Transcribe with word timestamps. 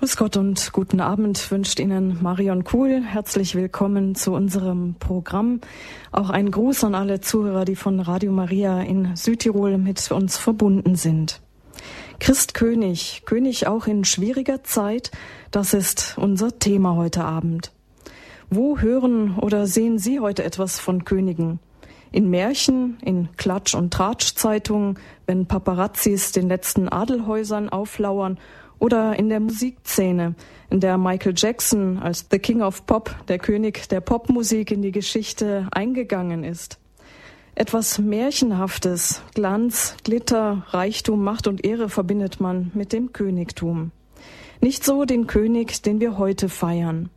Grüß 0.00 0.16
Gott 0.16 0.38
und 0.38 0.72
guten 0.72 1.02
Abend 1.02 1.50
wünscht 1.50 1.78
Ihnen 1.78 2.22
Marion 2.22 2.64
Kuhl. 2.64 3.02
Herzlich 3.02 3.54
willkommen 3.54 4.14
zu 4.14 4.32
unserem 4.32 4.94
Programm. 4.98 5.60
Auch 6.10 6.30
ein 6.30 6.50
Gruß 6.50 6.84
an 6.84 6.94
alle 6.94 7.20
Zuhörer, 7.20 7.66
die 7.66 7.76
von 7.76 8.00
Radio 8.00 8.32
Maria 8.32 8.80
in 8.80 9.14
Südtirol 9.14 9.76
mit 9.76 10.10
uns 10.10 10.38
verbunden 10.38 10.94
sind. 10.94 11.42
Christkönig, 12.18 13.24
König 13.26 13.66
auch 13.66 13.86
in 13.86 14.06
schwieriger 14.06 14.64
Zeit, 14.64 15.10
das 15.50 15.74
ist 15.74 16.16
unser 16.16 16.58
Thema 16.58 16.96
heute 16.96 17.22
Abend. 17.22 17.70
Wo 18.48 18.78
hören 18.78 19.36
oder 19.36 19.66
sehen 19.66 19.98
Sie 19.98 20.18
heute 20.18 20.44
etwas 20.44 20.80
von 20.80 21.04
Königen? 21.04 21.58
In 22.10 22.30
Märchen, 22.30 22.96
in 23.02 23.28
Klatsch- 23.36 23.76
und 23.76 23.92
Tratschzeitungen, 23.92 24.98
wenn 25.26 25.44
Paparazzis 25.44 26.32
den 26.32 26.48
letzten 26.48 26.88
Adelhäusern 26.88 27.68
auflauern 27.68 28.38
oder 28.80 29.16
in 29.16 29.28
der 29.28 29.38
Musikszene, 29.38 30.34
in 30.70 30.80
der 30.80 30.98
Michael 30.98 31.34
Jackson 31.36 31.98
als 31.98 32.26
The 32.30 32.38
King 32.40 32.62
of 32.62 32.86
Pop, 32.86 33.14
der 33.28 33.38
König 33.38 33.88
der 33.88 34.00
Popmusik, 34.00 34.72
in 34.72 34.82
die 34.82 34.90
Geschichte 34.90 35.68
eingegangen 35.70 36.42
ist. 36.42 36.80
Etwas 37.54 37.98
Märchenhaftes, 37.98 39.22
Glanz, 39.34 39.96
Glitter, 40.02 40.64
Reichtum, 40.70 41.22
Macht 41.22 41.46
und 41.46 41.64
Ehre 41.64 41.88
verbindet 41.88 42.40
man 42.40 42.70
mit 42.74 42.92
dem 42.92 43.12
Königtum. 43.12 43.92
Nicht 44.60 44.84
so 44.84 45.04
den 45.04 45.26
König, 45.26 45.82
den 45.82 46.00
wir 46.00 46.16
heute 46.16 46.48
feiern. 46.48 47.10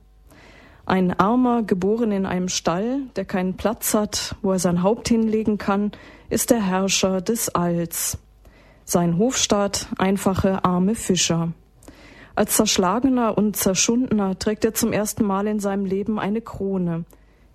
Ein 0.86 1.18
Armer, 1.18 1.64
geboren 1.64 2.12
in 2.12 2.26
einem 2.26 2.50
Stall, 2.50 3.04
der 3.16 3.23
keinen 3.23 3.56
Platz 3.56 3.94
hat, 3.94 4.36
wo 4.42 4.52
er 4.52 4.59
sein 4.59 4.84
Haupt 4.84 5.08
hinlegen 5.08 5.58
kann, 5.58 5.92
ist 6.30 6.50
der 6.50 6.62
Herrscher 6.62 7.22
des 7.22 7.48
Alls 7.56 8.18
sein 8.86 9.18
Hofstaat 9.18 9.88
einfache 9.98 10.64
arme 10.66 10.95
Fischer. 10.95 11.54
Als 12.36 12.55
Zerschlagener 12.55 13.38
und 13.38 13.55
Zerschundener 13.55 14.40
trägt 14.40 14.66
er 14.66 14.73
zum 14.73 14.92
ersten 14.92 15.23
Mal 15.23 15.46
in 15.46 15.60
seinem 15.60 15.86
Leben 15.86 16.18
eine 16.18 16.42
Krone, 16.42 17.06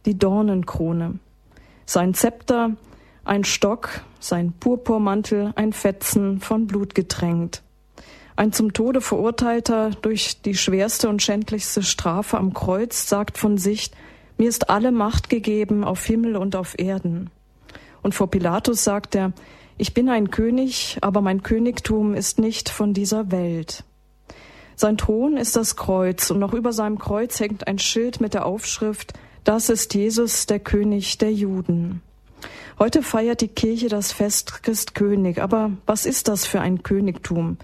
die 0.06 0.16
Dornenkrone. 0.16 1.18
Sein 1.84 2.14
Zepter, 2.14 2.76
ein 3.24 3.42
Stock, 3.42 4.02
sein 4.20 4.52
Purpurmantel, 4.52 5.52
ein 5.56 5.72
Fetzen 5.72 6.40
von 6.40 6.68
Blut 6.68 6.94
getränkt. 6.94 7.62
Ein 8.36 8.52
zum 8.52 8.72
Tode 8.72 9.00
verurteilter 9.00 9.90
durch 10.00 10.42
die 10.42 10.54
schwerste 10.54 11.08
und 11.08 11.22
schändlichste 11.22 11.82
Strafe 11.82 12.38
am 12.38 12.54
Kreuz 12.54 13.08
sagt 13.08 13.36
von 13.36 13.58
sich, 13.58 13.90
mir 14.36 14.48
ist 14.48 14.70
alle 14.70 14.92
Macht 14.92 15.28
gegeben 15.28 15.82
auf 15.82 16.04
Himmel 16.04 16.36
und 16.36 16.54
auf 16.54 16.78
Erden. 16.78 17.30
Und 18.02 18.14
vor 18.14 18.30
Pilatus 18.30 18.84
sagt 18.84 19.16
er, 19.16 19.32
ich 19.76 19.92
bin 19.92 20.08
ein 20.08 20.30
König, 20.30 20.98
aber 21.00 21.20
mein 21.20 21.42
Königtum 21.42 22.14
ist 22.14 22.38
nicht 22.38 22.68
von 22.68 22.94
dieser 22.94 23.32
Welt. 23.32 23.82
Sein 24.80 24.96
Thron 24.96 25.36
ist 25.36 25.56
das 25.56 25.74
Kreuz 25.74 26.30
und 26.30 26.38
noch 26.38 26.54
über 26.54 26.72
seinem 26.72 27.00
Kreuz 27.00 27.40
hängt 27.40 27.66
ein 27.66 27.80
Schild 27.80 28.20
mit 28.20 28.32
der 28.32 28.46
Aufschrift, 28.46 29.12
das 29.42 29.70
ist 29.70 29.92
Jesus, 29.92 30.46
der 30.46 30.60
König 30.60 31.18
der 31.18 31.32
Juden. 31.32 32.00
Heute 32.78 33.02
feiert 33.02 33.40
die 33.40 33.48
Kirche 33.48 33.88
das 33.88 34.12
Fest 34.12 34.62
Christkönig, 34.62 35.42
aber 35.42 35.72
was 35.86 36.06
ist 36.06 36.28
das 36.28 36.46
für 36.46 36.60
ein 36.60 36.84
Königtum? 36.84 37.56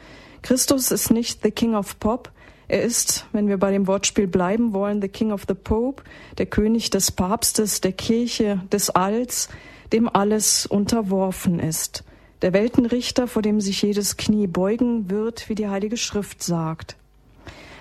Christus 0.43 0.91
ist 0.91 1.13
nicht 1.13 1.45
the 1.45 1.53
King 1.53 1.77
of 1.77 2.01
Pop, 2.01 2.33
er 2.67 2.83
ist, 2.83 3.27
wenn 3.31 3.47
wir 3.47 3.59
bei 3.59 3.71
dem 3.71 3.87
Wortspiel 3.87 4.27
bleiben 4.27 4.73
wollen, 4.73 5.01
the 5.01 5.07
King 5.07 5.31
of 5.31 5.45
the 5.47 5.55
Pope, 5.55 6.03
der 6.39 6.47
König 6.47 6.91
des 6.91 7.13
Papstes, 7.13 7.81
der 7.81 7.93
Kirche, 7.93 8.61
des 8.73 8.91
Alls, 8.91 9.49
dem 9.93 10.09
alles 10.09 10.67
unterworfen 10.67 11.61
ist. 11.61 12.03
Der 12.43 12.53
Weltenrichter, 12.53 13.29
vor 13.29 13.43
dem 13.43 13.61
sich 13.61 13.83
jedes 13.83 14.17
Knie 14.17 14.49
beugen 14.49 15.11
wird, 15.11 15.49
wie 15.49 15.55
die 15.55 15.69
Heilige 15.69 15.97
Schrift 15.97 16.43
sagt. 16.43 16.97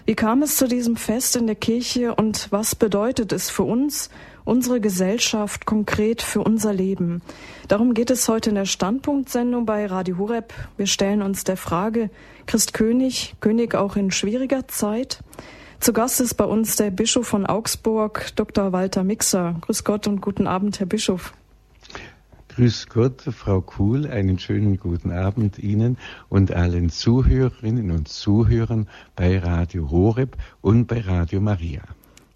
Wie 0.06 0.16
kam 0.16 0.42
es 0.42 0.58
zu 0.58 0.68
diesem 0.68 0.98
Fest 0.98 1.38
in 1.38 1.48
der 1.48 1.56
Kirche 1.56 2.14
und 2.14 2.52
was 2.52 2.76
bedeutet 2.76 3.32
es 3.32 3.50
für 3.50 3.64
uns, 3.64 4.10
unsere 4.44 4.82
Gesellschaft, 4.82 5.66
konkret 5.66 6.22
für 6.22 6.42
unser 6.42 6.74
Leben? 6.74 7.22
Darum 7.70 7.94
geht 7.94 8.12
es 8.12 8.28
heute 8.28 8.50
in 8.50 8.56
der 8.56 8.66
Standpunktsendung 8.66 9.66
bei 9.66 9.86
Radio 9.86 10.18
Horeb. 10.18 10.54
Wir 10.76 10.88
stellen 10.88 11.22
uns 11.22 11.46
der 11.46 11.56
Frage, 11.56 12.10
Christ 12.48 12.74
König, 12.74 13.36
König 13.40 13.76
auch 13.76 13.96
in 13.96 14.12
schwieriger 14.12 14.68
Zeit? 14.68 15.20
Zu 15.80 15.94
Gast 15.94 16.20
ist 16.20 16.34
bei 16.34 16.46
uns 16.46 16.76
der 16.76 16.92
Bischof 16.92 17.26
von 17.26 17.46
Augsburg, 17.46 18.36
Dr. 18.36 18.74
Walter 18.74 19.06
Mixer. 19.06 19.56
Grüß 19.62 19.86
Gott 19.86 20.06
und 20.06 20.20
guten 20.20 20.48
Abend, 20.48 20.82
Herr 20.82 20.86
Bischof. 20.86 21.34
Grüß 22.56 22.88
Gott, 22.90 23.22
Frau 23.22 23.62
Kuhl, 23.62 24.06
einen 24.06 24.38
schönen 24.38 24.78
guten 24.78 25.10
Abend 25.10 25.58
Ihnen 25.58 25.98
und 26.30 26.52
allen 26.52 26.92
Zuhörerinnen 26.92 27.90
und 27.90 28.08
Zuhörern 28.08 28.88
bei 29.16 29.40
Radio 29.40 29.90
Horeb 29.90 30.38
und 30.62 30.86
bei 30.86 31.02
Radio 31.02 31.42
Maria. 31.42 31.82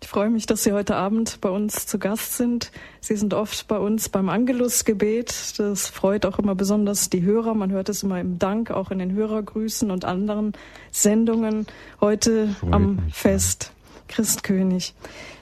Ich 0.01 0.07
freue 0.07 0.31
mich, 0.31 0.47
dass 0.47 0.63
Sie 0.63 0.72
heute 0.72 0.95
Abend 0.95 1.39
bei 1.39 1.50
uns 1.50 1.85
zu 1.85 2.00
Gast 2.00 2.35
sind. 2.35 2.72
Sie 3.00 3.16
sind 3.16 3.35
oft 3.35 3.67
bei 3.67 3.78
uns 3.78 4.09
beim 4.09 4.29
Angelusgebet. 4.29 5.59
Das 5.59 5.88
freut 5.88 6.25
auch 6.25 6.39
immer 6.39 6.55
besonders 6.55 7.11
die 7.11 7.22
Hörer. 7.22 7.53
Man 7.53 7.69
hört 7.69 7.88
es 7.89 8.01
immer 8.01 8.19
im 8.19 8.39
Dank, 8.39 8.72
auch 8.72 8.89
in 8.89 8.97
den 8.97 9.13
Hörergrüßen 9.13 9.91
und 9.91 10.03
anderen 10.03 10.53
Sendungen. 10.89 11.67
Heute 12.01 12.47
freut 12.59 12.73
am 12.73 12.99
Fest. 13.11 13.72
Christkönig. 14.07 14.95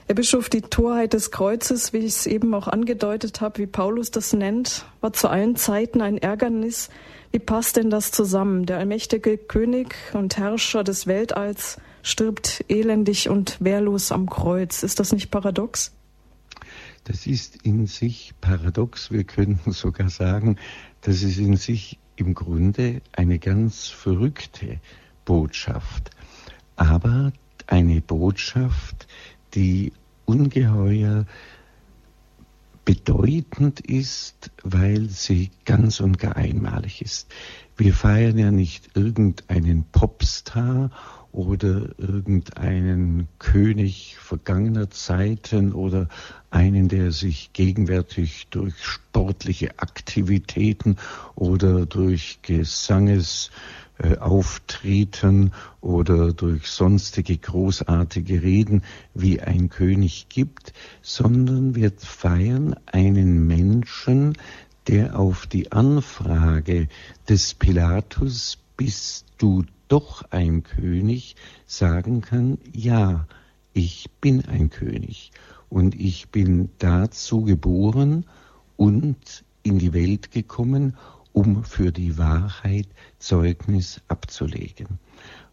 Herr 0.08 0.14
Bischof, 0.14 0.48
die 0.48 0.60
Torheit 0.60 1.14
des 1.14 1.32
Kreuzes, 1.32 1.92
wie 1.92 1.98
ich 1.98 2.14
es 2.14 2.26
eben 2.26 2.54
auch 2.54 2.68
angedeutet 2.68 3.40
habe, 3.40 3.58
wie 3.58 3.66
Paulus 3.66 4.12
das 4.12 4.32
nennt, 4.32 4.84
war 5.00 5.12
zu 5.12 5.26
allen 5.26 5.56
Zeiten 5.56 6.00
ein 6.00 6.16
Ärgernis. 6.16 6.90
Wie 7.32 7.40
passt 7.40 7.76
denn 7.76 7.90
das 7.90 8.12
zusammen? 8.12 8.66
Der 8.66 8.78
allmächtige 8.78 9.36
König 9.36 9.96
und 10.12 10.36
Herrscher 10.38 10.84
des 10.84 11.08
Weltalls 11.08 11.78
stirbt 12.04 12.64
elendig 12.68 13.28
und 13.28 13.56
wehrlos 13.58 14.12
am 14.12 14.30
Kreuz. 14.30 14.84
Ist 14.84 15.00
das 15.00 15.10
nicht 15.10 15.32
paradox? 15.32 15.90
Das 17.02 17.26
ist 17.26 17.64
in 17.64 17.88
sich 17.88 18.32
paradox. 18.40 19.10
Wir 19.10 19.24
könnten 19.24 19.72
sogar 19.72 20.08
sagen, 20.08 20.56
das 21.00 21.24
ist 21.24 21.38
in 21.38 21.56
sich 21.56 21.98
im 22.14 22.32
Grunde 22.34 23.00
eine 23.10 23.40
ganz 23.40 23.88
verrückte 23.88 24.78
Botschaft. 25.24 26.12
Aber 26.76 27.32
eine 27.66 28.00
Botschaft, 28.00 29.05
die 29.56 29.92
ungeheuer 30.26 31.26
bedeutend 32.84 33.80
ist, 33.80 34.52
weil 34.62 35.08
sie 35.08 35.50
ganz 35.64 35.98
und 35.98 36.20
gar 36.20 36.36
einmalig 36.36 37.02
ist. 37.02 37.28
Wir 37.76 37.92
feiern 37.92 38.38
ja 38.38 38.52
nicht 38.52 38.96
irgendeinen 38.96 39.84
Popstar 39.90 40.90
oder 41.32 41.98
irgendeinen 41.98 43.28
König 43.38 44.16
vergangener 44.18 44.88
Zeiten 44.88 45.72
oder 45.72 46.08
einen, 46.50 46.88
der 46.88 47.10
sich 47.10 47.52
gegenwärtig 47.52 48.46
durch 48.50 48.74
sportliche 48.82 49.78
Aktivitäten 49.78 50.96
oder 51.34 51.86
durch 51.86 52.38
Gesanges 52.42 53.50
äh, 53.98 54.18
auftreten 54.18 55.52
oder 55.80 56.32
durch 56.32 56.68
sonstige 56.68 57.38
großartige 57.38 58.42
Reden 58.42 58.82
wie 59.14 59.40
ein 59.40 59.70
König 59.70 60.26
gibt, 60.28 60.74
sondern 61.00 61.74
wir 61.74 61.92
feiern 61.96 62.76
einen 62.86 63.46
Menschen, 63.46 64.36
der 64.86 65.18
auf 65.18 65.46
die 65.46 65.72
Anfrage 65.72 66.88
des 67.28 67.54
Pilatus, 67.54 68.58
bist 68.76 69.24
du 69.38 69.64
doch 69.88 70.30
ein 70.30 70.62
König, 70.62 71.36
sagen 71.66 72.20
kann, 72.20 72.58
ja, 72.72 73.26
ich 73.72 74.10
bin 74.20 74.44
ein 74.44 74.70
König 74.70 75.30
und 75.68 75.94
ich 75.94 76.28
bin 76.28 76.70
dazu 76.78 77.42
geboren 77.42 78.26
und 78.76 79.44
in 79.62 79.78
die 79.78 79.92
Welt 79.92 80.30
gekommen, 80.30 80.96
um 81.36 81.64
für 81.64 81.92
die 81.92 82.16
Wahrheit 82.16 82.86
Zeugnis 83.18 84.00
abzulegen. 84.08 84.98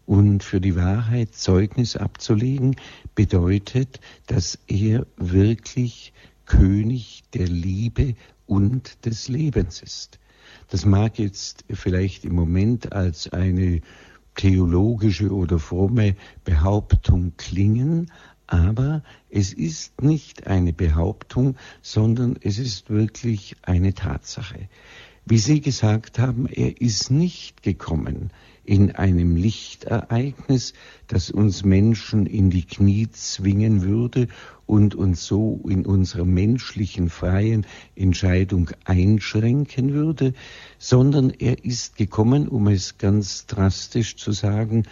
Und 0.06 0.42
für 0.42 0.58
die 0.58 0.76
Wahrheit 0.76 1.34
Zeugnis 1.34 1.94
abzulegen 1.94 2.76
bedeutet, 3.14 4.00
dass 4.26 4.58
er 4.66 5.06
wirklich 5.18 6.14
König 6.46 7.24
der 7.34 7.48
Liebe 7.48 8.14
und 8.46 9.04
des 9.04 9.28
Lebens 9.28 9.82
ist. 9.82 10.18
Das 10.70 10.86
mag 10.86 11.18
jetzt 11.18 11.66
vielleicht 11.70 12.24
im 12.24 12.34
Moment 12.34 12.94
als 12.94 13.30
eine 13.34 13.82
theologische 14.36 15.34
oder 15.34 15.58
fromme 15.58 16.16
Behauptung 16.44 17.34
klingen, 17.36 18.10
aber 18.46 19.02
es 19.28 19.52
ist 19.52 20.00
nicht 20.00 20.46
eine 20.46 20.72
Behauptung, 20.72 21.56
sondern 21.82 22.36
es 22.40 22.58
ist 22.58 22.88
wirklich 22.88 23.56
eine 23.62 23.92
Tatsache. 23.92 24.68
Wie 25.26 25.38
Sie 25.38 25.62
gesagt 25.62 26.18
haben, 26.18 26.46
er 26.46 26.82
ist 26.82 27.10
nicht 27.10 27.62
gekommen 27.62 28.30
in 28.62 28.90
einem 28.92 29.36
Lichtereignis, 29.36 30.74
das 31.06 31.30
uns 31.30 31.64
Menschen 31.64 32.26
in 32.26 32.50
die 32.50 32.66
Knie 32.66 33.08
zwingen 33.10 33.80
würde 33.82 34.28
und 34.66 34.94
uns 34.94 35.24
so 35.24 35.62
in 35.66 35.86
unserer 35.86 36.26
menschlichen 36.26 37.08
freien 37.08 37.66
Entscheidung 37.96 38.70
einschränken 38.84 39.94
würde, 39.94 40.34
sondern 40.78 41.30
er 41.30 41.64
ist 41.64 41.96
gekommen, 41.96 42.46
um 42.46 42.68
es 42.68 42.98
ganz 42.98 43.46
drastisch 43.46 44.16
zu 44.16 44.32
sagen, 44.32 44.84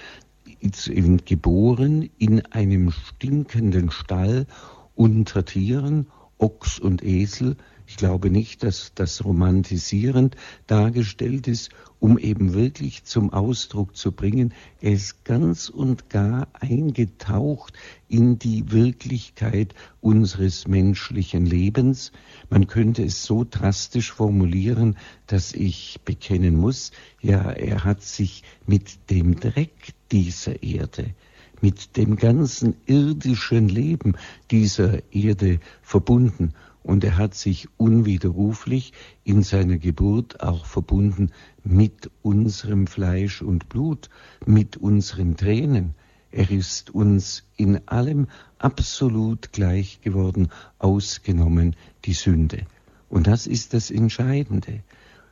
geboren 1.26 2.08
in 2.16 2.40
einem 2.46 2.90
stinkenden 2.90 3.90
Stall 3.90 4.46
unter 4.94 5.44
Tieren, 5.44 6.06
Ochs 6.38 6.78
und 6.78 7.02
Esel. 7.02 7.56
Ich 7.92 7.98
glaube 7.98 8.30
nicht, 8.30 8.62
dass 8.62 8.92
das 8.94 9.22
romantisierend 9.22 10.34
dargestellt 10.66 11.46
ist 11.46 11.68
um 12.02 12.18
eben 12.18 12.52
wirklich 12.52 13.04
zum 13.04 13.32
Ausdruck 13.32 13.96
zu 13.96 14.10
bringen, 14.10 14.52
er 14.80 14.90
ist 14.90 15.24
ganz 15.24 15.68
und 15.68 16.10
gar 16.10 16.48
eingetaucht 16.52 17.74
in 18.08 18.40
die 18.40 18.72
Wirklichkeit 18.72 19.72
unseres 20.00 20.66
menschlichen 20.66 21.46
Lebens. 21.46 22.10
Man 22.50 22.66
könnte 22.66 23.04
es 23.04 23.22
so 23.22 23.46
drastisch 23.48 24.10
formulieren, 24.10 24.96
dass 25.28 25.52
ich 25.52 26.00
bekennen 26.04 26.56
muss, 26.56 26.90
ja, 27.20 27.52
er 27.52 27.84
hat 27.84 28.02
sich 28.02 28.42
mit 28.66 29.08
dem 29.08 29.38
Dreck 29.38 29.94
dieser 30.10 30.60
Erde, 30.60 31.14
mit 31.60 31.96
dem 31.96 32.16
ganzen 32.16 32.74
irdischen 32.86 33.68
Leben 33.68 34.16
dieser 34.50 34.98
Erde 35.12 35.60
verbunden 35.82 36.52
und 36.82 37.04
er 37.04 37.16
hat 37.16 37.34
sich 37.34 37.68
unwiderruflich 37.76 38.92
in 39.24 39.42
seiner 39.42 39.78
Geburt 39.78 40.42
auch 40.42 40.66
verbunden 40.66 41.30
mit 41.64 42.10
unserem 42.22 42.86
Fleisch 42.86 43.42
und 43.42 43.68
Blut, 43.68 44.10
mit 44.46 44.76
unseren 44.76 45.36
Tränen. 45.36 45.94
Er 46.30 46.50
ist 46.50 46.90
uns 46.90 47.44
in 47.56 47.86
allem 47.88 48.26
absolut 48.58 49.52
gleich 49.52 50.00
geworden, 50.00 50.48
ausgenommen 50.78 51.76
die 52.04 52.14
Sünde. 52.14 52.66
Und 53.08 53.26
das 53.26 53.46
ist 53.46 53.74
das 53.74 53.90
Entscheidende. 53.90 54.82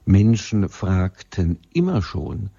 Menschen 0.04 0.68
fragten 0.68 1.58
immer 1.72 2.02
schon, 2.02 2.50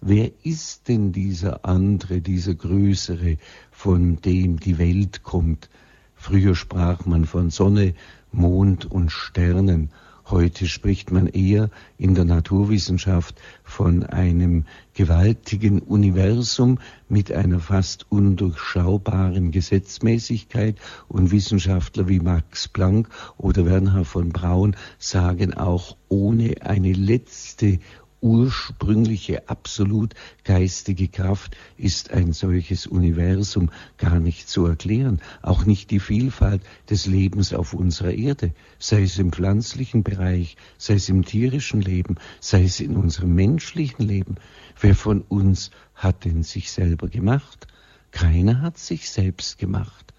wer 0.00 0.30
ist 0.44 0.86
denn 0.88 1.10
dieser 1.10 1.64
andere, 1.64 2.20
dieser 2.20 2.54
größere, 2.54 3.38
von 3.72 4.20
dem 4.20 4.60
die 4.60 4.78
Welt 4.78 5.24
kommt? 5.24 5.68
Früher 6.14 6.54
sprach 6.54 7.06
man 7.06 7.24
von 7.24 7.50
Sonne, 7.50 7.94
Mond 8.32 8.90
und 8.90 9.10
Sternen. 9.10 9.90
Heute 10.30 10.66
spricht 10.66 11.10
man 11.10 11.26
eher 11.26 11.70
in 11.96 12.14
der 12.14 12.26
Naturwissenschaft 12.26 13.40
von 13.64 14.04
einem 14.04 14.66
gewaltigen 14.92 15.80
Universum 15.80 16.78
mit 17.08 17.32
einer 17.32 17.60
fast 17.60 18.04
undurchschaubaren 18.10 19.52
Gesetzmäßigkeit 19.52 20.76
und 21.08 21.30
Wissenschaftler 21.30 22.08
wie 22.08 22.20
Max 22.20 22.68
Planck 22.68 23.08
oder 23.38 23.64
Werner 23.64 24.04
von 24.04 24.28
Braun 24.28 24.76
sagen 24.98 25.54
auch 25.54 25.96
ohne 26.08 26.56
eine 26.60 26.92
letzte 26.92 27.78
ursprüngliche, 28.20 29.48
absolut 29.48 30.14
geistige 30.44 31.08
Kraft 31.08 31.56
ist 31.76 32.10
ein 32.12 32.32
solches 32.32 32.86
Universum 32.86 33.70
gar 33.96 34.18
nicht 34.18 34.48
zu 34.48 34.66
erklären. 34.66 35.20
Auch 35.42 35.64
nicht 35.64 35.90
die 35.90 36.00
Vielfalt 36.00 36.62
des 36.90 37.06
Lebens 37.06 37.52
auf 37.52 37.74
unserer 37.74 38.12
Erde, 38.12 38.52
sei 38.78 39.02
es 39.02 39.18
im 39.18 39.32
pflanzlichen 39.32 40.02
Bereich, 40.02 40.56
sei 40.78 40.94
es 40.94 41.08
im 41.08 41.24
tierischen 41.24 41.80
Leben, 41.80 42.16
sei 42.40 42.64
es 42.64 42.80
in 42.80 42.96
unserem 42.96 43.34
menschlichen 43.34 44.06
Leben. 44.06 44.36
Wer 44.80 44.94
von 44.94 45.22
uns 45.22 45.70
hat 45.94 46.24
denn 46.24 46.42
sich 46.42 46.72
selber 46.72 47.08
gemacht? 47.08 47.66
Keiner 48.10 48.62
hat 48.62 48.78
sich 48.78 49.10
selbst 49.10 49.58
gemacht. 49.58 50.14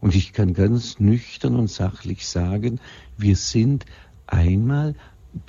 Und 0.00 0.14
ich 0.14 0.32
kann 0.32 0.52
ganz 0.54 0.98
nüchtern 0.98 1.56
und 1.56 1.70
sachlich 1.70 2.26
sagen, 2.26 2.80
wir 3.16 3.36
sind 3.36 3.86
einmal 4.26 4.94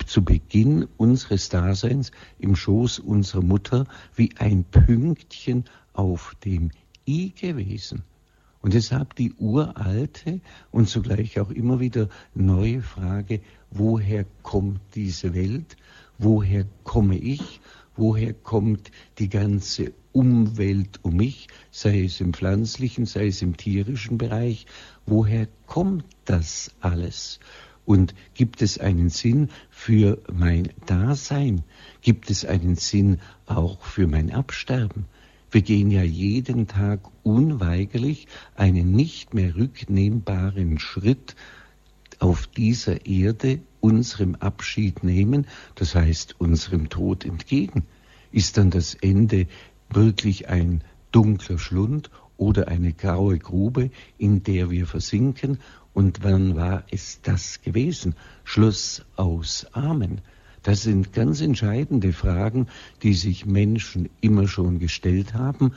zu 0.06 0.24
Beginn 0.24 0.86
unseres 0.96 1.48
Daseins 1.48 2.10
im 2.38 2.56
Schoß 2.56 2.98
unserer 2.98 3.42
Mutter 3.42 3.86
wie 4.14 4.30
ein 4.38 4.64
Pünktchen 4.64 5.64
auf 5.92 6.36
dem 6.44 6.70
I 7.06 7.32
gewesen. 7.32 8.02
Und 8.60 8.74
deshalb 8.74 9.14
die 9.14 9.32
uralte 9.34 10.40
und 10.72 10.88
zugleich 10.88 11.38
auch 11.38 11.50
immer 11.50 11.78
wieder 11.78 12.08
neue 12.34 12.82
Frage, 12.82 13.40
woher 13.70 14.26
kommt 14.42 14.80
diese 14.94 15.34
Welt? 15.34 15.76
Woher 16.18 16.66
komme 16.82 17.16
ich? 17.16 17.60
Woher 17.96 18.34
kommt 18.34 18.90
die 19.18 19.28
ganze 19.28 19.92
Umwelt 20.12 20.98
um 21.02 21.16
mich, 21.16 21.48
sei 21.70 22.04
es 22.04 22.20
im 22.20 22.34
pflanzlichen, 22.34 23.06
sei 23.06 23.28
es 23.28 23.40
im 23.40 23.56
tierischen 23.56 24.18
Bereich? 24.18 24.66
Woher 25.06 25.46
kommt 25.66 26.04
das 26.24 26.74
alles? 26.80 27.38
Und 27.84 28.14
gibt 28.34 28.62
es 28.62 28.78
einen 28.78 29.10
Sinn 29.10 29.48
für 29.86 30.20
mein 30.32 30.70
Dasein? 30.86 31.62
Gibt 32.00 32.28
es 32.30 32.44
einen 32.44 32.74
Sinn 32.74 33.20
auch 33.46 33.82
für 33.82 34.08
mein 34.08 34.32
Absterben? 34.32 35.04
Wir 35.52 35.62
gehen 35.62 35.92
ja 35.92 36.02
jeden 36.02 36.66
Tag 36.66 37.02
unweigerlich 37.22 38.26
einen 38.56 38.90
nicht 38.90 39.32
mehr 39.32 39.54
rücknehmbaren 39.54 40.80
Schritt 40.80 41.36
auf 42.18 42.48
dieser 42.48 43.06
Erde 43.06 43.60
unserem 43.78 44.34
Abschied 44.34 45.04
nehmen, 45.04 45.46
das 45.76 45.94
heißt 45.94 46.34
unserem 46.40 46.88
Tod 46.88 47.24
entgegen. 47.24 47.84
Ist 48.32 48.58
dann 48.58 48.70
das 48.70 48.94
Ende 48.94 49.46
wirklich 49.88 50.48
ein 50.48 50.82
dunkler 51.12 51.60
Schlund 51.60 52.10
oder 52.36 52.66
eine 52.66 52.92
graue 52.92 53.38
Grube, 53.38 53.90
in 54.18 54.42
der 54.42 54.68
wir 54.68 54.88
versinken 54.88 55.60
und 55.96 56.22
wann 56.22 56.56
war 56.56 56.84
es 56.90 57.22
das 57.22 57.62
gewesen? 57.62 58.16
Schluss 58.44 59.02
aus 59.16 59.66
Amen. 59.72 60.20
Das 60.62 60.82
sind 60.82 61.14
ganz 61.14 61.40
entscheidende 61.40 62.12
Fragen, 62.12 62.66
die 63.02 63.14
sich 63.14 63.46
Menschen 63.46 64.10
immer 64.20 64.46
schon 64.46 64.78
gestellt 64.78 65.32
haben, 65.32 65.72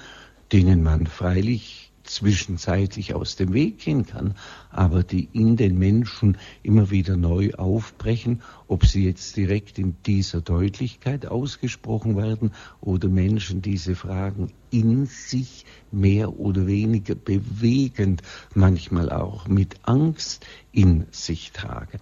denen 0.51 0.83
man 0.83 1.07
freilich 1.07 1.88
zwischenzeitlich 2.09 3.13
aus 3.13 3.35
dem 3.35 3.53
Weg 3.53 3.79
gehen 3.79 4.05
kann, 4.05 4.35
aber 4.71 5.03
die 5.03 5.29
in 5.31 5.55
den 5.55 5.77
Menschen 5.77 6.37
immer 6.63 6.89
wieder 6.89 7.15
neu 7.15 7.53
aufbrechen, 7.53 8.41
ob 8.67 8.85
sie 8.85 9.05
jetzt 9.05 9.37
direkt 9.37 9.79
in 9.79 9.95
dieser 10.05 10.41
Deutlichkeit 10.41 11.25
ausgesprochen 11.25 12.17
werden 12.17 12.51
oder 12.81 13.07
Menschen 13.07 13.61
diese 13.61 13.95
Fragen 13.95 14.51
in 14.71 15.05
sich 15.05 15.65
mehr 15.91 16.39
oder 16.39 16.67
weniger 16.67 17.15
bewegend, 17.15 18.21
manchmal 18.53 19.09
auch 19.09 19.47
mit 19.47 19.75
Angst 19.83 20.45
in 20.71 21.05
sich 21.11 21.51
tragen. 21.51 21.99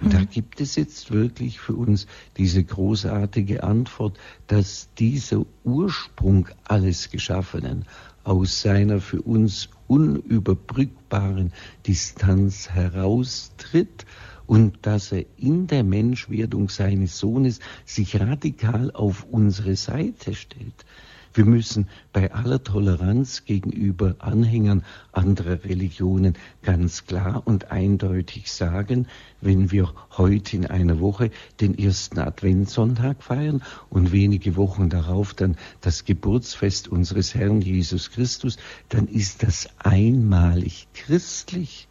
Und 0.00 0.14
da 0.14 0.20
mhm. 0.20 0.30
gibt 0.30 0.60
es 0.60 0.76
jetzt 0.76 1.10
wirklich 1.10 1.60
für 1.60 1.74
uns 1.74 2.06
diese 2.36 2.64
großartige 2.64 3.62
Antwort, 3.62 4.18
dass 4.46 4.88
dieser 4.98 5.44
Ursprung 5.62 6.48
alles 6.64 7.10
Geschaffenen 7.10 7.84
aus 8.30 8.60
seiner 8.60 9.00
für 9.00 9.22
uns 9.22 9.70
unüberbrückbaren 9.88 11.52
Distanz 11.84 12.70
heraustritt 12.70 14.06
und 14.46 14.78
dass 14.82 15.10
er 15.10 15.24
in 15.36 15.66
der 15.66 15.82
Menschwerdung 15.82 16.68
seines 16.68 17.18
Sohnes 17.18 17.58
sich 17.84 18.20
radikal 18.20 18.92
auf 18.92 19.26
unsere 19.32 19.74
Seite 19.74 20.34
stellt. 20.34 20.84
Wir 21.32 21.44
müssen 21.44 21.88
bei 22.12 22.32
aller 22.32 22.62
Toleranz 22.64 23.44
gegenüber 23.44 24.16
Anhängern 24.18 24.84
anderer 25.12 25.62
Religionen 25.62 26.34
ganz 26.62 27.04
klar 27.06 27.42
und 27.44 27.70
eindeutig 27.70 28.50
sagen, 28.50 29.06
wenn 29.40 29.70
wir 29.70 29.94
heute 30.16 30.56
in 30.56 30.66
einer 30.66 30.98
Woche 30.98 31.30
den 31.60 31.78
ersten 31.78 32.18
Adventssonntag 32.18 33.22
feiern 33.22 33.62
und 33.90 34.10
wenige 34.10 34.56
Wochen 34.56 34.90
darauf 34.90 35.32
dann 35.32 35.56
das 35.80 36.04
Geburtsfest 36.04 36.88
unseres 36.88 37.34
Herrn 37.36 37.60
Jesus 37.60 38.10
Christus, 38.10 38.56
dann 38.88 39.06
ist 39.06 39.44
das 39.44 39.68
einmalig 39.78 40.88
christlich. 40.94 41.86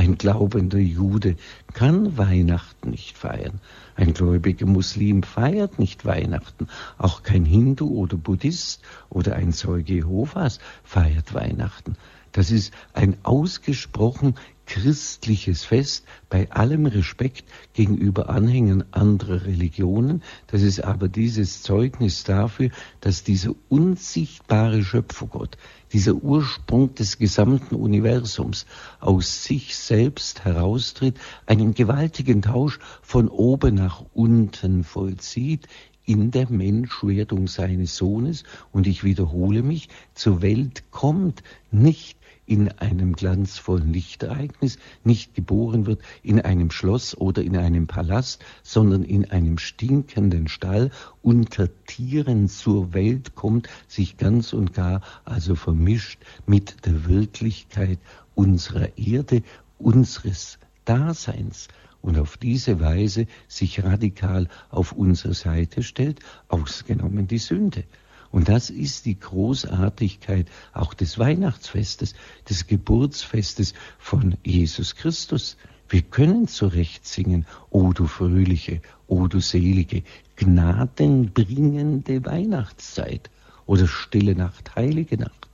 Ein 0.00 0.16
glaubender 0.16 0.78
Jude 0.78 1.36
kann 1.74 2.16
Weihnachten 2.16 2.88
nicht 2.88 3.18
feiern. 3.18 3.60
Ein 3.96 4.14
gläubiger 4.14 4.64
Muslim 4.64 5.22
feiert 5.22 5.78
nicht 5.78 6.06
Weihnachten. 6.06 6.68
Auch 6.96 7.22
kein 7.22 7.44
Hindu 7.44 7.86
oder 7.88 8.16
Buddhist 8.16 8.80
oder 9.10 9.36
ein 9.36 9.52
Zeuge 9.52 9.92
Jehovas 9.92 10.58
feiert 10.84 11.34
Weihnachten. 11.34 11.96
Das 12.32 12.50
ist 12.50 12.72
ein 12.92 13.16
ausgesprochen 13.24 14.34
christliches 14.70 15.64
Fest 15.64 16.04
bei 16.28 16.48
allem 16.52 16.86
Respekt 16.86 17.42
gegenüber 17.72 18.30
Anhängern 18.30 18.84
anderer 18.92 19.44
Religionen. 19.44 20.22
Das 20.46 20.62
ist 20.62 20.84
aber 20.84 21.08
dieses 21.08 21.62
Zeugnis 21.62 22.22
dafür, 22.22 22.70
dass 23.00 23.24
dieser 23.24 23.52
unsichtbare 23.68 24.84
Schöpfergott, 24.84 25.58
dieser 25.92 26.14
Ursprung 26.14 26.94
des 26.94 27.18
gesamten 27.18 27.74
Universums 27.74 28.64
aus 29.00 29.42
sich 29.42 29.74
selbst 29.74 30.44
heraustritt, 30.44 31.18
einen 31.46 31.74
gewaltigen 31.74 32.42
Tausch 32.42 32.78
von 33.02 33.26
oben 33.26 33.74
nach 33.74 34.04
unten 34.14 34.84
vollzieht, 34.84 35.66
in 36.04 36.30
der 36.30 36.50
Menschwerdung 36.50 37.48
seines 37.48 37.96
Sohnes 37.96 38.44
und 38.70 38.86
ich 38.86 39.04
wiederhole 39.04 39.62
mich, 39.62 39.88
zur 40.14 40.42
Welt 40.42 40.84
kommt 40.90 41.42
nicht 41.70 42.19
in 42.50 42.68
einem 42.80 43.12
glanzvollen 43.12 43.92
Lichtereignis, 43.92 44.78
nicht 45.04 45.36
geboren 45.36 45.86
wird 45.86 46.02
in 46.24 46.40
einem 46.40 46.72
Schloss 46.72 47.16
oder 47.16 47.44
in 47.44 47.56
einem 47.56 47.86
Palast, 47.86 48.44
sondern 48.64 49.04
in 49.04 49.30
einem 49.30 49.56
stinkenden 49.56 50.48
Stall 50.48 50.90
unter 51.22 51.68
Tieren 51.86 52.48
zur 52.48 52.92
Welt 52.92 53.36
kommt, 53.36 53.68
sich 53.86 54.16
ganz 54.16 54.52
und 54.52 54.74
gar 54.74 55.00
also 55.24 55.54
vermischt 55.54 56.18
mit 56.44 56.86
der 56.86 57.06
Wirklichkeit 57.06 58.00
unserer 58.34 58.98
Erde, 58.98 59.44
unseres 59.78 60.58
Daseins 60.84 61.68
und 62.02 62.18
auf 62.18 62.36
diese 62.36 62.80
Weise 62.80 63.28
sich 63.46 63.84
radikal 63.84 64.48
auf 64.70 64.90
unsere 64.90 65.34
Seite 65.34 65.84
stellt, 65.84 66.18
ausgenommen 66.48 67.28
die 67.28 67.38
Sünde. 67.38 67.84
Und 68.30 68.48
das 68.48 68.70
ist 68.70 69.06
die 69.06 69.18
Großartigkeit 69.18 70.48
auch 70.72 70.94
des 70.94 71.18
Weihnachtsfestes, 71.18 72.14
des 72.48 72.66
Geburtsfestes 72.66 73.74
von 73.98 74.36
Jesus 74.44 74.94
Christus. 74.94 75.56
Wir 75.88 76.02
können 76.02 76.46
zurecht 76.46 77.06
singen, 77.06 77.46
O 77.70 77.92
du 77.92 78.06
fröhliche, 78.06 78.80
O 79.08 79.26
du 79.26 79.40
selige, 79.40 80.04
gnadenbringende 80.36 82.24
Weihnachtszeit 82.24 83.30
oder 83.66 83.88
stille 83.88 84.36
Nacht, 84.36 84.76
heilige 84.76 85.16
Nacht 85.16 85.50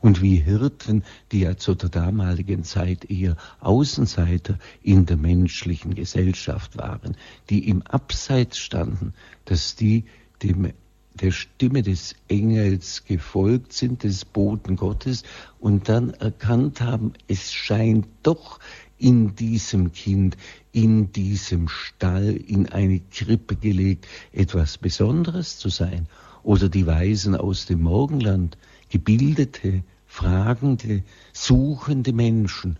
und 0.00 0.22
wie 0.22 0.36
Hirten, 0.36 1.04
die 1.32 1.40
ja 1.40 1.56
zu 1.56 1.74
der 1.74 1.88
damaligen 1.88 2.64
Zeit 2.64 3.10
eher 3.10 3.36
Außenseiter 3.60 4.58
in 4.82 5.06
der 5.06 5.16
menschlichen 5.16 5.94
Gesellschaft 5.94 6.76
waren, 6.76 7.16
die 7.50 7.68
im 7.68 7.82
Abseits 7.82 8.58
standen, 8.58 9.14
dass 9.44 9.76
die 9.76 10.04
dem 10.42 10.72
der 11.20 11.32
Stimme 11.32 11.82
des 11.82 12.14
Engels 12.28 13.04
gefolgt 13.04 13.72
sind, 13.72 14.02
des 14.04 14.24
Boten 14.24 14.76
Gottes, 14.76 15.24
und 15.58 15.88
dann 15.88 16.10
erkannt 16.10 16.80
haben, 16.80 17.12
es 17.26 17.52
scheint 17.52 18.06
doch 18.22 18.58
in 18.98 19.34
diesem 19.36 19.92
Kind, 19.92 20.36
in 20.72 21.12
diesem 21.12 21.68
Stall, 21.68 22.36
in 22.36 22.68
eine 22.68 23.00
Krippe 23.00 23.56
gelegt, 23.56 24.06
etwas 24.32 24.78
Besonderes 24.78 25.58
zu 25.58 25.68
sein. 25.68 26.08
Oder 26.42 26.68
die 26.68 26.86
Weisen 26.86 27.34
aus 27.34 27.66
dem 27.66 27.82
Morgenland, 27.82 28.58
gebildete, 28.88 29.82
fragende, 30.06 31.02
suchende 31.32 32.12
Menschen, 32.12 32.78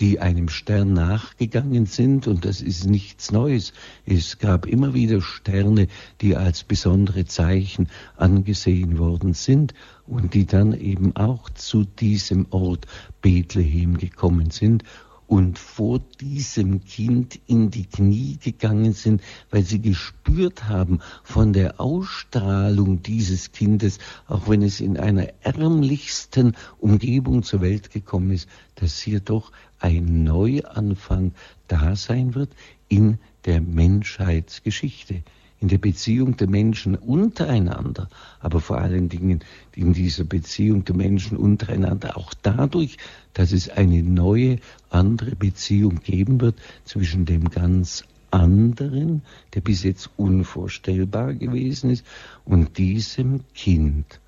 die 0.00 0.20
einem 0.20 0.48
Stern 0.48 0.92
nachgegangen 0.92 1.86
sind, 1.86 2.26
und 2.26 2.44
das 2.44 2.60
ist 2.60 2.86
nichts 2.86 3.32
Neues. 3.32 3.72
Es 4.06 4.38
gab 4.38 4.66
immer 4.66 4.94
wieder 4.94 5.20
Sterne, 5.20 5.88
die 6.20 6.36
als 6.36 6.64
besondere 6.64 7.24
Zeichen 7.24 7.88
angesehen 8.16 8.98
worden 8.98 9.34
sind 9.34 9.74
und 10.06 10.34
die 10.34 10.46
dann 10.46 10.72
eben 10.72 11.16
auch 11.16 11.50
zu 11.50 11.84
diesem 11.84 12.46
Ort 12.50 12.86
Bethlehem 13.20 13.98
gekommen 13.98 14.50
sind 14.50 14.84
und 15.28 15.58
vor 15.58 16.00
diesem 16.20 16.82
Kind 16.84 17.38
in 17.46 17.70
die 17.70 17.84
Knie 17.84 18.38
gegangen 18.42 18.94
sind, 18.94 19.22
weil 19.50 19.62
sie 19.62 19.80
gespürt 19.80 20.68
haben 20.68 21.00
von 21.22 21.52
der 21.52 21.80
Ausstrahlung 21.80 23.02
dieses 23.02 23.52
Kindes, 23.52 23.98
auch 24.26 24.48
wenn 24.48 24.62
es 24.62 24.80
in 24.80 24.96
einer 24.96 25.28
ärmlichsten 25.42 26.56
Umgebung 26.78 27.42
zur 27.42 27.60
Welt 27.60 27.90
gekommen 27.90 28.32
ist, 28.32 28.48
dass 28.74 28.98
hier 28.98 29.20
doch 29.20 29.52
ein 29.78 30.24
Neuanfang 30.24 31.34
da 31.68 31.94
sein 31.94 32.34
wird 32.34 32.50
in 32.88 33.18
der 33.44 33.60
Menschheitsgeschichte 33.60 35.22
in 35.60 35.68
der 35.68 35.78
Beziehung 35.78 36.36
der 36.36 36.48
Menschen 36.48 36.94
untereinander, 36.94 38.08
aber 38.40 38.60
vor 38.60 38.78
allen 38.78 39.08
Dingen 39.08 39.40
in 39.74 39.92
dieser 39.92 40.24
Beziehung 40.24 40.84
der 40.84 40.94
Menschen 40.94 41.36
untereinander 41.36 42.16
auch 42.16 42.32
dadurch, 42.42 42.96
dass 43.34 43.52
es 43.52 43.68
eine 43.68 44.02
neue, 44.02 44.58
andere 44.90 45.34
Beziehung 45.34 46.00
geben 46.00 46.40
wird 46.40 46.56
zwischen 46.84 47.24
dem 47.24 47.50
ganz 47.50 48.04
anderen, 48.30 49.22
der 49.54 49.60
bis 49.60 49.82
jetzt 49.82 50.10
unvorstellbar 50.16 51.34
gewesen 51.34 51.90
ist, 51.90 52.04
und 52.44 52.78
diesem 52.78 53.40
Kind, 53.54 54.20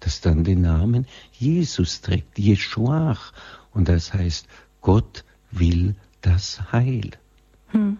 das 0.00 0.20
dann 0.20 0.44
den 0.44 0.60
Namen 0.60 1.06
Jesus 1.32 2.00
trägt, 2.00 2.38
Jeschuach, 2.38 3.32
und 3.72 3.88
das 3.88 4.12
heißt, 4.14 4.46
Gott 4.80 5.24
will 5.50 5.94
das 6.20 6.72
Heil. 6.72 7.10
Hm. 7.68 7.98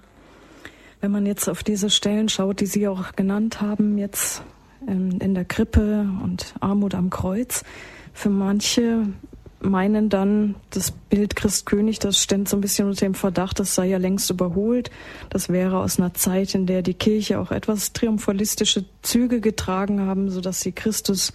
Wenn 1.01 1.11
man 1.11 1.27
jetzt 1.27 1.49
auf 1.49 1.63
diese 1.63 1.91
Stellen 1.91 2.29
schaut, 2.29 2.61
die 2.61 2.67
Sie 2.67 2.89
auch 2.89 3.13
genannt 3.13 3.61
haben, 3.61 3.99
jetzt 3.99 4.43
in, 4.87 5.21
in 5.21 5.35
der 5.35 5.45
Krippe 5.45 6.09
und 6.23 6.55
Armut 6.61 6.95
am 6.95 7.11
Kreuz, 7.11 7.65
für 8.13 8.31
manche 8.31 9.07
meinen 9.61 10.09
dann, 10.09 10.55
das 10.71 10.91
Bild 10.91 11.37
Christkönig, 11.37 11.99
das 11.99 12.23
stand 12.23 12.49
so 12.49 12.57
ein 12.57 12.61
bisschen 12.61 12.89
unter 12.89 13.07
dem 13.07 13.15
Verdacht, 13.15 13.59
das 13.59 13.75
sei 13.75 13.87
ja 13.87 13.99
längst 13.99 14.31
überholt. 14.31 14.91
Das 15.31 15.49
wäre 15.49 15.79
aus 15.79 15.99
einer 15.99 16.15
Zeit, 16.15 16.55
in 16.55 16.67
der 16.67 16.83
die 16.83 16.95
Kirche 16.95 17.41
auch 17.41 17.51
etwas 17.51 17.93
triumphalistische 17.93 18.85
Züge 19.03 19.41
getragen 19.41 20.01
haben, 20.01 20.31
sodass 20.31 20.61
sie 20.61 20.73
Christus 20.73 21.33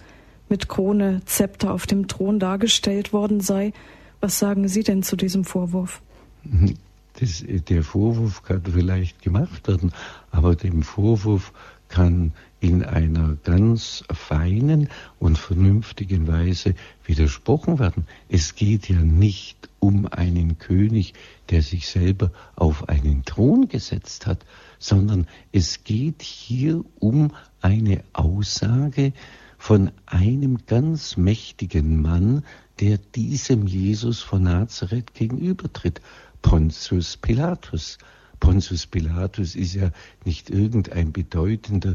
mit 0.48 0.68
Krone, 0.68 1.22
Zepter 1.24 1.72
auf 1.72 1.86
dem 1.86 2.08
Thron 2.08 2.38
dargestellt 2.38 3.12
worden 3.12 3.40
sei. 3.40 3.72
Was 4.20 4.38
sagen 4.38 4.68
Sie 4.68 4.82
denn 4.82 5.02
zu 5.02 5.16
diesem 5.16 5.44
Vorwurf? 5.44 6.02
Das, 7.18 7.44
der 7.46 7.82
Vorwurf 7.82 8.42
kann 8.42 8.62
vielleicht 8.64 9.22
gemacht 9.22 9.68
werden, 9.68 9.92
aber 10.30 10.56
dem 10.56 10.82
Vorwurf 10.82 11.52
kann 11.88 12.32
in 12.60 12.84
einer 12.84 13.36
ganz 13.44 14.04
feinen 14.10 14.88
und 15.18 15.36
vernünftigen 15.36 16.26
Weise 16.26 16.74
widersprochen 17.04 17.78
werden. 17.78 18.06
Es 18.28 18.54
geht 18.54 18.88
ja 18.88 19.00
nicht 19.00 19.68
um 19.78 20.06
einen 20.06 20.58
König, 20.58 21.12
der 21.50 21.60
sich 21.60 21.88
selber 21.88 22.30
auf 22.56 22.88
einen 22.88 23.24
Thron 23.24 23.68
gesetzt 23.68 24.26
hat, 24.26 24.46
sondern 24.78 25.26
es 25.50 25.84
geht 25.84 26.22
hier 26.22 26.84
um 26.98 27.32
eine 27.60 28.04
Aussage 28.12 29.12
von 29.58 29.90
einem 30.06 30.58
ganz 30.66 31.16
mächtigen 31.16 32.00
Mann, 32.00 32.44
der 32.80 32.98
diesem 32.98 33.66
Jesus 33.66 34.20
von 34.20 34.44
Nazareth 34.44 35.14
gegenübertritt. 35.14 36.00
Pontius 36.42 37.16
Pilatus. 37.16 37.98
Pontius 38.42 38.88
Pilatus 38.88 39.54
ist 39.54 39.74
ja 39.74 39.92
nicht 40.24 40.50
irgendein 40.50 41.12
bedeutender, 41.12 41.94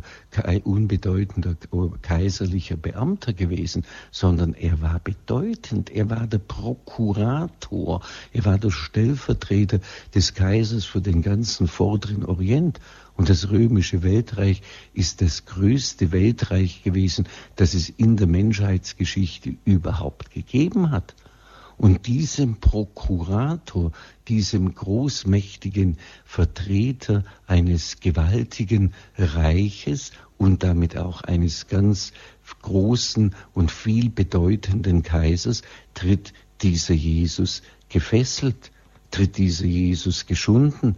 unbedeutender 0.63 1.57
kaiserlicher 2.01 2.77
Beamter 2.77 3.33
gewesen, 3.33 3.83
sondern 4.11 4.53
er 4.53 4.81
war 4.81 4.99
bedeutend. 4.99 5.89
Er 5.89 6.09
war 6.09 6.25
der 6.25 6.37
Prokurator. 6.37 8.01
Er 8.31 8.45
war 8.45 8.57
der 8.57 8.71
Stellvertreter 8.71 9.81
des 10.15 10.35
Kaisers 10.35 10.85
für 10.85 11.01
den 11.01 11.21
ganzen 11.21 11.67
vorderen 11.67 12.23
Orient. 12.23 12.79
Und 13.17 13.27
das 13.27 13.49
römische 13.49 14.01
Weltreich 14.01 14.61
ist 14.93 15.19
das 15.21 15.45
größte 15.47 16.13
Weltreich 16.13 16.81
gewesen, 16.81 17.27
das 17.57 17.73
es 17.73 17.89
in 17.89 18.15
der 18.15 18.27
Menschheitsgeschichte 18.27 19.57
überhaupt 19.65 20.31
gegeben 20.31 20.91
hat. 20.91 21.13
Und 21.77 22.07
diesem 22.07 22.59
Prokurator, 22.59 23.91
diesem 24.27 24.73
großmächtigen 24.75 25.97
Vertreter 26.25 27.23
eines 27.45 27.99
gewaltigen 27.99 28.93
Reiches 29.17 30.11
und 30.37 30.63
damit 30.63 30.97
auch 30.97 31.21
eines 31.21 31.67
ganz 31.67 32.13
großen 32.61 33.35
und 33.53 33.71
viel 33.71 34.09
bedeutenden 34.09 35.03
Kaisers 35.03 35.61
tritt 35.93 36.33
dieser 36.61 36.93
Jesus 36.93 37.61
gefesselt, 37.89 38.71
tritt 39.11 39.37
dieser 39.37 39.65
Jesus 39.65 40.25
geschunden, 40.25 40.95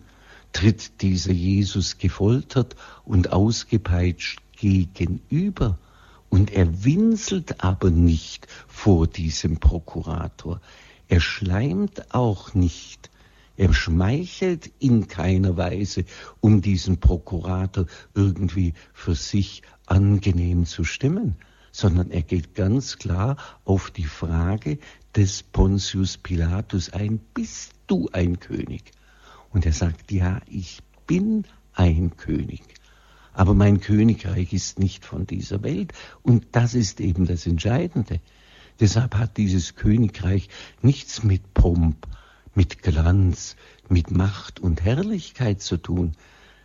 tritt 0.54 1.02
dieser 1.02 1.32
Jesus 1.32 1.98
gefoltert 1.98 2.76
und 3.06 3.32
ausgepeitscht 3.32 4.42
gegenüber. 4.58 5.78
Und 6.30 6.52
er 6.52 6.84
winselt 6.84 7.64
aber 7.64 7.90
nicht 7.90 8.48
vor 8.68 9.08
diesem 9.08 9.60
Prokurator. 9.60 10.62
Er 11.08 11.22
schleimt 11.22 12.14
auch 12.14 12.54
nicht. 12.54 13.10
Er 13.60 13.74
schmeichelt 13.74 14.72
in 14.80 15.10
keiner 15.10 15.58
Weise, 15.58 16.06
um 16.40 16.62
diesen 16.62 17.02
Prokurator 17.02 17.88
irgendwie 18.16 18.74
für 18.94 19.16
sich 19.16 19.64
angenehm 19.86 20.66
zu 20.66 20.86
stimmen, 20.86 21.36
sondern 21.74 22.10
er 22.10 22.22
geht 22.22 22.56
ganz 22.56 22.98
klar 22.98 23.36
auf 23.66 23.92
die 23.92 24.06
Frage 24.06 24.80
des 25.14 25.44
Pontius 25.44 26.18
Pilatus 26.18 26.94
ein, 26.94 27.20
bist 27.34 27.74
du 27.88 28.08
ein 28.14 28.40
König? 28.40 28.94
Und 29.50 29.66
er 29.66 29.74
sagt, 29.74 30.10
ja, 30.14 30.40
ich 30.50 30.80
bin 31.06 31.44
ein 31.74 32.16
König 32.16 32.64
aber 33.34 33.54
mein 33.54 33.80
Königreich 33.80 34.52
ist 34.52 34.80
nicht 34.80 35.06
von 35.06 35.26
dieser 35.26 35.64
Welt. 35.64 35.94
Und 36.24 36.48
das 36.52 36.74
ist 36.74 37.00
eben 37.00 37.26
das 37.26 37.48
Entscheidende. 37.48 38.20
Deshalb 38.82 39.16
hat 39.16 39.38
dieses 39.38 39.76
Königreich 39.76 40.50
nichts 40.82 41.24
mit 41.24 41.54
Pomp, 41.54 42.06
mit 42.60 42.84
Glanz, 42.84 43.56
mit 43.88 44.12
Macht 44.12 44.60
und 44.60 44.84
Herrlichkeit 44.84 45.62
zu 45.62 45.78
tun. 45.78 46.18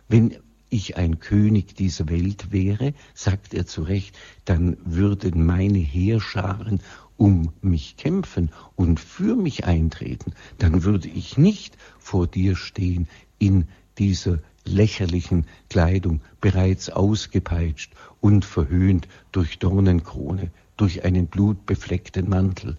Wenn 0.09 0.35
ich 0.67 0.97
ein 0.97 1.21
König 1.21 1.73
dieser 1.73 2.09
Welt 2.09 2.51
wäre, 2.51 2.93
sagt 3.13 3.53
er 3.53 3.65
zu 3.65 3.83
Recht, 3.83 4.13
dann 4.43 4.75
würden 4.83 5.45
meine 5.45 5.77
Heerscharen 5.77 6.81
um 7.15 7.53
mich 7.61 7.95
kämpfen 7.95 8.51
und 8.75 8.99
für 8.99 9.37
mich 9.37 9.63
eintreten, 9.63 10.33
dann 10.57 10.83
würde 10.83 11.07
ich 11.07 11.37
nicht 11.37 11.77
vor 11.97 12.27
dir 12.27 12.57
stehen 12.57 13.07
in 13.39 13.69
dieser 13.97 14.39
lächerlichen 14.65 15.45
Kleidung, 15.69 16.19
bereits 16.41 16.89
ausgepeitscht 16.89 17.93
und 18.19 18.43
verhöhnt 18.43 19.07
durch 19.31 19.59
Dornenkrone, 19.59 20.51
durch 20.75 21.05
einen 21.05 21.27
blutbefleckten 21.27 22.27
Mantel. 22.27 22.75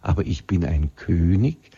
Aber 0.00 0.24
ich 0.24 0.46
bin 0.46 0.64
ein 0.64 0.94
König 0.94 1.72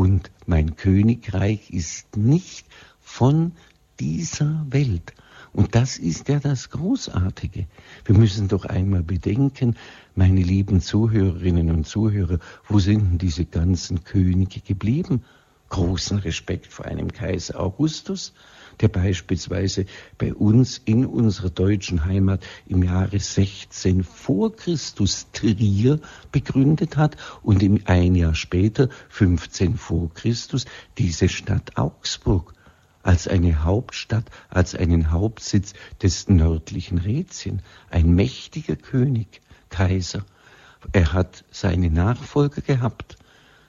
und 0.00 0.30
mein 0.46 0.76
Königreich 0.76 1.68
ist 1.68 2.16
nicht 2.16 2.64
von 3.02 3.52
dieser 4.00 4.64
Welt. 4.70 5.12
Und 5.52 5.74
das 5.74 5.98
ist 5.98 6.30
ja 6.30 6.40
das 6.40 6.70
Großartige. 6.70 7.66
Wir 8.06 8.16
müssen 8.16 8.48
doch 8.48 8.64
einmal 8.64 9.02
bedenken, 9.02 9.76
meine 10.14 10.40
lieben 10.40 10.80
Zuhörerinnen 10.80 11.70
und 11.70 11.86
Zuhörer, 11.86 12.38
wo 12.66 12.78
sind 12.78 13.00
denn 13.10 13.18
diese 13.18 13.44
ganzen 13.44 14.02
Könige 14.02 14.60
geblieben? 14.60 15.22
Großen 15.68 16.16
Respekt 16.16 16.68
vor 16.72 16.86
einem 16.86 17.12
Kaiser 17.12 17.60
Augustus, 17.60 18.32
der 18.80 18.88
beispielsweise 18.88 19.86
bei 20.18 20.32
uns 20.34 20.80
in 20.84 21.04
unserer 21.06 21.50
deutschen 21.50 22.04
Heimat 22.04 22.42
im 22.66 22.82
Jahre 22.82 23.18
16 23.18 24.04
vor 24.04 24.54
Christus 24.54 25.26
Trier 25.32 26.00
begründet 26.32 26.96
hat 26.96 27.16
und 27.42 27.62
im 27.62 27.80
ein 27.86 28.14
Jahr 28.14 28.34
später, 28.34 28.88
15 29.08 29.76
vor 29.76 30.12
Christus, 30.14 30.66
diese 30.98 31.28
Stadt 31.28 31.76
Augsburg 31.76 32.54
als 33.02 33.28
eine 33.28 33.64
Hauptstadt, 33.64 34.26
als 34.48 34.74
einen 34.74 35.10
Hauptsitz 35.10 35.72
des 36.02 36.28
nördlichen 36.28 36.98
Rätien. 36.98 37.62
Ein 37.90 38.14
mächtiger 38.14 38.76
König, 38.76 39.40
Kaiser. 39.70 40.24
Er 40.92 41.12
hat 41.12 41.44
seine 41.50 41.90
Nachfolger 41.90 42.62
gehabt, 42.62 43.16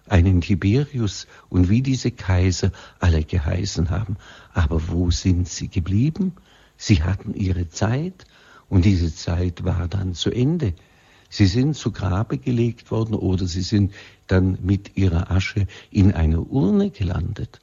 einen 0.07 0.41
Tiberius 0.41 1.27
und 1.49 1.69
wie 1.69 1.81
diese 1.81 2.11
Kaiser 2.11 2.71
alle 2.99 3.23
geheißen 3.23 3.89
haben. 3.89 4.17
Aber 4.53 4.89
wo 4.89 5.11
sind 5.11 5.47
sie 5.47 5.67
geblieben? 5.67 6.33
Sie 6.77 7.03
hatten 7.03 7.33
ihre 7.33 7.69
Zeit 7.69 8.25
und 8.69 8.85
diese 8.85 9.13
Zeit 9.13 9.63
war 9.63 9.87
dann 9.87 10.13
zu 10.13 10.31
Ende. 10.31 10.73
Sie 11.29 11.45
sind 11.45 11.75
zu 11.75 11.91
Grabe 11.91 12.37
gelegt 12.37 12.91
worden 12.91 13.15
oder 13.15 13.45
sie 13.45 13.61
sind 13.61 13.93
dann 14.27 14.57
mit 14.61 14.97
ihrer 14.97 15.31
Asche 15.31 15.67
in 15.89 16.11
einer 16.11 16.49
Urne 16.51 16.89
gelandet. 16.89 17.61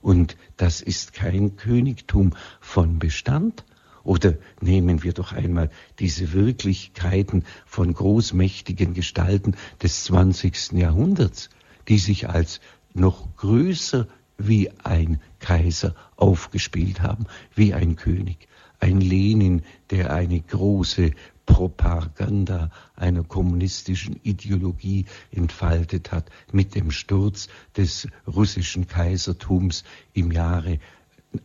Und 0.00 0.36
das 0.56 0.80
ist 0.80 1.12
kein 1.12 1.56
Königtum 1.56 2.34
von 2.60 2.98
Bestand. 2.98 3.64
Oder 4.04 4.34
nehmen 4.60 5.02
wir 5.04 5.12
doch 5.12 5.32
einmal 5.32 5.70
diese 5.98 6.32
Wirklichkeiten 6.32 7.44
von 7.66 7.92
großmächtigen 7.94 8.94
Gestalten 8.94 9.54
des 9.80 10.04
20. 10.04 10.72
Jahrhunderts, 10.72 11.50
die 11.88 11.98
sich 11.98 12.28
als 12.28 12.60
noch 12.94 13.36
größer 13.36 14.06
wie 14.38 14.70
ein 14.82 15.20
Kaiser 15.38 15.94
aufgespielt 16.16 17.00
haben, 17.00 17.26
wie 17.54 17.74
ein 17.74 17.96
König. 17.96 18.48
Ein 18.80 19.00
Lenin, 19.00 19.62
der 19.90 20.12
eine 20.12 20.40
große 20.40 21.12
Propaganda 21.46 22.70
einer 22.96 23.22
kommunistischen 23.24 24.18
Ideologie 24.22 25.06
entfaltet 25.30 26.12
hat 26.12 26.30
mit 26.52 26.74
dem 26.74 26.90
Sturz 26.90 27.48
des 27.76 28.08
russischen 28.26 28.86
Kaisertums 28.86 29.84
im 30.12 30.32
Jahre 30.32 30.78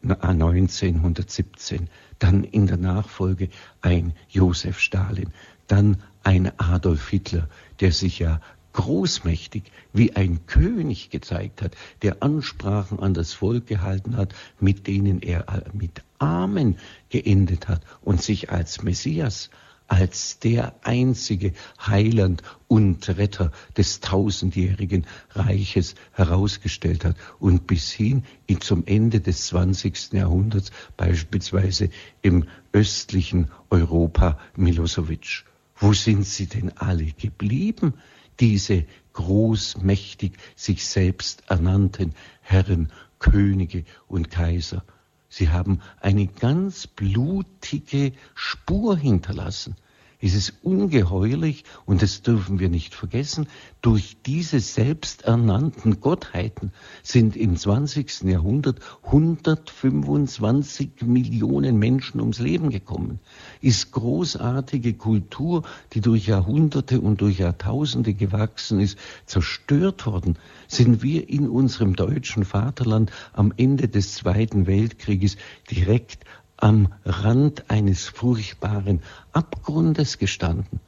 1917, 0.03 1.89
dann 2.20 2.44
in 2.44 2.67
der 2.67 2.77
Nachfolge 2.77 3.50
ein 3.82 4.13
Josef 4.29 4.79
Stalin, 4.79 5.32
dann 5.67 6.01
ein 6.24 6.51
Adolf 6.60 7.10
Hitler, 7.10 7.48
der 7.79 7.91
sich 7.91 8.20
ja 8.20 8.41
großmächtig 8.78 9.64
wie 9.92 10.16
ein 10.16 10.46
König 10.46 11.10
gezeigt 11.10 11.64
hat, 11.64 11.76
der 12.04 12.22
Ansprachen 12.22 13.00
an 13.00 13.16
das 13.16 13.34
Volk 13.34 13.66
gehalten 13.66 14.16
hat, 14.16 14.36
mit 14.60 14.86
denen 14.86 15.20
er 15.24 15.64
mit 15.74 16.04
Amen 16.20 16.78
geendet 17.10 17.68
hat 17.68 17.82
und 18.02 18.22
sich 18.22 18.52
als 18.52 18.84
Messias 18.84 19.50
als 19.88 20.38
der 20.40 20.76
einzige 20.84 21.54
Heiland 21.80 22.44
und 22.68 23.08
Retter 23.18 23.52
des 23.78 24.00
tausendjährigen 24.00 25.08
Reiches 25.32 25.96
herausgestellt 26.12 27.04
hat 27.04 27.16
und 27.40 27.66
bis 27.66 27.92
hin 27.92 28.24
zum 28.60 28.86
Ende 28.86 29.22
des 29.22 29.48
20. 29.48 30.12
Jahrhunderts 30.12 30.72
beispielsweise 30.98 31.90
im 32.22 32.46
östlichen 32.74 33.50
Europa 33.72 34.38
Milosevic. 34.56 35.46
Wo 35.78 35.94
sind 35.94 36.26
sie 36.26 36.48
denn 36.48 36.78
alle 36.78 37.06
geblieben, 37.06 37.94
diese 38.39 38.86
großmächtig 39.13 40.34
sich 40.56 40.86
selbst 40.86 41.43
ernannten 41.50 42.13
Herren, 42.41 42.91
Könige 43.19 43.84
und 44.08 44.30
Kaiser? 44.30 44.84
Sie 45.30 45.50
haben 45.50 45.82
eine 46.00 46.28
ganz 46.28 46.88
blutige 46.88 48.13
Spur 48.36 48.97
hinterlassen. 48.97 49.76
Es 50.19 50.34
ist 50.34 50.56
ungeheuerlich, 50.63 51.63
und 51.86 52.01
das 52.01 52.23
dürfen 52.23 52.58
wir 52.58 52.69
nicht 52.69 52.95
vergessen, 52.95 53.45
durch 53.84 54.17
diese 54.25 54.60
selbsternannten 54.60 56.01
Gottheiten 56.01 56.71
sind 57.03 57.36
im 57.36 57.56
20. 57.56 58.23
Jahrhundert 58.23 58.80
125 59.03 61.03
Millionen 61.03 61.77
Menschen 61.77 62.19
ums 62.19 62.39
Leben 62.39 62.71
gekommen. 62.71 63.19
Ist 63.62 63.91
großartige 63.91 64.95
Kultur, 64.95 65.62
die 65.93 66.01
durch 66.01 66.25
Jahrhunderte 66.25 66.99
und 66.99 67.21
durch 67.21 67.38
Jahrtausende 67.38 68.15
gewachsen 68.15 68.80
ist, 68.80 68.97
zerstört 69.27 70.08
worden. 70.08 70.39
Sind 70.67 71.03
wir 71.03 71.30
in 71.30 71.47
unserem 71.47 71.95
deutschen 71.95 72.43
Vaterland 72.43 73.12
am 73.34 73.53
Ende 73.56 73.88
des 73.88 74.15
Zweiten 74.15 74.65
Weltkrieges 74.65 75.38
direkt 75.69 76.25
am 76.58 76.93
Rand 77.06 77.70
eines 77.70 78.08
furchtbaren 78.08 79.02
Abgrundes 79.32 80.17
gestanden. 80.17 80.80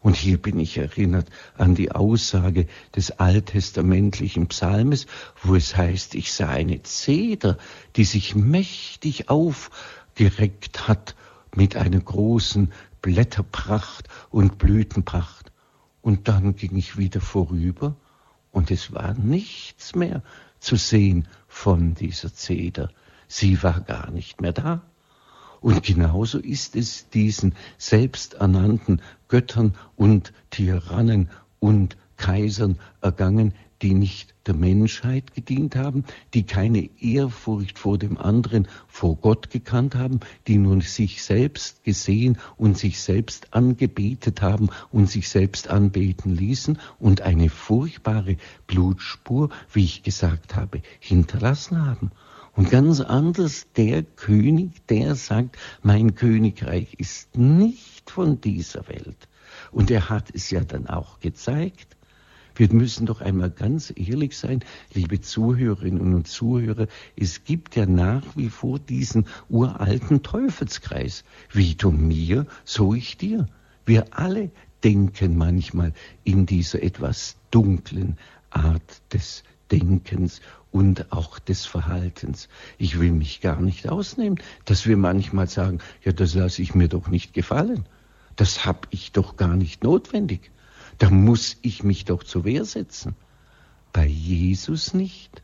Und 0.00 0.14
hier 0.14 0.40
bin 0.40 0.60
ich 0.60 0.78
erinnert 0.78 1.28
an 1.58 1.74
die 1.74 1.90
Aussage 1.90 2.68
des 2.94 3.18
alttestamentlichen 3.18 4.46
Psalmes, 4.46 5.06
wo 5.42 5.56
es 5.56 5.76
heißt, 5.76 6.14
ich 6.14 6.32
sah 6.32 6.48
eine 6.48 6.82
Zeder, 6.84 7.58
die 7.96 8.04
sich 8.04 8.36
mächtig 8.36 9.28
aufgereckt 9.28 10.86
hat 10.86 11.16
mit 11.56 11.74
einer 11.74 11.98
großen 11.98 12.72
Blätterpracht 13.02 14.08
und 14.30 14.58
Blütenpracht. 14.58 15.50
Und 16.02 16.28
dann 16.28 16.54
ging 16.54 16.76
ich 16.76 16.98
wieder 16.98 17.20
vorüber 17.20 17.96
und 18.52 18.70
es 18.70 18.92
war 18.92 19.14
nichts 19.14 19.96
mehr 19.96 20.22
zu 20.60 20.76
sehen 20.76 21.26
von 21.48 21.94
dieser 21.94 22.32
Zeder. 22.32 22.90
Sie 23.26 23.60
war 23.64 23.80
gar 23.80 24.12
nicht 24.12 24.40
mehr 24.40 24.52
da. 24.52 24.82
Und 25.60 25.82
genauso 25.82 26.38
ist 26.38 26.76
es 26.76 27.08
diesen 27.10 27.54
selbsternannten 27.78 29.02
Göttern 29.28 29.74
und 29.96 30.32
Tyrannen 30.50 31.30
und 31.58 31.96
Kaisern 32.16 32.78
ergangen, 33.00 33.52
die 33.82 33.94
nicht 33.94 34.34
der 34.46 34.54
Menschheit 34.54 35.34
gedient 35.34 35.76
haben, 35.76 36.04
die 36.34 36.44
keine 36.44 36.88
Ehrfurcht 37.00 37.78
vor 37.78 37.98
dem 37.98 38.16
anderen, 38.16 38.68
vor 38.88 39.16
Gott 39.16 39.50
gekannt 39.50 39.94
haben, 39.94 40.20
die 40.46 40.56
nun 40.56 40.80
sich 40.80 41.22
selbst 41.22 41.84
gesehen 41.84 42.38
und 42.56 42.78
sich 42.78 43.00
selbst 43.00 43.52
angebetet 43.52 44.40
haben 44.40 44.70
und 44.90 45.10
sich 45.10 45.28
selbst 45.28 45.68
anbeten 45.68 46.34
ließen 46.34 46.78
und 46.98 47.20
eine 47.20 47.50
furchtbare 47.50 48.36
Blutspur, 48.66 49.50
wie 49.72 49.84
ich 49.84 50.02
gesagt 50.02 50.56
habe, 50.56 50.80
hinterlassen 51.00 51.84
haben. 51.84 52.12
Und 52.56 52.70
ganz 52.70 53.02
anders 53.02 53.66
der 53.76 54.02
König, 54.02 54.86
der 54.86 55.14
sagt, 55.14 55.58
mein 55.82 56.14
Königreich 56.14 56.94
ist 56.94 57.36
nicht 57.36 58.10
von 58.10 58.40
dieser 58.40 58.88
Welt. 58.88 59.28
Und 59.72 59.90
er 59.90 60.08
hat 60.08 60.34
es 60.34 60.50
ja 60.50 60.62
dann 60.62 60.86
auch 60.86 61.20
gezeigt. 61.20 61.96
Wir 62.54 62.72
müssen 62.72 63.04
doch 63.04 63.20
einmal 63.20 63.50
ganz 63.50 63.92
ehrlich 63.94 64.38
sein, 64.38 64.64
liebe 64.94 65.20
Zuhörerinnen 65.20 66.14
und 66.14 66.26
Zuhörer, 66.26 66.86
es 67.14 67.44
gibt 67.44 67.76
ja 67.76 67.84
nach 67.84 68.24
wie 68.34 68.48
vor 68.48 68.78
diesen 68.78 69.26
uralten 69.50 70.22
Teufelskreis. 70.22 71.24
Wie 71.52 71.74
du 71.74 71.90
mir, 71.90 72.46
so 72.64 72.94
ich 72.94 73.18
dir. 73.18 73.46
Wir 73.84 74.06
alle 74.12 74.50
denken 74.82 75.36
manchmal 75.36 75.92
in 76.24 76.46
dieser 76.46 76.82
etwas 76.82 77.36
dunklen 77.50 78.16
Art 78.48 79.02
des 79.12 79.44
Denkens 79.70 80.40
und 80.70 81.12
auch 81.12 81.38
des 81.38 81.66
Verhaltens. 81.66 82.48
Ich 82.78 83.00
will 83.00 83.12
mich 83.12 83.40
gar 83.40 83.60
nicht 83.60 83.88
ausnehmen, 83.88 84.40
dass 84.64 84.86
wir 84.86 84.96
manchmal 84.96 85.48
sagen, 85.48 85.80
ja, 86.04 86.12
das 86.12 86.34
lasse 86.34 86.62
ich 86.62 86.74
mir 86.74 86.88
doch 86.88 87.08
nicht 87.08 87.32
gefallen. 87.32 87.86
Das 88.36 88.64
habe 88.64 88.86
ich 88.90 89.12
doch 89.12 89.36
gar 89.36 89.56
nicht 89.56 89.82
notwendig. 89.82 90.50
Da 90.98 91.10
muss 91.10 91.56
ich 91.62 91.82
mich 91.82 92.04
doch 92.04 92.22
zur 92.22 92.44
Wehr 92.44 92.64
setzen. 92.64 93.14
Bei 93.92 94.06
Jesus 94.06 94.94
nicht. 94.94 95.42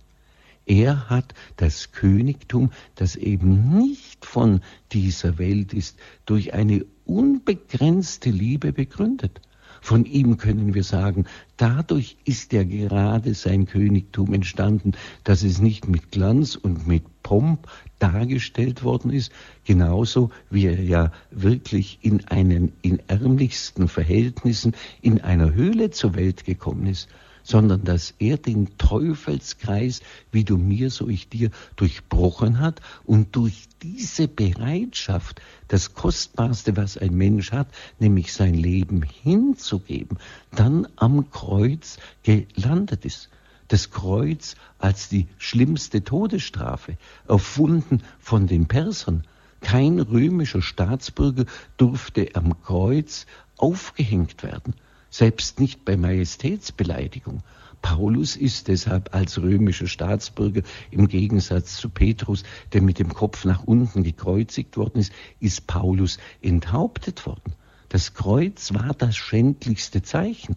Er 0.66 1.10
hat 1.10 1.34
das 1.56 1.92
Königtum, 1.92 2.70
das 2.94 3.16
eben 3.16 3.78
nicht 3.78 4.24
von 4.24 4.60
dieser 4.92 5.38
Welt 5.38 5.72
ist, 5.74 5.98
durch 6.24 6.54
eine 6.54 6.84
unbegrenzte 7.04 8.30
Liebe 8.30 8.72
begründet. 8.72 9.40
Von 9.84 10.04
ihm 10.04 10.36
können 10.36 10.74
wir 10.74 10.84
sagen, 10.84 11.26
dadurch 11.56 12.16
ist 12.24 12.52
ja 12.52 12.62
gerade 12.62 13.34
sein 13.34 13.66
Königtum 13.66 14.32
entstanden, 14.32 14.92
dass 15.24 15.42
es 15.42 15.60
nicht 15.60 15.88
mit 15.88 16.12
Glanz 16.12 16.54
und 16.54 16.86
mit 16.86 17.02
Pomp 17.24 17.66
dargestellt 17.98 18.84
worden 18.84 19.10
ist, 19.10 19.32
genauso 19.64 20.30
wie 20.50 20.66
er 20.66 20.80
ja 20.80 21.10
wirklich 21.32 21.98
in 22.00 22.24
einen 22.28 22.70
in 22.82 23.00
ärmlichsten 23.08 23.88
Verhältnissen 23.88 24.72
in 25.00 25.20
einer 25.20 25.52
Höhle 25.52 25.90
zur 25.90 26.14
Welt 26.14 26.44
gekommen 26.44 26.86
ist, 26.86 27.08
sondern 27.42 27.84
dass 27.84 28.14
er 28.18 28.36
den 28.36 28.76
Teufelskreis, 28.78 30.00
wie 30.30 30.44
du 30.44 30.56
mir, 30.56 30.90
so 30.90 31.08
ich 31.08 31.28
dir, 31.28 31.50
durchbrochen 31.76 32.60
hat 32.60 32.80
und 33.04 33.34
durch 33.36 33.68
diese 33.82 34.28
Bereitschaft, 34.28 35.40
das 35.68 35.94
Kostbarste, 35.94 36.76
was 36.76 36.98
ein 36.98 37.14
Mensch 37.14 37.52
hat, 37.52 37.68
nämlich 37.98 38.32
sein 38.32 38.54
Leben 38.54 39.02
hinzugeben, 39.02 40.18
dann 40.50 40.86
am 40.96 41.30
Kreuz 41.30 41.98
gelandet 42.22 43.04
ist 43.04 43.28
das 43.72 43.90
Kreuz 43.90 44.54
als 44.78 45.08
die 45.08 45.28
schlimmste 45.38 46.04
Todesstrafe, 46.04 46.98
erfunden 47.26 48.02
von 48.18 48.46
den 48.46 48.66
Persern. 48.66 49.24
Kein 49.62 49.98
römischer 49.98 50.60
Staatsbürger 50.60 51.46
durfte 51.78 52.28
am 52.34 52.60
Kreuz 52.62 53.26
aufgehängt 53.56 54.42
werden, 54.42 54.74
selbst 55.12 55.60
nicht 55.60 55.84
bei 55.84 55.96
Majestätsbeleidigung. 55.96 57.44
Paulus 57.80 58.34
ist 58.34 58.66
deshalb 58.66 59.14
als 59.14 59.40
römischer 59.40 59.86
Staatsbürger 59.86 60.62
im 60.90 61.06
Gegensatz 61.06 61.76
zu 61.76 61.88
Petrus, 61.88 62.42
der 62.72 62.82
mit 62.82 62.98
dem 62.98 63.14
Kopf 63.14 63.44
nach 63.44 63.62
unten 63.62 64.02
gekreuzigt 64.02 64.76
worden 64.76 64.98
ist, 64.98 65.12
ist 65.38 65.68
Paulus 65.68 66.18
enthauptet 66.40 67.24
worden. 67.26 67.54
Das 67.88 68.14
Kreuz 68.14 68.74
war 68.74 68.94
das 68.94 69.16
schändlichste 69.16 70.02
Zeichen 70.02 70.56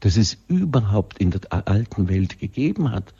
das 0.00 0.16
es 0.16 0.38
überhaupt 0.48 1.18
in 1.18 1.30
der 1.30 1.40
alten 1.66 2.08
Welt 2.08 2.38
gegeben 2.38 2.90
hat. 2.90 3.14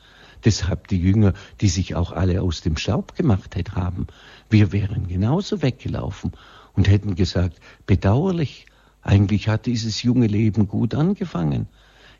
Deshalb 0.44 0.88
die 0.88 1.00
Jünger, 1.00 1.32
die 1.60 1.68
sich 1.68 1.94
auch 1.94 2.12
alle 2.12 2.42
aus 2.42 2.60
dem 2.60 2.76
Staub 2.76 3.16
gemacht 3.16 3.56
haben. 3.74 4.06
Wir 4.50 4.72
wären 4.72 5.08
genauso 5.08 5.62
weggelaufen 5.62 6.32
und 6.74 6.88
hätten 6.88 7.14
gesagt, 7.14 7.58
bedauerlich, 7.86 8.66
eigentlich 9.06 9.48
hat 9.48 9.66
dieses 9.66 10.02
junge 10.02 10.26
Leben 10.26 10.66
gut 10.66 10.94
angefangen. 10.94 11.68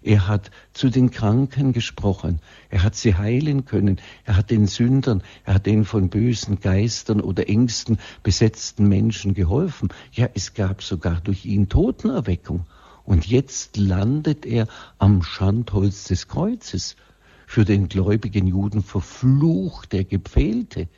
Er 0.03 0.29
hat 0.29 0.53
zu 0.73 0.89
den 0.89 1.11
Kranken 1.11 1.73
gesprochen, 1.73 2.41
er 2.71 2.85
hat 2.85 2.95
sie 2.95 3.17
heilen 3.17 3.65
können, 3.65 3.99
er 4.25 4.37
hat 4.37 4.51
den 4.51 4.69
Sündern, 4.69 5.23
er 5.45 5.55
hat 5.55 5.67
den 5.67 5.85
von 5.85 6.11
bösen 6.11 6.61
Geistern 6.61 7.21
oder 7.21 7.49
Ängsten 7.49 7.99
besetzten 8.23 8.87
Menschen 8.87 9.35
geholfen. 9.35 9.89
Ja, 10.13 10.29
es 10.35 10.55
gab 10.55 10.83
sogar 10.83 11.21
durch 11.21 11.45
ihn 11.45 11.69
Totenerweckung. 11.69 12.67
Und 13.03 13.27
jetzt 13.27 13.77
landet 13.77 14.47
er 14.47 14.69
am 14.99 15.23
Schandholz 15.23 16.05
des 16.05 16.29
Kreuzes, 16.29 16.95
für 17.49 17.65
den 17.65 17.89
gläubigen 17.89 18.47
Juden 18.47 18.83
verflucht 18.83 19.93
der 19.93 20.05
Gepfählte, 20.05 20.89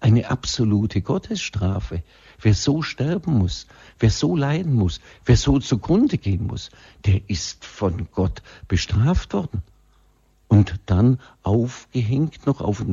eine 0.00 0.30
absolute 0.30 1.02
Gottesstrafe. 1.02 2.02
Wer 2.40 2.54
so 2.54 2.82
sterben 2.82 3.38
muss, 3.38 3.66
wer 3.98 4.10
so 4.10 4.36
leiden 4.36 4.74
muss, 4.74 5.00
wer 5.24 5.36
so 5.36 5.58
zugrunde 5.58 6.18
gehen 6.18 6.46
muss, 6.46 6.70
der 7.04 7.20
ist 7.28 7.64
von 7.64 8.08
Gott 8.12 8.42
bestraft 8.68 9.32
worden. 9.32 9.62
Und 10.48 10.76
dann 10.86 11.18
aufgehängt 11.42 12.46
noch 12.46 12.60
auf 12.60 12.84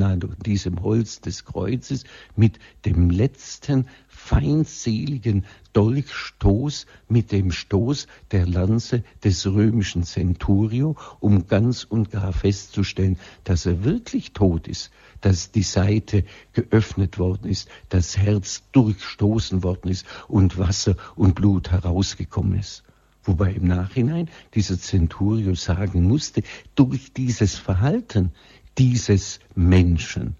diesem 0.45 0.81
Holz 0.81 1.21
des 1.21 1.45
Kreuzes 1.45 2.03
mit 2.35 2.57
dem 2.85 3.11
letzten 3.11 3.87
feindseligen 4.23 5.45
Dolchstoß, 5.73 6.85
mit 7.09 7.33
dem 7.33 7.51
Stoß 7.51 8.07
der 8.31 8.47
Lanze 8.47 9.03
des 9.21 9.45
römischen 9.45 10.03
Centurio, 10.03 10.95
um 11.19 11.47
ganz 11.47 11.83
und 11.83 12.09
gar 12.09 12.31
festzustellen, 12.31 13.17
dass 13.43 13.65
er 13.65 13.83
wirklich 13.83 14.31
tot 14.31 14.69
ist, 14.69 14.91
dass 15.19 15.51
die 15.51 15.63
Seite 15.63 16.23
geöffnet 16.53 17.19
worden 17.19 17.49
ist, 17.49 17.67
das 17.89 18.17
Herz 18.17 18.63
durchstoßen 18.71 19.61
worden 19.61 19.91
ist 19.91 20.05
und 20.29 20.57
Wasser 20.57 20.95
und 21.15 21.35
Blut 21.35 21.71
herausgekommen 21.71 22.57
ist. 22.57 22.83
Wobei 23.25 23.51
im 23.51 23.67
Nachhinein 23.67 24.29
dieser 24.53 24.79
Centurio 24.79 25.53
sagen 25.55 26.03
musste, 26.03 26.43
durch 26.75 27.11
dieses 27.11 27.55
Verhalten 27.55 28.31
dieses 28.77 29.39
Menschen, 29.53 30.37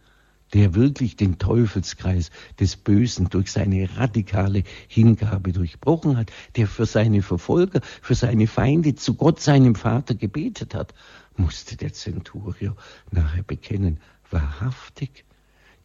der 0.54 0.76
wirklich 0.76 1.16
den 1.16 1.40
Teufelskreis 1.40 2.30
des 2.60 2.76
Bösen 2.76 3.30
durch 3.30 3.52
seine 3.52 3.98
radikale 3.98 4.64
Hingabe 4.88 5.52
durchbrochen 5.52 6.18
hat, 6.18 6.32
der 6.56 6.68
für 6.68 6.86
seine 6.86 7.22
Verfolger, 7.22 7.82
für 8.02 8.16
seine 8.16 8.48
Feinde 8.48 8.96
zu 8.96 9.16
Gott, 9.16 9.40
seinem 9.40 9.76
Vater 9.76 10.16
gebetet 10.16 10.76
hat, 10.76 10.94
musste 11.36 11.76
der 11.76 11.94
Centurio 11.94 12.76
nachher 13.12 13.44
bekennen, 13.44 14.00
wahrhaftig, 14.30 15.26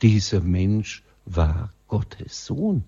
dieser 0.02 0.40
Mensch 0.40 1.02
war 1.24 1.72
Gottes 1.88 2.44
Sohn. 2.44 2.84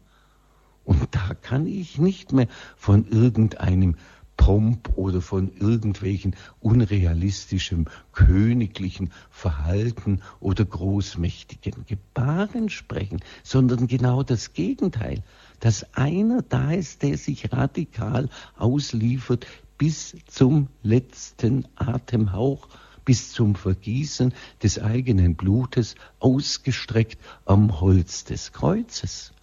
Und 0.85 1.15
da 1.15 1.35
kann 1.35 1.67
ich 1.67 1.99
nicht 1.99 2.33
mehr 2.33 2.49
von 2.77 3.07
irgendeinem 3.07 3.97
Pomp 4.41 4.97
oder 4.97 5.21
von 5.21 5.53
irgendwelchen 5.59 6.35
unrealistischem 6.61 7.85
königlichen 8.13 9.13
Verhalten 9.29 10.23
oder 10.41 10.65
großmächtigen 10.65 11.85
Gebaren 11.85 12.71
sprechen, 12.71 13.21
sondern 13.43 13.87
genau 13.87 14.23
das 14.23 14.55
Gegenteil, 14.55 15.23
dass 15.61 15.95
einer 15.95 16.41
da 16.41 16.73
ist, 16.73 17.03
der 17.03 17.19
sich 17.19 17.53
radikal 17.53 18.31
ausliefert 18.57 19.47
bis 19.77 20.17
zum 20.27 20.69
letzten 20.83 21.69
Atemhauch, 21.77 22.67
bis 23.05 23.33
zum 23.33 23.55
Vergießen 23.55 24.33
des 24.63 24.79
eigenen 24.79 25.37
Blutes, 25.37 25.97
ausgestreckt 26.19 27.19
am 27.45 27.79
Holz 27.83 28.25
des 28.25 28.53
Kreuzes. 28.53 29.35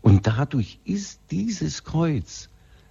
Und 0.00 0.26
dadurch 0.26 0.78
ist 0.84 1.20
dieses 1.30 1.84
Kreuz 1.84 2.49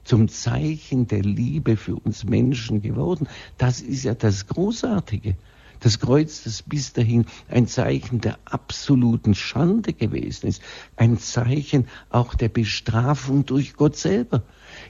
zum 0.10 0.28
Zeichen 0.28 1.06
der 1.06 1.22
Liebe 1.22 1.78
für 1.78 1.96
uns 1.96 2.24
Menschen 2.24 2.82
geworden. 2.82 3.28
Das 3.60 3.80
ist 3.80 4.06
ja 4.06 4.16
das 4.16 4.48
Großartige. 4.48 5.36
Das 5.82 6.00
Kreuz, 6.00 6.46
das 6.46 6.64
bis 6.64 6.94
dahin 6.94 7.28
ein 7.48 7.68
Zeichen 7.68 8.20
der 8.20 8.40
absoluten 8.44 9.36
Schande 9.36 9.94
gewesen 9.94 10.48
ist, 10.48 10.64
ein 10.96 11.20
Zeichen 11.20 11.88
auch 12.10 12.34
der 12.34 12.50
Bestrafung 12.50 13.46
durch 13.46 13.76
Gott 13.76 13.98
selber, 13.98 14.42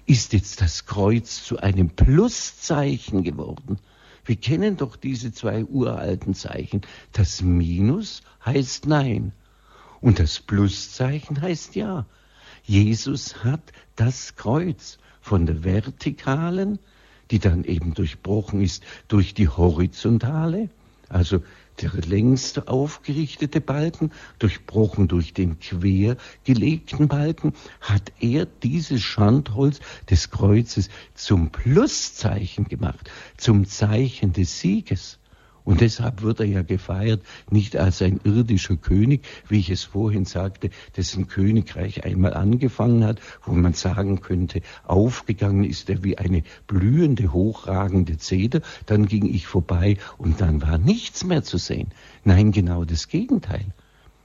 ist 0.05 0.31
jetzt 0.31 0.61
das 0.61 0.85
Kreuz 0.85 1.43
zu 1.43 1.57
einem 1.57 1.89
Pluszeichen 1.89 3.21
geworden. 3.21 3.77
Wir 4.23 4.37
kennen 4.37 4.77
doch 4.77 4.95
diese 4.95 5.33
zwei 5.33 5.65
uralten 5.65 6.33
Zeichen. 6.33 6.79
Das 7.11 7.41
Minus 7.41 8.21
heißt 8.45 8.85
Nein 8.85 9.33
und 9.99 10.19
das 10.19 10.39
Pluszeichen 10.39 11.41
heißt 11.41 11.75
ja. 11.75 12.05
Jesus 12.69 13.43
hat 13.43 13.73
das 13.95 14.35
Kreuz 14.35 14.99
von 15.21 15.47
der 15.47 15.63
vertikalen, 15.63 16.77
die 17.31 17.39
dann 17.39 17.63
eben 17.63 17.95
durchbrochen 17.95 18.61
ist 18.61 18.83
durch 19.07 19.33
die 19.33 19.47
horizontale, 19.47 20.69
also 21.07 21.41
der 21.81 21.93
längst 21.93 22.67
aufgerichtete 22.67 23.59
Balken, 23.59 24.11
durchbrochen 24.37 25.07
durch 25.07 25.33
den 25.33 25.59
quer 25.59 26.15
gelegten 26.43 27.07
Balken, 27.07 27.53
hat 27.81 28.11
er 28.19 28.45
dieses 28.45 29.01
Schandholz 29.01 29.79
des 30.07 30.29
Kreuzes 30.29 30.89
zum 31.15 31.49
Pluszeichen 31.49 32.65
gemacht, 32.65 33.09
zum 33.37 33.65
Zeichen 33.65 34.31
des 34.31 34.59
Sieges. 34.59 35.18
Und 35.69 35.81
deshalb 35.81 36.23
wird 36.23 36.39
er 36.39 36.47
ja 36.47 36.63
gefeiert, 36.63 37.21
nicht 37.51 37.77
als 37.77 38.01
ein 38.01 38.19
irdischer 38.23 38.75
König, 38.75 39.23
wie 39.49 39.59
ich 39.59 39.69
es 39.69 39.83
vorhin 39.83 40.25
sagte, 40.25 40.71
dessen 40.97 41.27
Königreich 41.27 42.05
einmal 42.05 42.33
angefangen 42.33 43.03
hat, 43.03 43.19
wo 43.43 43.51
man 43.51 43.73
sagen 43.73 44.19
könnte, 44.19 44.61
aufgegangen 44.83 45.63
ist 45.63 45.87
er 45.91 46.03
wie 46.03 46.17
eine 46.17 46.41
blühende, 46.65 47.33
hochragende 47.33 48.17
Zeder, 48.17 48.61
dann 48.87 49.05
ging 49.05 49.31
ich 49.31 49.45
vorbei 49.45 49.97
und 50.17 50.41
dann 50.41 50.63
war 50.63 50.79
nichts 50.79 51.23
mehr 51.23 51.43
zu 51.43 51.59
sehen. 51.59 51.89
Nein, 52.23 52.51
genau 52.51 52.83
das 52.83 53.07
Gegenteil. 53.07 53.67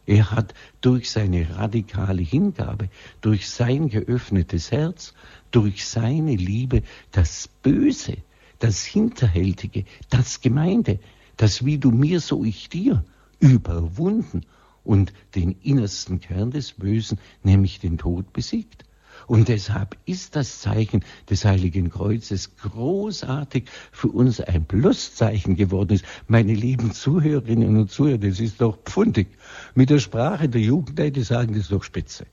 Er 0.07 0.31
hat 0.31 0.55
durch 0.81 1.11
seine 1.11 1.59
radikale 1.59 2.23
Hingabe, 2.23 2.89
durch 3.21 3.51
sein 3.51 3.91
geöffnetes 3.91 4.73
Herz, 4.73 5.13
durch 5.51 5.87
seine 5.87 6.37
Liebe 6.37 6.85
das 7.13 7.51
Böse, 7.63 8.17
das 8.61 8.83
Hinterhältige, 8.87 9.85
das 10.09 10.41
Gemeinde, 10.41 11.01
das 11.37 11.65
wie 11.65 11.79
du 11.79 11.91
mir, 11.91 12.21
so 12.21 12.45
ich 12.45 12.69
dir 12.69 13.05
überwunden 13.41 14.43
und 14.85 15.13
den 15.35 15.53
innersten 15.63 16.21
Kern 16.21 16.51
des 16.51 16.73
Bösen, 16.73 17.19
nämlich 17.43 17.81
den 17.81 17.99
Tod, 17.99 18.33
besiegt. 18.33 18.85
Und 19.27 19.49
deshalb 19.49 19.97
ist 20.05 20.37
das 20.37 20.61
Zeichen 20.61 21.05
des 21.31 21.45
Heiligen 21.45 21.89
Kreuzes 21.89 22.57
großartig 22.57 23.65
für 23.93 24.09
uns 24.09 24.41
ein 24.41 24.67
Pluszeichen 24.67 25.57
geworden 25.57 25.95
ist. 25.95 26.05
Meine 26.29 26.53
lieben 26.53 26.93
Zuhörerinnen 26.93 27.77
und 27.77 27.91
Zuhörer, 27.91 28.19
das 28.19 28.41
ist 28.41 28.61
doch 28.61 28.77
pfundig. 28.85 29.29
Mit 29.75 29.91
der 29.91 30.01
Sprache 30.01 30.49
der 30.49 30.61
Jugendleute 30.61 31.25
sagen, 31.25 31.55
das 31.55 31.65
ist 31.65 31.73
doch 31.73 31.85
spitze. 31.85 32.27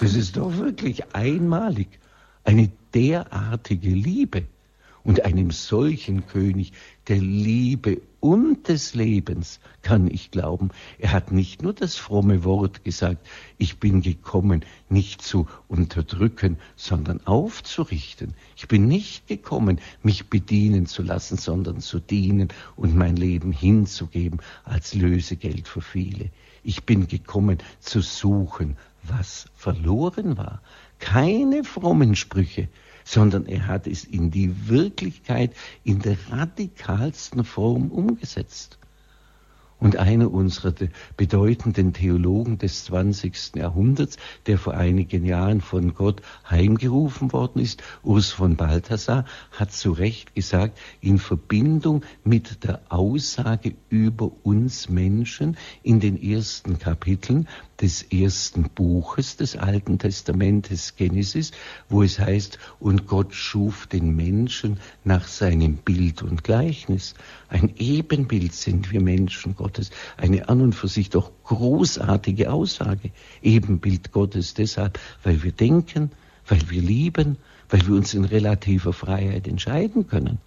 Das 0.00 0.14
ist 0.14 0.36
doch 0.36 0.56
wirklich 0.58 1.14
einmalig 1.14 1.88
eine 2.44 2.70
derartige 2.94 3.90
Liebe 3.90 4.44
und 5.04 5.24
einem 5.24 5.50
solchen 5.50 6.26
König 6.26 6.72
der 7.06 7.18
Liebe 7.18 8.02
und 8.20 8.68
des 8.68 8.94
Lebens 8.94 9.60
kann 9.82 10.08
ich 10.08 10.30
glauben. 10.30 10.70
Er 10.98 11.12
hat 11.12 11.30
nicht 11.30 11.62
nur 11.62 11.72
das 11.72 11.96
fromme 11.96 12.44
Wort 12.44 12.84
gesagt, 12.84 13.26
ich 13.58 13.78
bin 13.78 14.02
gekommen, 14.02 14.64
nicht 14.88 15.22
zu 15.22 15.46
unterdrücken, 15.68 16.58
sondern 16.74 17.24
aufzurichten. 17.26 18.34
Ich 18.56 18.66
bin 18.66 18.88
nicht 18.88 19.28
gekommen, 19.28 19.80
mich 20.02 20.28
bedienen 20.28 20.86
zu 20.86 21.02
lassen, 21.02 21.36
sondern 21.36 21.80
zu 21.80 22.00
dienen 22.00 22.48
und 22.76 22.96
mein 22.96 23.16
Leben 23.16 23.52
hinzugeben 23.52 24.40
als 24.64 24.94
Lösegeld 24.94 25.68
für 25.68 25.82
viele. 25.82 26.30
Ich 26.64 26.84
bin 26.84 27.06
gekommen 27.06 27.58
zu 27.78 28.00
suchen, 28.00 28.76
was 29.04 29.46
verloren 29.54 30.36
war. 30.36 30.60
Keine 30.98 31.62
frommen 31.62 32.16
Sprüche, 32.16 32.68
sondern 33.08 33.46
er 33.46 33.66
hat 33.66 33.86
es 33.86 34.04
in 34.04 34.30
die 34.30 34.68
Wirklichkeit 34.68 35.54
in 35.82 36.00
der 36.00 36.18
radikalsten 36.28 37.42
Form 37.42 37.90
umgesetzt. 37.90 38.78
Und 39.80 39.96
einer 39.96 40.32
unserer 40.32 40.74
bedeutenden 41.16 41.92
Theologen 41.92 42.58
des 42.58 42.84
20. 42.86 43.56
Jahrhunderts, 43.56 44.16
der 44.46 44.58
vor 44.58 44.74
einigen 44.74 45.24
Jahren 45.24 45.60
von 45.60 45.94
Gott 45.94 46.20
heimgerufen 46.48 47.32
worden 47.32 47.62
ist, 47.62 47.82
Urs 48.02 48.30
von 48.30 48.56
Balthasar, 48.56 49.24
hat 49.52 49.72
zu 49.72 49.92
Recht 49.92 50.34
gesagt, 50.34 50.78
in 51.00 51.18
Verbindung 51.18 52.02
mit 52.24 52.64
der 52.64 52.80
Aussage 52.88 53.74
über 53.88 54.32
uns 54.42 54.88
Menschen 54.88 55.56
in 55.82 56.00
den 56.00 56.20
ersten 56.20 56.78
Kapiteln, 56.78 57.46
des 57.80 58.02
ersten 58.02 58.64
Buches 58.70 59.36
des 59.36 59.56
Alten 59.56 59.98
Testamentes 59.98 60.96
Genesis, 60.96 61.52
wo 61.88 62.02
es 62.02 62.18
heißt, 62.18 62.58
und 62.80 63.06
Gott 63.06 63.34
schuf 63.34 63.86
den 63.86 64.16
Menschen 64.16 64.80
nach 65.04 65.28
seinem 65.28 65.76
Bild 65.76 66.22
und 66.22 66.42
Gleichnis. 66.42 67.14
Ein 67.48 67.72
Ebenbild 67.78 68.52
sind 68.52 68.90
wir 68.90 69.00
Menschen 69.00 69.54
Gottes. 69.68 69.90
Eine 70.16 70.48
an 70.48 70.62
und 70.62 70.72
für 70.72 70.88
sich 70.88 71.10
doch 71.10 71.30
großartige 71.44 72.50
Aussage. 72.50 73.10
Ebenbild 73.42 74.12
Gottes 74.12 74.54
deshalb, 74.54 74.98
weil 75.22 75.42
wir 75.42 75.52
denken, 75.52 76.10
weil 76.46 76.70
wir 76.70 76.80
lieben, 76.80 77.36
weil 77.68 77.86
wir 77.86 77.94
uns 77.94 78.14
in 78.14 78.24
relativer 78.24 78.94
Freiheit 78.94 79.46
entscheiden 79.46 80.06
können. 80.06 80.38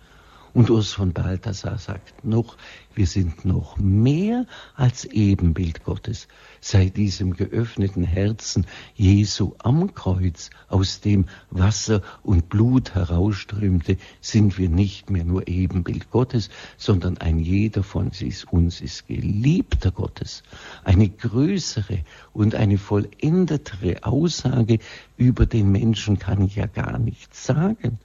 Und 0.54 0.70
Urs 0.70 0.92
von 0.92 1.14
Balthasar 1.14 1.78
sagt 1.78 2.26
noch, 2.26 2.58
wir 2.94 3.08
sind 3.08 3.46
noch 3.46 3.78
mehr 3.78 4.46
als 4.76 5.06
Ebenbild 5.06 5.86
Gottes. 5.86 6.28
Seit 6.60 6.98
diesem 6.98 7.38
geöffneten 7.38 8.04
Herzen 8.04 8.66
Jesu 8.94 9.54
am 9.60 9.94
Kreuz, 9.94 10.50
aus 10.68 11.00
dem 11.00 11.26
Wasser 11.52 12.02
und 12.22 12.50
Blut 12.50 12.96
herausströmte, 12.96 13.96
sind 14.20 14.58
wir 14.58 14.68
nicht 14.68 15.10
mehr 15.10 15.24
nur 15.24 15.48
Ebenbild 15.48 16.12
Gottes, 16.12 16.50
sondern 16.78 17.18
ein 17.20 17.40
jeder 17.40 17.82
von 17.82 18.12
uns 18.52 18.82
ist 18.82 19.08
Geliebter 19.08 19.92
Gottes. 19.92 20.44
Eine 20.84 21.08
größere 21.08 22.00
und 22.34 22.56
eine 22.56 22.78
vollendetere 22.78 24.04
Aussage 24.04 24.80
über 25.16 25.46
den 25.46 25.72
Menschen 25.72 26.20
kann 26.20 26.42
ich 26.42 26.58
ja 26.58 26.66
gar 26.66 27.00
nicht 27.00 27.34
sagen 27.34 28.00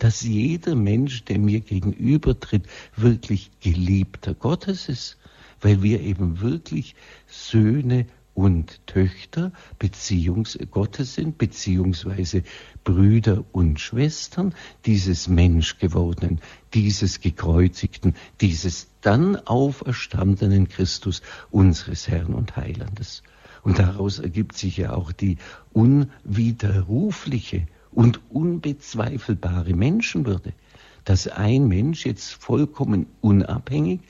dass 0.00 0.22
jeder 0.22 0.74
Mensch, 0.74 1.24
der 1.26 1.38
mir 1.38 1.60
gegenübertritt, 1.60 2.66
wirklich 2.96 3.50
Geliebter 3.60 4.34
Gottes 4.34 4.88
ist, 4.88 5.18
weil 5.60 5.82
wir 5.82 6.00
eben 6.00 6.40
wirklich 6.40 6.96
Söhne 7.26 8.06
und 8.32 8.86
Töchter 8.86 9.52
Beziehungs 9.78 10.58
Gottes 10.70 11.14
sind, 11.14 11.36
beziehungsweise 11.36 12.42
Brüder 12.82 13.44
und 13.52 13.78
Schwestern 13.78 14.54
dieses 14.86 15.28
Menschgewordenen, 15.28 16.40
dieses 16.72 17.20
gekreuzigten, 17.20 18.14
dieses 18.40 18.88
dann 19.02 19.36
auferstandenen 19.36 20.68
Christus, 20.68 21.20
unseres 21.50 22.08
Herrn 22.08 22.32
und 22.32 22.56
Heilandes. 22.56 23.22
Und 23.62 23.78
daraus 23.78 24.18
ergibt 24.18 24.56
sich 24.56 24.78
ja 24.78 24.94
auch 24.94 25.12
die 25.12 25.36
unwiderrufliche 25.74 27.66
und 27.92 28.20
unbezweifelbare 28.30 29.74
Menschenwürde, 29.74 30.52
dass 31.04 31.28
ein 31.28 31.68
Mensch 31.68 32.06
jetzt 32.06 32.32
vollkommen 32.32 33.06
unabhängig, 33.20 34.00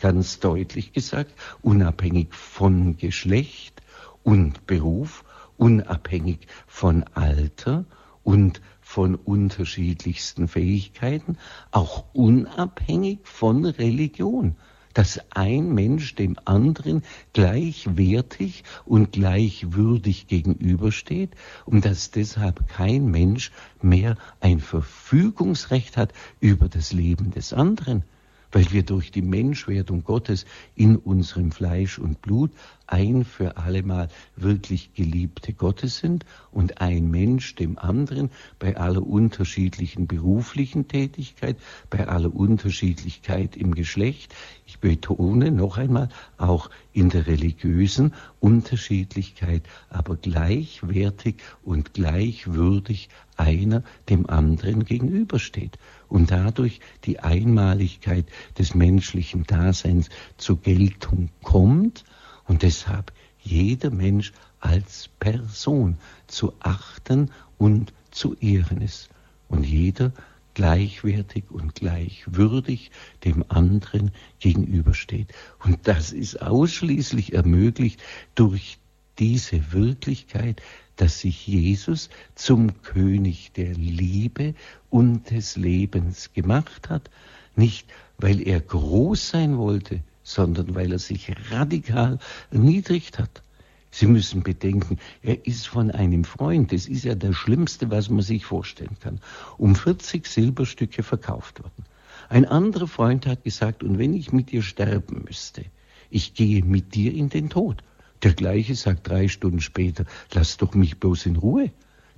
ganz 0.00 0.40
deutlich 0.40 0.92
gesagt, 0.92 1.32
unabhängig 1.62 2.34
von 2.34 2.96
Geschlecht 2.96 3.82
und 4.22 4.66
Beruf, 4.66 5.24
unabhängig 5.56 6.46
von 6.66 7.04
Alter 7.14 7.84
und 8.24 8.60
von 8.80 9.14
unterschiedlichsten 9.14 10.48
Fähigkeiten, 10.48 11.38
auch 11.70 12.04
unabhängig 12.12 13.20
von 13.24 13.64
Religion, 13.64 14.56
dass 14.94 15.20
ein 15.30 15.74
Mensch 15.74 16.14
dem 16.14 16.36
anderen 16.44 17.02
gleichwertig 17.32 18.64
und 18.84 19.12
gleichwürdig 19.12 20.26
gegenübersteht 20.26 21.30
und 21.66 21.84
dass 21.84 22.10
deshalb 22.10 22.68
kein 22.68 23.10
Mensch 23.10 23.50
mehr 23.80 24.16
ein 24.40 24.60
Verfügungsrecht 24.60 25.96
hat 25.96 26.12
über 26.40 26.68
das 26.68 26.92
Leben 26.92 27.30
des 27.30 27.52
anderen, 27.52 28.04
weil 28.50 28.70
wir 28.70 28.82
durch 28.82 29.10
die 29.10 29.22
Menschwerdung 29.22 30.04
Gottes 30.04 30.44
in 30.74 30.96
unserem 30.96 31.52
Fleisch 31.52 31.98
und 31.98 32.20
Blut 32.22 32.50
ein 32.92 33.24
für 33.24 33.56
allemal 33.56 34.08
wirklich 34.36 34.92
Geliebte 34.92 35.54
Gottes 35.54 35.98
sind 35.98 36.26
und 36.50 36.82
ein 36.82 37.10
Mensch 37.10 37.54
dem 37.54 37.78
anderen 37.78 38.30
bei 38.58 38.76
aller 38.76 39.06
unterschiedlichen 39.06 40.06
beruflichen 40.06 40.88
Tätigkeit, 40.88 41.56
bei 41.88 42.06
aller 42.06 42.34
Unterschiedlichkeit 42.34 43.56
im 43.56 43.74
Geschlecht, 43.74 44.34
ich 44.66 44.78
betone 44.78 45.50
noch 45.50 45.78
einmal, 45.78 46.10
auch 46.36 46.68
in 46.92 47.08
der 47.08 47.26
religiösen 47.26 48.14
Unterschiedlichkeit, 48.40 49.62
aber 49.88 50.16
gleichwertig 50.16 51.36
und 51.62 51.94
gleichwürdig 51.94 53.08
einer 53.36 53.82
dem 54.10 54.28
anderen 54.28 54.84
gegenübersteht. 54.84 55.78
Und 56.08 56.30
dadurch 56.30 56.80
die 57.04 57.20
Einmaligkeit 57.20 58.26
des 58.58 58.74
menschlichen 58.74 59.44
Daseins 59.44 60.10
zur 60.36 60.60
Geltung 60.60 61.30
kommt, 61.42 62.04
und 62.46 62.62
deshalb 62.62 63.12
jeder 63.40 63.90
Mensch 63.90 64.32
als 64.60 65.08
Person 65.18 65.98
zu 66.26 66.52
achten 66.60 67.30
und 67.58 67.92
zu 68.10 68.36
ehren 68.36 68.80
ist 68.80 69.08
und 69.48 69.64
jeder 69.64 70.12
gleichwertig 70.54 71.44
und 71.50 71.74
gleichwürdig 71.74 72.90
dem 73.24 73.44
anderen 73.48 74.10
gegenübersteht. 74.38 75.32
Und 75.64 75.88
das 75.88 76.12
ist 76.12 76.42
ausschließlich 76.42 77.32
ermöglicht 77.32 78.02
durch 78.34 78.78
diese 79.18 79.72
Wirklichkeit, 79.72 80.62
dass 80.96 81.20
sich 81.20 81.46
Jesus 81.46 82.10
zum 82.34 82.82
König 82.82 83.52
der 83.52 83.74
Liebe 83.74 84.54
und 84.90 85.30
des 85.30 85.56
Lebens 85.56 86.32
gemacht 86.32 86.90
hat, 86.90 87.10
nicht 87.56 87.88
weil 88.18 88.46
er 88.46 88.60
groß 88.60 89.30
sein 89.30 89.58
wollte, 89.58 90.02
sondern 90.22 90.74
weil 90.74 90.92
er 90.92 90.98
sich 90.98 91.32
radikal 91.50 92.18
erniedrigt 92.50 93.18
hat. 93.18 93.42
Sie 93.90 94.06
müssen 94.06 94.42
bedenken, 94.42 94.98
er 95.22 95.46
ist 95.46 95.68
von 95.68 95.90
einem 95.90 96.24
Freund, 96.24 96.72
das 96.72 96.86
ist 96.86 97.04
ja 97.04 97.14
das 97.14 97.36
Schlimmste, 97.36 97.90
was 97.90 98.08
man 98.08 98.22
sich 98.22 98.46
vorstellen 98.46 98.96
kann, 99.00 99.20
um 99.58 99.76
40 99.76 100.26
Silberstücke 100.26 101.02
verkauft 101.02 101.62
worden. 101.62 101.84
Ein 102.30 102.46
anderer 102.46 102.88
Freund 102.88 103.26
hat 103.26 103.44
gesagt, 103.44 103.82
und 103.82 103.98
wenn 103.98 104.14
ich 104.14 104.32
mit 104.32 104.50
dir 104.50 104.62
sterben 104.62 105.24
müsste, 105.26 105.66
ich 106.08 106.32
gehe 106.32 106.64
mit 106.64 106.94
dir 106.94 107.12
in 107.12 107.28
den 107.28 107.50
Tod. 107.50 107.82
Der 108.22 108.32
gleiche 108.32 108.74
sagt 108.76 109.08
drei 109.08 109.28
Stunden 109.28 109.60
später, 109.60 110.06
lass 110.32 110.56
doch 110.56 110.74
mich 110.74 110.98
bloß 110.98 111.26
in 111.26 111.36
Ruhe. 111.36 111.70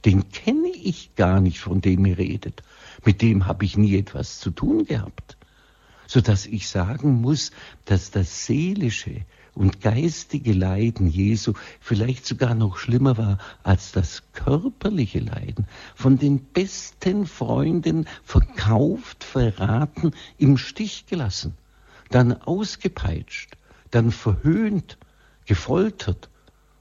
Den 0.05 0.31
kenne 0.31 0.69
ich 0.69 1.17
gar 1.17 1.41
nicht, 1.41 1.59
von 1.59 1.81
dem 1.81 2.07
ihr 2.07 2.19
redet. 2.19 2.63
Mit 3.05 3.23
dem 3.23 3.47
habe 3.47 3.65
ich 3.65 3.77
nie 3.77 3.97
etwas 3.97 4.39
zu 4.39 4.51
tun 4.51 4.85
gehabt 4.85 5.37
so 6.07 6.21
dass 6.21 6.47
ich 6.47 6.69
sagen 6.69 7.21
muss, 7.21 7.51
dass 7.85 8.11
das 8.11 8.47
seelische 8.47 9.25
und 9.55 9.81
geistige 9.81 10.53
Leiden 10.53 11.07
Jesu 11.07 11.53
vielleicht 11.81 12.27
sogar 12.27 12.55
noch 12.55 12.77
schlimmer 12.77 13.17
war 13.17 13.39
als 13.63 13.93
das 13.93 14.23
körperliche 14.33 15.21
Leiden, 15.21 15.67
von 15.95 16.19
den 16.19 16.41
besten 16.41 17.27
Freunden 17.27 18.07
verkauft, 18.25 19.23
verraten, 19.25 20.13
im 20.39 20.57
Stich 20.57 21.07
gelassen, 21.07 21.55
dann 22.11 22.33
ausgepeitscht, 22.33 23.57
dann 23.91 24.11
verhöhnt, 24.11 24.99
gefoltert. 25.47 26.29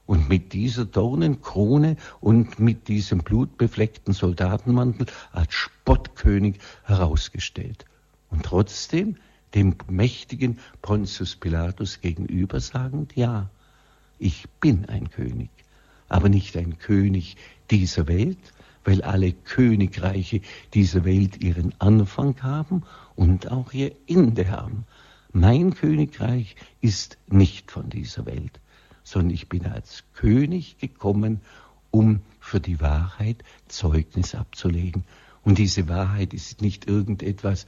Und 0.06 0.28
mit 0.28 0.52
dieser 0.52 0.84
Dornenkrone 0.84 1.96
und 2.20 2.58
mit 2.58 2.88
diesem 2.88 3.20
blutbefleckten 3.20 4.12
Soldatenmantel 4.12 5.06
als 5.32 5.54
Spottkönig 5.54 6.58
herausgestellt 6.82 7.86
und 8.34 8.42
trotzdem 8.42 9.16
dem 9.54 9.76
mächtigen 9.88 10.58
Pontius 10.82 11.36
Pilatus 11.36 12.00
gegenüber 12.00 12.58
sagend, 12.58 13.14
ja, 13.14 13.48
ich 14.18 14.48
bin 14.60 14.86
ein 14.86 15.08
König, 15.08 15.50
aber 16.08 16.28
nicht 16.28 16.56
ein 16.56 16.80
König 16.80 17.36
dieser 17.70 18.08
Welt, 18.08 18.52
weil 18.84 19.02
alle 19.02 19.32
Königreiche 19.32 20.40
dieser 20.74 21.04
Welt 21.04 21.44
ihren 21.44 21.80
Anfang 21.80 22.42
haben 22.42 22.82
und 23.14 23.52
auch 23.52 23.72
ihr 23.72 23.92
Ende 24.08 24.50
haben. 24.50 24.84
Mein 25.32 25.74
Königreich 25.74 26.56
ist 26.80 27.18
nicht 27.28 27.70
von 27.70 27.88
dieser 27.88 28.26
Welt, 28.26 28.58
sondern 29.04 29.30
ich 29.30 29.48
bin 29.48 29.64
als 29.66 30.02
König 30.12 30.78
gekommen, 30.78 31.40
um 31.92 32.20
für 32.40 32.58
die 32.60 32.80
Wahrheit 32.80 33.44
Zeugnis 33.68 34.34
abzulegen. 34.34 35.04
Und 35.44 35.58
diese 35.58 35.88
Wahrheit 35.88 36.34
ist 36.34 36.62
nicht 36.62 36.88
irgendetwas 36.88 37.66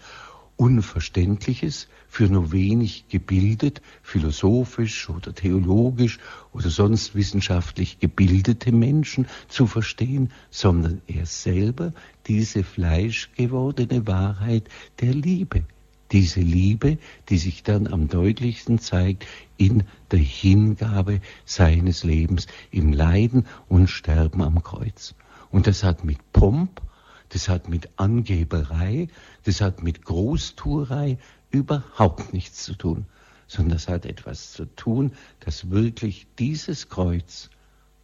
Unverständliches, 0.57 1.89
für 2.09 2.29
nur 2.29 2.51
wenig 2.51 3.09
gebildet, 3.09 3.83
philosophisch 4.03 5.11
oder 5.11 5.35
theologisch 5.35 6.19
oder 6.53 6.71
sonst 6.71 7.15
wissenschaftlich 7.15 7.99
gebildete 7.99 8.73
Menschen 8.73 9.27
zu 9.49 9.67
verstehen, 9.67 10.33
sondern 10.51 11.03
er 11.07 11.27
selber 11.27 11.93
diese 12.27 12.65
fleischgewordene 12.65 14.07
Wahrheit 14.07 14.69
der 15.01 15.13
Liebe. 15.13 15.65
Diese 16.13 16.41
Liebe, 16.41 16.99
die 17.29 17.39
sich 17.39 17.63
dann 17.63 17.89
am 17.89 18.09
deutlichsten 18.09 18.79
zeigt 18.79 19.27
in 19.57 19.83
der 20.11 20.21
Hingabe 20.21 21.21
seines 21.45 22.05
Lebens, 22.05 22.47
im 22.71 22.93
Leiden 22.93 23.47
und 23.69 23.89
Sterben 23.89 24.41
am 24.41 24.63
Kreuz. 24.63 25.15
Und 25.51 25.67
das 25.67 25.83
hat 25.83 26.05
mit 26.05 26.19
Pomp 26.33 26.81
das 27.31 27.49
hat 27.49 27.69
mit 27.69 27.89
Angeberei, 27.97 29.09
das 29.45 29.61
hat 29.61 29.83
mit 29.83 30.05
Großtuerei 30.05 31.19
überhaupt 31.51 32.33
nichts 32.33 32.65
zu 32.65 32.75
tun, 32.75 33.07
sondern 33.47 33.77
das 33.77 33.89
hat 33.89 34.07
etwas 34.07 34.53
zu 34.53 34.67
tun, 34.77 35.13
dass 35.41 35.71
wirklich 35.71 36.27
dieses 36.39 36.89
Kreuz, 36.89 37.51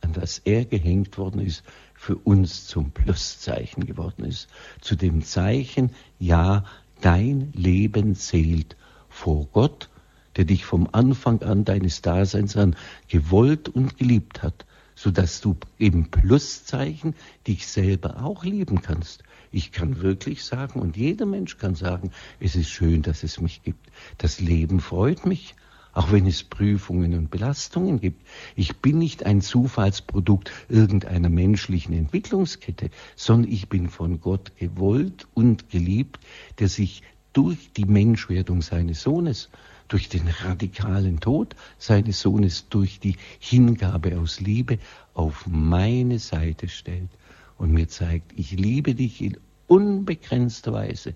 an 0.01 0.13
das 0.13 0.39
er 0.39 0.65
gehängt 0.65 1.19
worden 1.19 1.41
ist, 1.41 1.63
für 1.95 2.17
uns 2.17 2.67
zum 2.67 2.91
Pluszeichen 2.91 3.87
geworden 3.87 4.25
ist, 4.25 4.49
zu 4.81 4.97
dem 4.97 5.23
Zeichen, 5.23 5.91
ja, 6.19 6.65
dein 7.01 7.53
Leben 7.53 8.15
zählt 8.15 8.77
vor 9.09 9.47
Gott, 9.53 9.89
der 10.37 10.45
dich 10.45 10.65
vom 10.65 10.89
Anfang 10.91 11.43
an 11.43 11.65
deines 11.65 12.03
Daseins 12.03 12.57
an 12.57 12.75
gewollt 13.09 13.69
und 13.69 13.99
geliebt 13.99 14.43
hat 14.43 14.65
sodass 15.03 15.41
du 15.41 15.57
im 15.79 16.13
Pluszeichen 16.13 17.17
dich 17.49 17.67
selber 17.67 18.23
auch 18.23 18.45
lieben 18.45 18.83
kannst. 18.83 19.25
Ich 19.51 19.73
kann 19.73 20.01
wirklich 20.01 20.45
sagen, 20.45 20.79
und 20.79 20.97
jeder 20.97 21.27
Mensch 21.27 21.59
kann 21.59 21.75
sagen, 21.75 22.13
es 22.39 22.55
ist 22.55 22.71
schön, 22.71 23.03
dass 23.03 23.25
es 23.25 23.41
mich 23.41 23.65
gibt. 23.65 23.91
Das 24.19 24.39
Leben 24.39 24.79
freut 24.79 25.27
mich, 25.27 25.57
auch 25.93 26.13
wenn 26.13 26.25
es 26.25 26.45
Prüfungen 26.45 27.15
und 27.15 27.33
Belastungen 27.33 28.01
gibt. 28.01 28.25
Ich 28.55 28.77
bin 28.77 28.99
nicht 28.99 29.27
ein 29.27 29.41
Zufallsprodukt 29.41 30.53
irgendeiner 30.69 31.31
menschlichen 31.31 31.95
Entwicklungskette, 31.95 32.91
sondern 33.17 33.51
ich 33.51 33.69
bin 33.69 33.89
von 33.89 34.21
Gott 34.21 34.53
gewollt 34.57 35.27
und 35.35 35.69
geliebt, 35.69 36.21
der 36.61 36.69
sich 36.69 37.03
durch 37.33 37.73
die 37.73 37.87
Menschwerdung 37.87 38.63
seines 38.63 39.03
Sohnes 39.03 39.49
durch 39.93 40.09
den 40.09 40.27
radikalen 40.27 41.21
Tod 41.21 41.55
seines 41.77 42.21
Sohnes, 42.23 42.67
durch 42.71 42.99
die 42.99 43.17
Hingabe 43.39 44.19
aus 44.19 44.41
Liebe 44.41 44.79
auf 45.13 45.47
meine 45.47 46.19
Seite 46.19 46.69
stellt 46.69 47.11
und 47.59 47.73
mir 47.73 47.89
zeigt, 47.89 48.33
ich 48.35 48.53
liebe 48.53 48.95
dich 48.95 49.21
in 49.21 49.37
unbegrenzter 49.67 50.73
Weise 50.73 51.15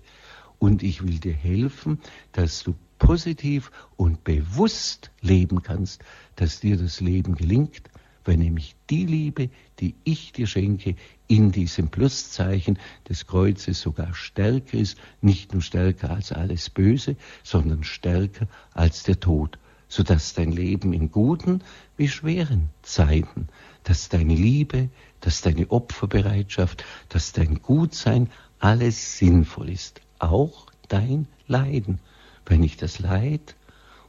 und 0.59 0.83
ich 0.83 1.03
will 1.03 1.17
dir 1.17 1.33
helfen, 1.33 1.99
dass 2.33 2.61
du 2.61 2.75
positiv 2.99 3.71
und 3.95 4.23
bewusst 4.23 5.09
leben 5.21 5.63
kannst, 5.63 6.03
dass 6.35 6.59
dir 6.59 6.77
das 6.77 7.01
Leben 7.01 7.33
gelingt, 7.33 7.81
weil 8.27 8.37
nämlich 8.37 8.75
die 8.89 9.05
Liebe, 9.05 9.49
die 9.79 9.95
ich 10.03 10.33
dir 10.33 10.47
schenke, 10.47 10.95
in 11.27 11.51
diesem 11.51 11.87
Pluszeichen 11.87 12.77
des 13.07 13.25
Kreuzes 13.25 13.79
sogar 13.79 14.13
stärker 14.13 14.77
ist, 14.77 14.97
nicht 15.21 15.53
nur 15.53 15.61
stärker 15.61 16.09
als 16.09 16.33
alles 16.33 16.69
Böse, 16.69 17.15
sondern 17.43 17.85
stärker 17.85 18.47
als 18.73 19.03
der 19.03 19.19
Tod, 19.21 19.57
sodass 19.87 20.33
dein 20.33 20.51
Leben 20.51 20.91
in 20.91 21.09
guten 21.09 21.63
wie 21.95 22.09
schweren 22.09 22.69
Zeiten, 22.81 23.47
dass 23.85 24.09
deine 24.09 24.35
Liebe, 24.35 24.89
dass 25.21 25.41
deine 25.41 25.71
Opferbereitschaft, 25.71 26.83
dass 27.07 27.31
dein 27.31 27.61
Gutsein 27.61 28.29
alles 28.59 29.17
sinnvoll 29.17 29.69
ist, 29.69 30.01
auch 30.19 30.67
dein 30.89 31.27
Leiden, 31.47 31.99
weil 32.45 32.57
nicht 32.57 32.81
das 32.81 32.99
Leid 32.99 33.55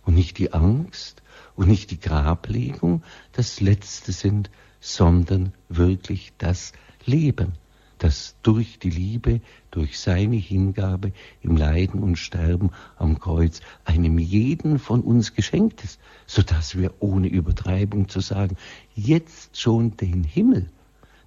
und 0.05 0.15
nicht 0.15 0.39
die 0.39 0.53
Angst 0.53 1.23
und 1.57 1.69
nicht 1.69 1.91
die 1.91 2.01
Grablegung 2.01 3.03
das 3.33 3.61
Letzte 3.61 4.13
sind, 4.13 4.51
sondern 4.81 5.53
wirklich 5.69 6.33
das 6.39 6.73
Leben, 7.05 7.55
das 7.99 8.37
durch 8.43 8.79
die 8.79 8.91
Liebe, 8.91 9.41
durch 9.71 9.99
seine 9.99 10.37
Hingabe 10.37 11.13
im 11.43 11.57
Leiden 11.57 12.03
und 12.03 12.17
Sterben 12.17 12.71
am 12.97 13.19
Kreuz 13.19 13.61
einem 13.85 14.19
jeden 14.19 14.79
von 14.79 15.01
uns 15.01 15.35
geschenkt 15.35 15.85
ist, 15.85 16.01
so 16.27 16.43
dass 16.43 16.77
wir 16.77 16.95
ohne 17.01 17.29
Übertreibung 17.29 18.09
zu 18.09 18.21
sagen, 18.21 18.57
jetzt 18.95 19.59
schon 19.59 19.97
den 19.97 20.23
Himmel, 20.23 20.71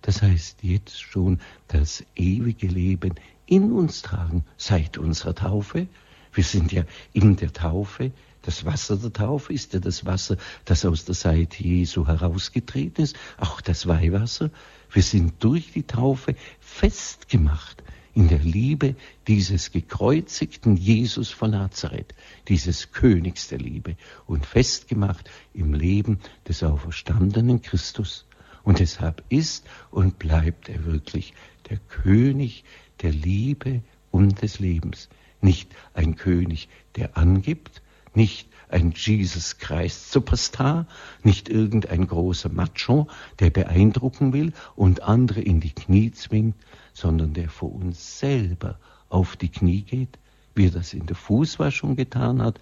das 0.01 0.21
heißt 0.21 0.63
jetzt 0.63 0.99
schon 0.99 1.39
das 1.67 2.03
ewige 2.15 2.67
Leben 2.67 3.15
in 3.45 3.71
uns 3.73 4.01
tragen 4.01 4.45
seit 4.57 4.97
unserer 4.97 5.35
Taufe. 5.35 5.87
Wir 6.33 6.43
sind 6.43 6.71
ja 6.71 6.83
in 7.11 7.35
der 7.35 7.51
Taufe 7.51 8.11
das 8.43 8.65
Wasser 8.65 8.97
der 8.97 9.13
Taufe 9.13 9.53
ist 9.53 9.73
ja 9.73 9.79
das 9.79 10.05
Wasser, 10.05 10.37
das 10.65 10.85
aus 10.85 11.05
der 11.05 11.15
Seite 11.15 11.63
Jesu 11.63 12.07
herausgetreten 12.07 13.03
ist, 13.03 13.15
auch 13.37 13.61
das 13.61 13.87
Weihwasser. 13.87 14.49
Wir 14.91 15.03
sind 15.03 15.43
durch 15.43 15.71
die 15.71 15.83
Taufe 15.83 16.35
festgemacht 16.59 17.83
in 18.13 18.27
der 18.27 18.39
Liebe 18.39 18.95
dieses 19.27 19.71
gekreuzigten 19.71 20.75
Jesus 20.75 21.29
von 21.29 21.51
Nazareth, 21.51 22.13
dieses 22.47 22.91
Königs 22.91 23.47
der 23.47 23.59
Liebe 23.59 23.95
und 24.25 24.45
festgemacht 24.45 25.29
im 25.53 25.73
Leben 25.73 26.19
des 26.47 26.63
auferstandenen 26.63 27.61
Christus. 27.61 28.25
Und 28.63 28.79
deshalb 28.79 29.23
ist 29.29 29.65
und 29.91 30.19
bleibt 30.19 30.69
er 30.69 30.85
wirklich 30.85 31.33
der 31.69 31.77
König 31.77 32.63
der 33.01 33.11
Liebe 33.11 33.81
und 34.11 34.41
des 34.41 34.59
Lebens. 34.59 35.09
Nicht 35.41 35.73
ein 35.93 36.15
König, 36.15 36.69
der 36.95 37.17
angibt, 37.17 37.81
nicht 38.13 38.47
ein 38.69 38.93
Jesus 38.95 39.57
Christ 39.57 40.11
Superstar, 40.11 40.87
nicht 41.23 41.49
irgendein 41.49 42.07
großer 42.07 42.49
Macho, 42.49 43.07
der 43.39 43.49
beeindrucken 43.49 44.33
will 44.33 44.53
und 44.75 45.03
andere 45.03 45.41
in 45.41 45.59
die 45.59 45.73
Knie 45.73 46.11
zwingt, 46.11 46.55
sondern 46.93 47.33
der 47.33 47.49
vor 47.49 47.73
uns 47.73 48.19
selber 48.19 48.79
auf 49.09 49.35
die 49.35 49.49
Knie 49.49 49.81
geht, 49.81 50.17
wie 50.55 50.67
er 50.67 50.71
das 50.71 50.93
in 50.93 51.05
der 51.05 51.15
Fußwaschung 51.15 51.95
getan 51.95 52.41
hat. 52.41 52.59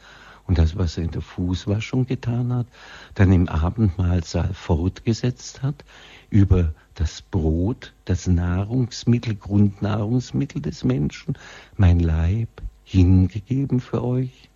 Und 0.47 0.57
das, 0.57 0.75
was 0.75 0.97
er 0.97 1.03
in 1.03 1.12
der 1.12 1.21
Fußwaschung 1.21 2.07
getan 2.07 2.51
hat, 2.51 2.65
dann 3.13 3.31
im 3.31 3.47
Abendmahlsaal 3.47 4.55
fortgesetzt 4.55 5.62
hat, 5.62 5.85
über 6.31 6.73
das 6.95 7.21
Brot, 7.21 7.93
das 8.05 8.25
Nahrungsmittel, 8.25 9.35
Grundnahrungsmittel 9.35 10.59
des 10.59 10.83
Menschen, 10.83 11.38
mein 11.77 11.99
Leib 11.99 12.49
hingegeben 12.83 13.79
für 13.79 14.03
euch, 14.03 14.48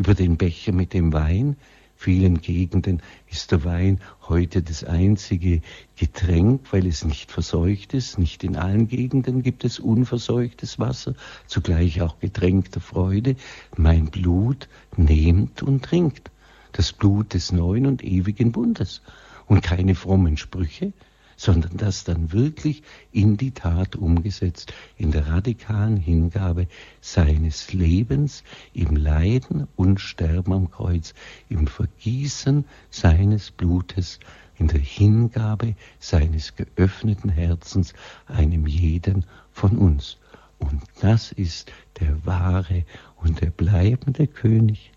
über 0.00 0.14
den 0.14 0.38
Becher 0.38 0.72
mit 0.72 0.94
dem 0.94 1.12
Wein. 1.12 1.56
Vielen 1.94 2.40
Gegenden 2.40 3.02
ist 3.30 3.52
der 3.52 3.64
Wein 3.64 4.00
heute 4.30 4.62
das 4.62 4.82
einzige 4.82 5.60
Getränk, 5.94 6.72
weil 6.72 6.86
es 6.86 7.04
nicht 7.04 7.30
verseucht 7.30 7.92
ist. 7.92 8.18
Nicht 8.18 8.42
in 8.42 8.56
allen 8.56 8.88
Gegenden 8.88 9.42
gibt 9.42 9.62
es 9.62 9.78
unverseuchtes 9.78 10.78
Wasser, 10.78 11.14
zugleich 11.46 12.00
auch 12.00 12.18
Getränk 12.18 12.72
der 12.72 12.80
Freude. 12.80 13.36
Mein 13.76 14.06
Blut 14.06 14.70
nehmt 14.96 15.62
und 15.62 15.84
trinkt. 15.84 16.30
Das 16.72 16.94
Blut 16.94 17.34
des 17.34 17.52
neuen 17.52 17.84
und 17.84 18.02
ewigen 18.02 18.52
Bundes. 18.52 19.02
Und 19.46 19.62
keine 19.62 19.94
frommen 19.94 20.38
Sprüche, 20.38 20.94
sondern 21.40 21.78
das 21.78 22.04
dann 22.04 22.32
wirklich 22.32 22.82
in 23.12 23.38
die 23.38 23.52
Tat 23.52 23.96
umgesetzt, 23.96 24.74
in 24.98 25.10
der 25.10 25.26
radikalen 25.28 25.96
Hingabe 25.96 26.68
seines 27.00 27.72
Lebens, 27.72 28.44
im 28.74 28.94
Leiden 28.94 29.66
und 29.74 30.02
Sterben 30.02 30.52
am 30.52 30.70
Kreuz, 30.70 31.14
im 31.48 31.66
Vergießen 31.66 32.66
seines 32.90 33.52
Blutes, 33.52 34.20
in 34.58 34.68
der 34.68 34.80
Hingabe 34.80 35.76
seines 35.98 36.56
geöffneten 36.56 37.30
Herzens 37.30 37.94
einem 38.26 38.66
jeden 38.66 39.24
von 39.50 39.78
uns. 39.78 40.18
Und 40.58 40.82
das 41.00 41.32
ist 41.32 41.72
der 42.00 42.26
wahre 42.26 42.84
und 43.16 43.40
der 43.40 43.48
bleibende 43.48 44.26
König, 44.26 44.92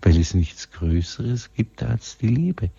weil 0.00 0.16
es 0.16 0.32
nichts 0.32 0.70
Größeres 0.70 1.52
gibt 1.54 1.82
als 1.82 2.18
die 2.18 2.28
Liebe. 2.28 2.70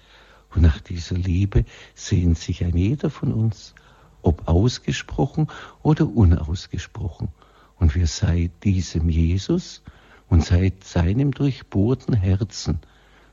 Und 0.54 0.64
nach 0.64 0.82
dieser 0.82 1.16
Liebe 1.16 1.66
sehnt 1.94 2.38
sich 2.38 2.64
ein 2.64 2.76
jeder 2.76 3.10
von 3.10 3.34
uns, 3.34 3.76
ob 4.22 4.48
ausgesprochen 4.48 5.48
oder 5.84 6.08
unausgesprochen. 6.08 7.30
Und 7.78 7.96
wir 7.96 8.08
seit 8.08 8.64
diesem 8.64 9.10
Jesus 9.10 9.82
und 10.28 10.44
seit 10.44 10.84
seinem 10.84 11.32
durchbohrten 11.32 12.14
Herzen, 12.14 12.80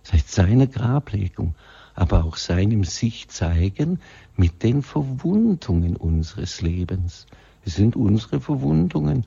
seit 0.02 0.28
seiner 0.28 0.66
Grablegung, 0.66 1.54
aber 1.94 2.24
auch 2.24 2.36
seinem 2.36 2.84
sich 2.84 3.28
zeigen 3.28 4.00
mit 4.36 4.62
den 4.62 4.82
Verwundungen 4.82 5.96
unseres 5.96 6.60
Lebens. 6.60 7.26
Es 7.64 7.74
sind 7.74 7.96
unsere 7.96 8.40
Verwundungen. 8.40 9.26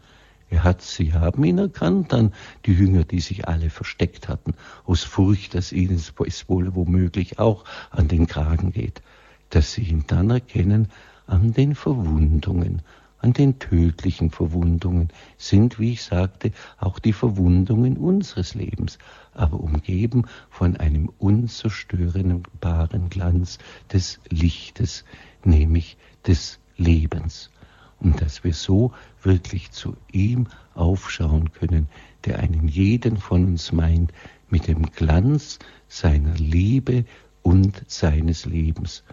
Er 0.51 0.63
hat, 0.63 0.81
sie 0.81 1.13
haben 1.13 1.43
ihn 1.43 1.59
erkannt, 1.59 2.11
dann 2.11 2.33
die 2.65 2.73
Jünger, 2.73 3.03
die 3.03 3.19
sich 3.19 3.47
alle 3.47 3.69
versteckt 3.69 4.27
hatten, 4.27 4.55
aus 4.85 5.03
Furcht, 5.03 5.53
dass 5.53 5.71
ihnen 5.71 5.95
es 5.95 6.49
wohl 6.49 6.73
womöglich 6.73 7.37
auch 7.37 7.65
an 7.91 8.07
den 8.07 8.25
Kragen 8.25 8.71
geht, 8.71 9.03
dass 9.51 9.73
sie 9.73 9.83
ihn 9.83 10.05
dann 10.07 10.31
erkennen 10.31 10.87
an 11.27 11.53
den 11.53 11.75
Verwundungen, 11.75 12.81
an 13.19 13.33
den 13.33 13.59
tödlichen 13.59 14.31
Verwundungen 14.31 15.09
sind, 15.37 15.77
wie 15.77 15.93
ich 15.93 16.03
sagte, 16.03 16.51
auch 16.79 16.97
die 16.97 17.13
Verwundungen 17.13 17.97
unseres 17.97 18.55
Lebens, 18.55 18.97
aber 19.33 19.59
umgeben 19.59 20.25
von 20.49 20.77
einem 20.77 21.09
unzerstörbaren 21.19 23.09
Glanz 23.09 23.59
des 23.93 24.19
Lichtes, 24.29 25.05
nämlich 25.43 25.97
des 26.25 26.59
Lebens 26.75 27.51
und 27.99 28.21
dass 28.21 28.43
wir 28.43 28.53
so 28.53 28.93
wirklich 29.21 29.71
zu 29.71 29.95
ihm 30.11 30.47
aufschauen 30.73 31.51
können, 31.51 31.87
der 32.25 32.39
einen 32.39 32.67
jeden 32.67 33.17
von 33.17 33.45
uns 33.45 33.71
meint 33.71 34.11
mit 34.49 34.67
dem 34.67 34.83
Glanz 34.91 35.59
seiner 35.87 36.33
Liebe 36.35 37.05
und 37.41 37.83
seines 37.87 38.45
Lebens 38.45 39.03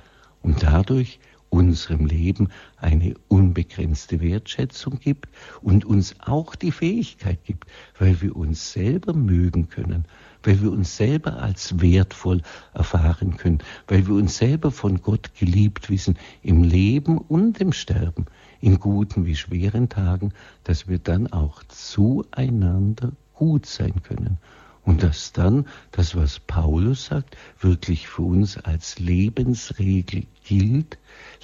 und 0.43 0.63
dadurch 0.63 1.19
unserem 1.49 2.07
Leben 2.07 2.49
eine 2.77 3.15
unbegrenzte 3.29 4.21
Wertschätzung 4.21 4.99
gibt 4.99 5.29
und 5.63 5.85
uns 5.85 6.15
auch 6.21 6.55
die 6.55 6.73
Fähigkeit 6.73 7.43
gibt, 7.45 7.69
weil 7.99 8.21
wir 8.21 8.37
uns 8.37 8.73
selber 8.73 9.15
mögen 9.15 9.69
können, 9.69 10.05
weil 10.43 10.61
wir 10.61 10.73
uns 10.73 10.97
selber 10.97 11.41
als 11.41 11.81
wertvoll 11.81 12.43
erfahren 12.75 13.37
können, 13.37 13.59
weil 13.87 14.07
wir 14.07 14.15
uns 14.15 14.37
selber 14.37 14.71
von 14.71 15.01
Gott 15.01 15.35
geliebt 15.39 15.89
wissen, 15.89 16.19
im 16.43 16.63
Leben 16.63 17.19
und 17.19 17.61
im 17.61 17.73
Sterben, 17.73 18.27
in 18.61 18.79
guten 18.79 19.27
wie 19.27 19.37
schweren 19.37 19.89
Tagen, 19.89 20.33
dass 20.65 20.89
wir 20.89 20.99
dann 20.99 21.33
auch 21.33 21.63
zueinander 21.65 23.13
gut 23.35 23.67
sein 23.67 24.03
können. 24.03 24.39
Und 24.83 25.03
dass 25.03 25.33
dann 25.33 25.67
das, 25.91 26.15
was 26.15 26.39
Paulus 26.39 27.07
sagt, 27.07 27.37
wirklich 27.59 28.07
für 28.07 28.23
uns 28.23 28.57
als 28.57 29.01
Lebensregel 29.01 30.27
gilt, 30.45 30.97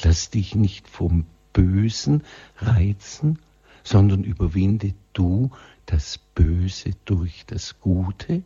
lass 0.03 0.31
dich 0.31 0.55
nicht 0.55 0.87
vom 0.89 1.27
Bösen 1.53 2.23
reizen, 2.59 3.41
sondern 3.83 4.23
überwinde 4.23 4.95
du 5.13 5.51
das 5.87 6.19
Böse 6.37 6.93
durch 7.05 7.45
das 7.47 7.81
Gute. 7.81 8.43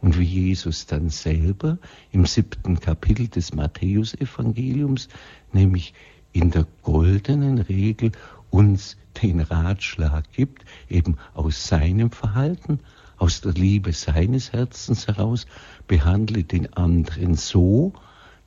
Und 0.00 0.18
wie 0.18 0.24
Jesus 0.24 0.86
dann 0.86 1.08
selber 1.08 1.78
im 2.10 2.26
siebten 2.26 2.80
Kapitel 2.80 3.28
des 3.28 3.54
Matthäusevangeliums, 3.54 5.08
nämlich 5.52 5.94
in 6.34 6.50
der 6.50 6.66
goldenen 6.82 7.58
Regel 7.58 8.12
uns 8.50 8.96
den 9.22 9.40
Ratschlag 9.40 10.24
gibt, 10.32 10.64
eben 10.88 11.16
aus 11.32 11.68
seinem 11.68 12.10
Verhalten, 12.10 12.80
aus 13.16 13.40
der 13.40 13.52
Liebe 13.52 13.92
seines 13.92 14.52
Herzens 14.52 15.06
heraus, 15.06 15.46
behandle 15.86 16.42
den 16.42 16.72
anderen 16.74 17.34
so, 17.34 17.92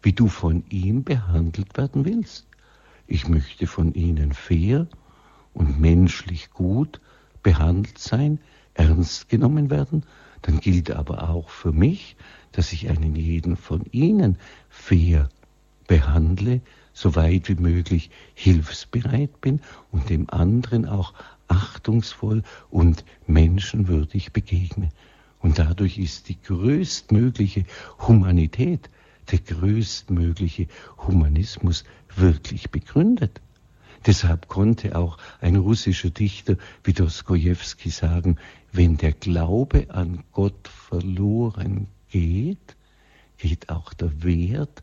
wie 0.02 0.12
du 0.12 0.28
von 0.28 0.66
ihm 0.70 1.04
behandelt 1.04 1.78
werden 1.78 2.06
willst. 2.06 2.46
Ich 3.08 3.28
möchte 3.28 3.68
von 3.68 3.94
ihnen 3.94 4.34
fair 4.34 4.88
und 5.54 5.80
menschlich 5.80 6.52
gut 6.52 7.00
behandelt 7.42 7.98
sein, 7.98 8.40
ernst 8.74 9.30
genommen 9.30 9.70
werden, 9.70 10.04
dann 10.42 10.60
gilt 10.60 10.92
aber 10.92 11.30
auch 11.30 11.50
für 11.50 11.72
mich, 11.72 12.18
dass 12.52 12.74
ich 12.74 12.90
einen 12.90 13.16
jeden 13.16 13.56
von 13.56 13.86
ihnen 13.92 14.38
fair 14.70 15.30
behandle, 15.88 16.62
so 16.98 17.14
weit 17.14 17.48
wie 17.48 17.62
möglich 17.62 18.10
hilfsbereit 18.34 19.40
bin 19.40 19.62
und 19.92 20.10
dem 20.10 20.28
anderen 20.32 20.88
auch 20.88 21.14
achtungsvoll 21.48 22.42
und 22.72 23.06
menschenwürdig 23.28 24.34
begegne. 24.34 24.90
Und 25.40 25.60
dadurch 25.60 26.00
ist 26.00 26.28
die 26.28 26.42
größtmögliche 26.42 27.66
Humanität, 28.00 28.90
der 29.32 29.38
größtmögliche 29.38 30.68
Humanismus 30.98 31.84
wirklich 32.16 32.72
begründet. 32.72 33.42
Deshalb 34.08 34.48
konnte 34.48 34.96
auch 34.96 35.20
ein 35.40 35.56
russischer 35.56 36.10
Dichter 36.10 36.56
wie 36.84 36.94
Dostoevsky 36.94 37.92
sagen, 37.92 38.38
wenn 38.72 38.98
der 38.98 39.12
Glaube 39.12 39.86
an 39.90 40.24
Gott 40.32 40.68
verloren 40.68 41.90
geht, 42.10 42.76
geht 43.38 43.70
auch 43.70 43.94
der 43.94 44.24
Wert 44.24 44.82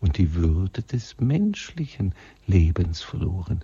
und 0.00 0.18
die 0.18 0.34
Würde 0.34 0.82
des 0.82 1.18
menschlichen 1.20 2.14
Lebens 2.46 3.02
verloren. 3.02 3.60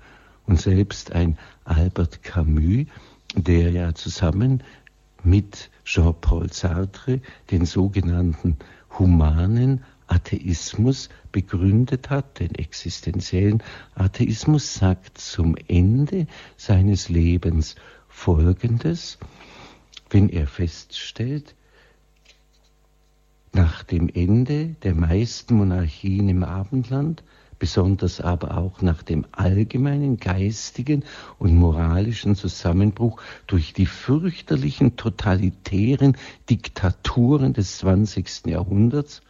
Und 0.47 0.61
selbst 0.61 1.12
ein 1.12 1.39
Albert 1.64 2.22
Camus, 2.22 2.87
der 3.35 3.70
ja 3.70 3.95
zusammen 3.95 4.62
mit 5.22 5.70
Jean-Paul 5.85 6.53
Sartre 6.53 7.20
den 7.51 7.64
sogenannten 7.64 8.57
humanen 8.99 9.85
Atheismus 10.07 11.09
begründet 11.30 12.11
hat, 12.11 12.41
den 12.41 12.55
existenziellen 12.55 13.62
Atheismus, 13.95 14.74
sagt 14.74 15.18
zum 15.18 15.57
Ende 15.68 16.26
seines 16.57 17.09
Lebens 17.09 17.76
Folgendes, 18.09 19.18
wenn 20.11 20.28
er 20.28 20.47
feststellt, 20.47 21.55
nach 23.55 23.82
dem 23.82 24.09
Ende 24.09 24.76
der 24.82 24.94
meisten 24.94 25.55
Monarchien 25.55 26.28
im 26.28 26.42
Abendland, 26.42 27.22
besonders 27.59 28.20
aber 28.20 28.57
auch 28.57 28.82
nach 28.82 29.03
dem 29.03 29.26
allgemeinen 29.30 30.16
geistigen 30.16 31.05
und 31.38 31.55
moralischen 31.55 32.34
Zusammenbruch 32.34 33.20
durch 33.46 33.72
die 33.72 33.86
fürchterlichen 33.86 34.96
totalitären 34.96 36.16
Diktaturen 36.48 37.53
des 37.53 37.78
20. 37.78 38.46
Jahrhunderts, 38.46 39.22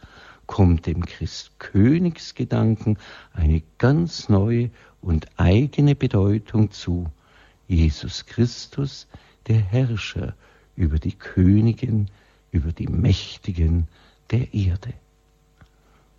kommt 0.45 0.87
dem 0.87 1.05
Christkönigsgedanken 1.05 2.97
eine 3.33 3.61
ganz 3.77 4.29
neue 4.29 4.71
und 5.01 5.27
eigene 5.37 5.95
Bedeutung 5.95 6.71
zu. 6.71 7.07
Jesus 7.67 8.25
Christus, 8.25 9.07
der 9.47 9.59
Herrscher 9.59 10.35
über 10.75 10.99
die 10.99 11.13
Königen, 11.13 12.09
über 12.51 12.71
die 12.71 12.87
Mächtigen, 12.87 13.87
der 14.33 14.53
Erde. 14.53 14.93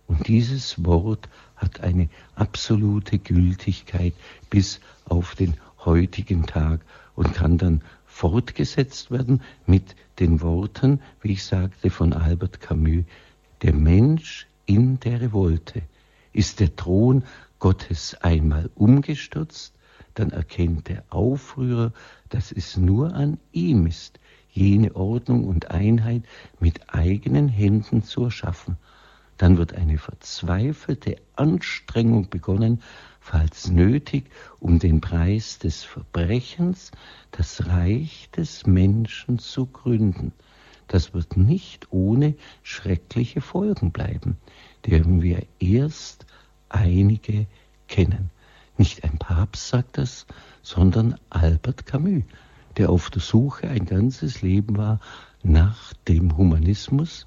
Und 0.07 0.27
dieses 0.27 0.83
Wort 0.85 1.29
hat 1.55 1.81
eine 1.81 2.09
absolute 2.35 3.19
Gültigkeit 3.19 4.13
bis 4.49 4.79
auf 5.03 5.35
den 5.35 5.55
heutigen 5.83 6.45
Tag 6.45 6.81
und 7.15 7.33
kann 7.33 7.57
dann 7.57 7.81
fortgesetzt 8.05 9.11
werden 9.11 9.41
mit 9.65 9.95
den 10.19 10.41
Worten, 10.41 11.01
wie 11.21 11.33
ich 11.33 11.43
sagte, 11.43 11.89
von 11.89 12.13
Albert 12.13 12.61
Camus, 12.61 13.03
der 13.61 13.73
Mensch 13.73 14.47
in 14.65 14.99
der 15.01 15.21
Revolte. 15.21 15.81
Ist 16.31 16.61
der 16.61 16.75
Thron 16.75 17.23
Gottes 17.59 18.15
einmal 18.21 18.69
umgestürzt, 18.75 19.73
dann 20.13 20.31
erkennt 20.31 20.87
der 20.87 21.03
Aufrührer, 21.09 21.91
dass 22.29 22.51
es 22.51 22.77
nur 22.77 23.13
an 23.13 23.37
ihm 23.51 23.85
ist, 23.87 24.19
jene 24.55 24.95
Ordnung 24.95 25.43
und 25.45 25.69
Einheit 25.69 26.23
mit 26.59 26.93
eigenen 26.93 27.49
Händen 27.49 28.03
zu 28.03 28.23
erschaffen. 28.23 28.77
Dann 29.37 29.57
wird 29.57 29.73
eine 29.73 29.97
verzweifelte 29.97 31.17
Anstrengung 31.35 32.29
begonnen, 32.29 32.81
falls 33.19 33.69
nötig, 33.69 34.29
um 34.61 34.79
den 34.79 35.01
Preis 35.01 35.59
des 35.59 35.83
Verbrechens 35.83 36.91
das 37.31 37.67
Reich 37.67 38.29
des 38.35 38.65
Menschen 38.65 39.37
zu 39.37 39.65
gründen. 39.65 40.31
Das 40.87 41.13
wird 41.13 41.35
nicht 41.35 41.91
ohne 41.91 42.35
schreckliche 42.63 43.41
Folgen 43.41 43.91
bleiben, 43.91 44.37
deren 44.85 45.21
wir 45.21 45.45
erst 45.59 46.25
einige 46.69 47.47
kennen. 47.87 48.29
Nicht 48.77 49.03
ein 49.03 49.17
Papst 49.17 49.67
sagt 49.67 49.97
das, 49.97 50.25
sondern 50.61 51.19
Albert 51.29 51.85
Camus 51.85 52.23
der 52.77 52.89
auf 52.89 53.09
der 53.09 53.21
Suche 53.21 53.69
ein 53.69 53.85
ganzes 53.85 54.41
Leben 54.41 54.77
war 54.77 54.99
nach 55.43 55.93
dem 56.07 56.37
Humanismus 56.37 57.25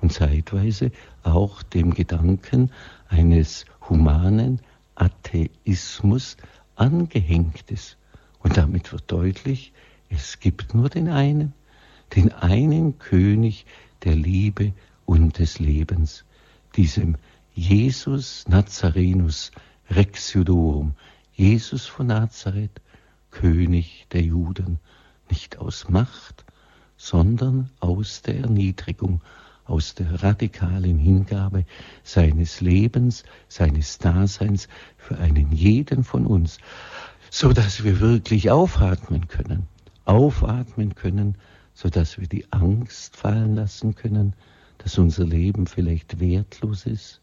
und 0.00 0.12
zeitweise 0.12 0.90
auch 1.22 1.62
dem 1.62 1.94
Gedanken 1.94 2.70
eines 3.08 3.64
humanen 3.88 4.60
Atheismus 4.94 6.36
angehängt 6.76 7.70
ist. 7.70 7.96
Und 8.40 8.56
damit 8.56 8.92
wird 8.92 9.04
deutlich, 9.06 9.72
es 10.08 10.40
gibt 10.40 10.74
nur 10.74 10.88
den 10.88 11.08
einen, 11.08 11.52
den 12.16 12.32
einen 12.32 12.98
König 12.98 13.66
der 14.04 14.14
Liebe 14.14 14.72
und 15.04 15.38
des 15.38 15.58
Lebens, 15.58 16.24
diesem 16.76 17.16
Jesus 17.54 18.46
Nazarenus 18.48 19.52
Rex 19.90 20.32
Judorum, 20.32 20.94
Jesus 21.34 21.86
von 21.86 22.06
Nazareth, 22.08 22.80
König 23.30 24.06
der 24.12 24.22
Juden, 24.22 24.78
nicht 25.30 25.58
aus 25.58 25.88
Macht, 25.88 26.44
sondern 26.96 27.70
aus 27.80 28.22
der 28.22 28.40
Erniedrigung, 28.40 29.22
aus 29.64 29.94
der 29.94 30.22
radikalen 30.22 30.98
Hingabe 30.98 31.64
seines 32.02 32.60
Lebens, 32.60 33.22
seines 33.48 33.98
Daseins 33.98 34.68
für 34.98 35.16
einen 35.18 35.52
jeden 35.52 36.02
von 36.02 36.26
uns, 36.26 36.58
so 37.30 37.52
dass 37.52 37.84
wir 37.84 38.00
wirklich 38.00 38.50
aufatmen 38.50 39.28
können, 39.28 39.68
aufatmen 40.04 40.94
können, 40.96 41.36
so 41.72 41.88
dass 41.88 42.18
wir 42.18 42.26
die 42.26 42.52
Angst 42.52 43.16
fallen 43.16 43.54
lassen 43.54 43.94
können, 43.94 44.34
dass 44.78 44.98
unser 44.98 45.24
Leben 45.24 45.66
vielleicht 45.66 46.20
wertlos 46.20 46.84
ist, 46.84 47.20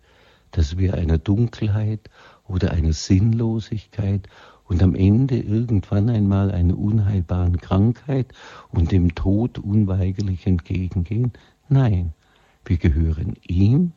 dass 0.52 0.78
wir 0.78 0.94
einer 0.94 1.18
Dunkelheit 1.18 2.10
oder 2.46 2.72
einer 2.72 2.94
Sinnlosigkeit 2.94 4.28
und 4.68 4.84
am 4.84 4.96
Ende 4.96 5.40
irgendwann 5.40 6.10
einmal 6.10 6.52
einer 6.52 6.78
unheilbaren 6.78 7.58
Krankheit 7.58 8.34
und 8.70 8.92
dem 8.92 9.16
Tod 9.16 9.60
unweigerlich 9.60 10.46
entgegengehen? 10.46 11.32
Nein, 11.70 12.14
wir 12.66 12.78
gehören 12.78 13.36
ihm, 13.48 13.94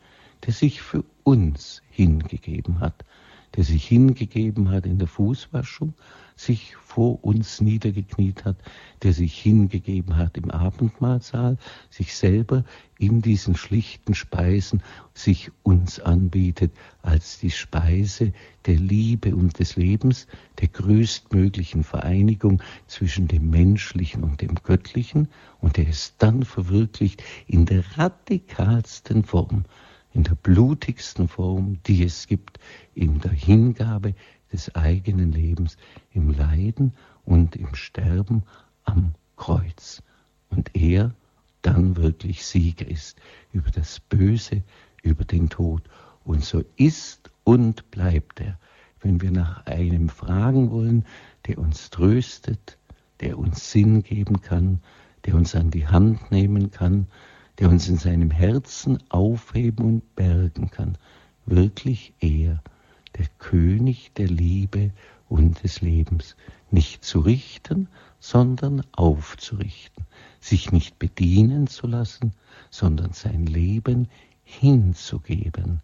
der 0.46 0.52
sich 0.52 0.80
für 0.80 1.04
uns 1.24 1.82
hingegeben 1.90 2.80
hat, 2.80 3.04
der 3.56 3.64
sich 3.64 3.86
hingegeben 3.86 4.70
hat 4.70 4.86
in 4.86 4.98
der 4.98 5.08
Fußwaschung, 5.08 5.94
sich 6.41 6.74
vor 6.76 7.22
uns 7.22 7.61
niedergekniet 7.61 8.45
hat, 8.45 8.57
der 9.03 9.12
sich 9.12 9.38
hingegeben 9.38 10.16
hat 10.16 10.38
im 10.38 10.51
Abendmahlsaal, 10.51 11.59
sich 11.91 12.16
selber 12.16 12.64
in 12.99 13.20
diesen 13.20 13.55
schlichten 13.55 14.14
Speisen 14.14 14.82
sich 15.14 15.51
uns 15.62 16.01
anbietet 16.01 16.72
als 17.03 17.38
die 17.38 17.51
Speise 17.51 18.32
der 18.66 18.76
Liebe 18.76 19.36
und 19.36 19.59
des 19.59 19.76
Lebens, 19.76 20.26
der 20.61 20.68
größtmöglichen 20.68 21.84
Vereinigung 21.84 22.62
zwischen 22.86 23.28
dem 23.28 23.51
Menschlichen 23.51 24.24
und 24.24 24.41
dem 24.41 24.55
Göttlichen. 24.55 25.28
Und 25.61 25.76
der 25.76 25.88
ist 25.88 26.14
dann 26.18 26.45
verwirklicht 26.45 27.22
in 27.47 27.66
der 27.66 27.84
radikalsten 27.99 29.24
Form, 29.24 29.64
in 30.14 30.24
der 30.24 30.34
blutigsten 30.34 31.28
Form, 31.28 31.78
die 31.86 32.03
es 32.03 32.26
gibt, 32.26 32.59
in 32.95 33.20
der 33.20 33.32
Hingabe 33.32 34.14
des 34.53 34.74
eigenen 34.74 35.32
Lebens, 35.32 35.76
im 36.12 36.30
Leiden 36.30 36.94
und 37.24 37.57
im 37.57 37.74
Sterben 37.74 38.42
am 38.84 39.14
Kreuz. 39.36 40.03
Und 40.51 40.74
er 40.74 41.14
dann 41.62 41.96
wirklich 41.96 42.44
Sieger 42.44 42.86
ist 42.86 43.18
über 43.53 43.70
das 43.70 44.01
Böse, 44.01 44.62
über 45.03 45.24
den 45.24 45.48
Tod. 45.48 45.82
Und 46.24 46.44
so 46.44 46.64
ist 46.76 47.30
und 47.44 47.90
bleibt 47.90 48.40
er. 48.40 48.59
Wenn 49.01 49.20
wir 49.20 49.30
nach 49.30 49.66
einem 49.66 50.09
fragen 50.09 50.70
wollen, 50.70 51.07
der 51.46 51.59
uns 51.59 51.90
tröstet, 51.90 52.78
der 53.20 53.38
uns 53.38 53.70
Sinn 53.70 54.03
geben 54.03 54.40
kann, 54.42 54.80
der 55.24 55.34
uns 55.34 55.55
an 55.55 55.70
die 55.70 55.86
Hand 55.86 56.30
nehmen 56.30 56.70
kann, 56.70 57.07
der 57.59 57.68
uns 57.68 57.88
in 57.88 57.96
seinem 57.96 58.30
Herzen 58.30 58.98
aufheben 59.11 59.84
und 59.84 60.16
bergen 60.16 60.70
kann, 60.70 60.96
wirklich 61.46 62.14
er, 62.20 62.62
der 63.18 63.26
König 63.38 64.12
der 64.14 64.28
Liebe 64.28 64.90
und 65.28 65.62
des 65.62 65.80
Lebens, 65.80 66.36
nicht 66.70 67.04
zu 67.04 67.20
richten, 67.20 67.88
sondern 68.18 68.82
aufzurichten, 68.92 70.04
sich 70.40 70.72
nicht 70.72 70.98
bedienen 70.98 71.66
zu 71.66 71.86
lassen, 71.86 72.32
sondern 72.70 73.12
sein 73.12 73.46
Leben 73.46 74.08
hinzugeben, 74.44 75.80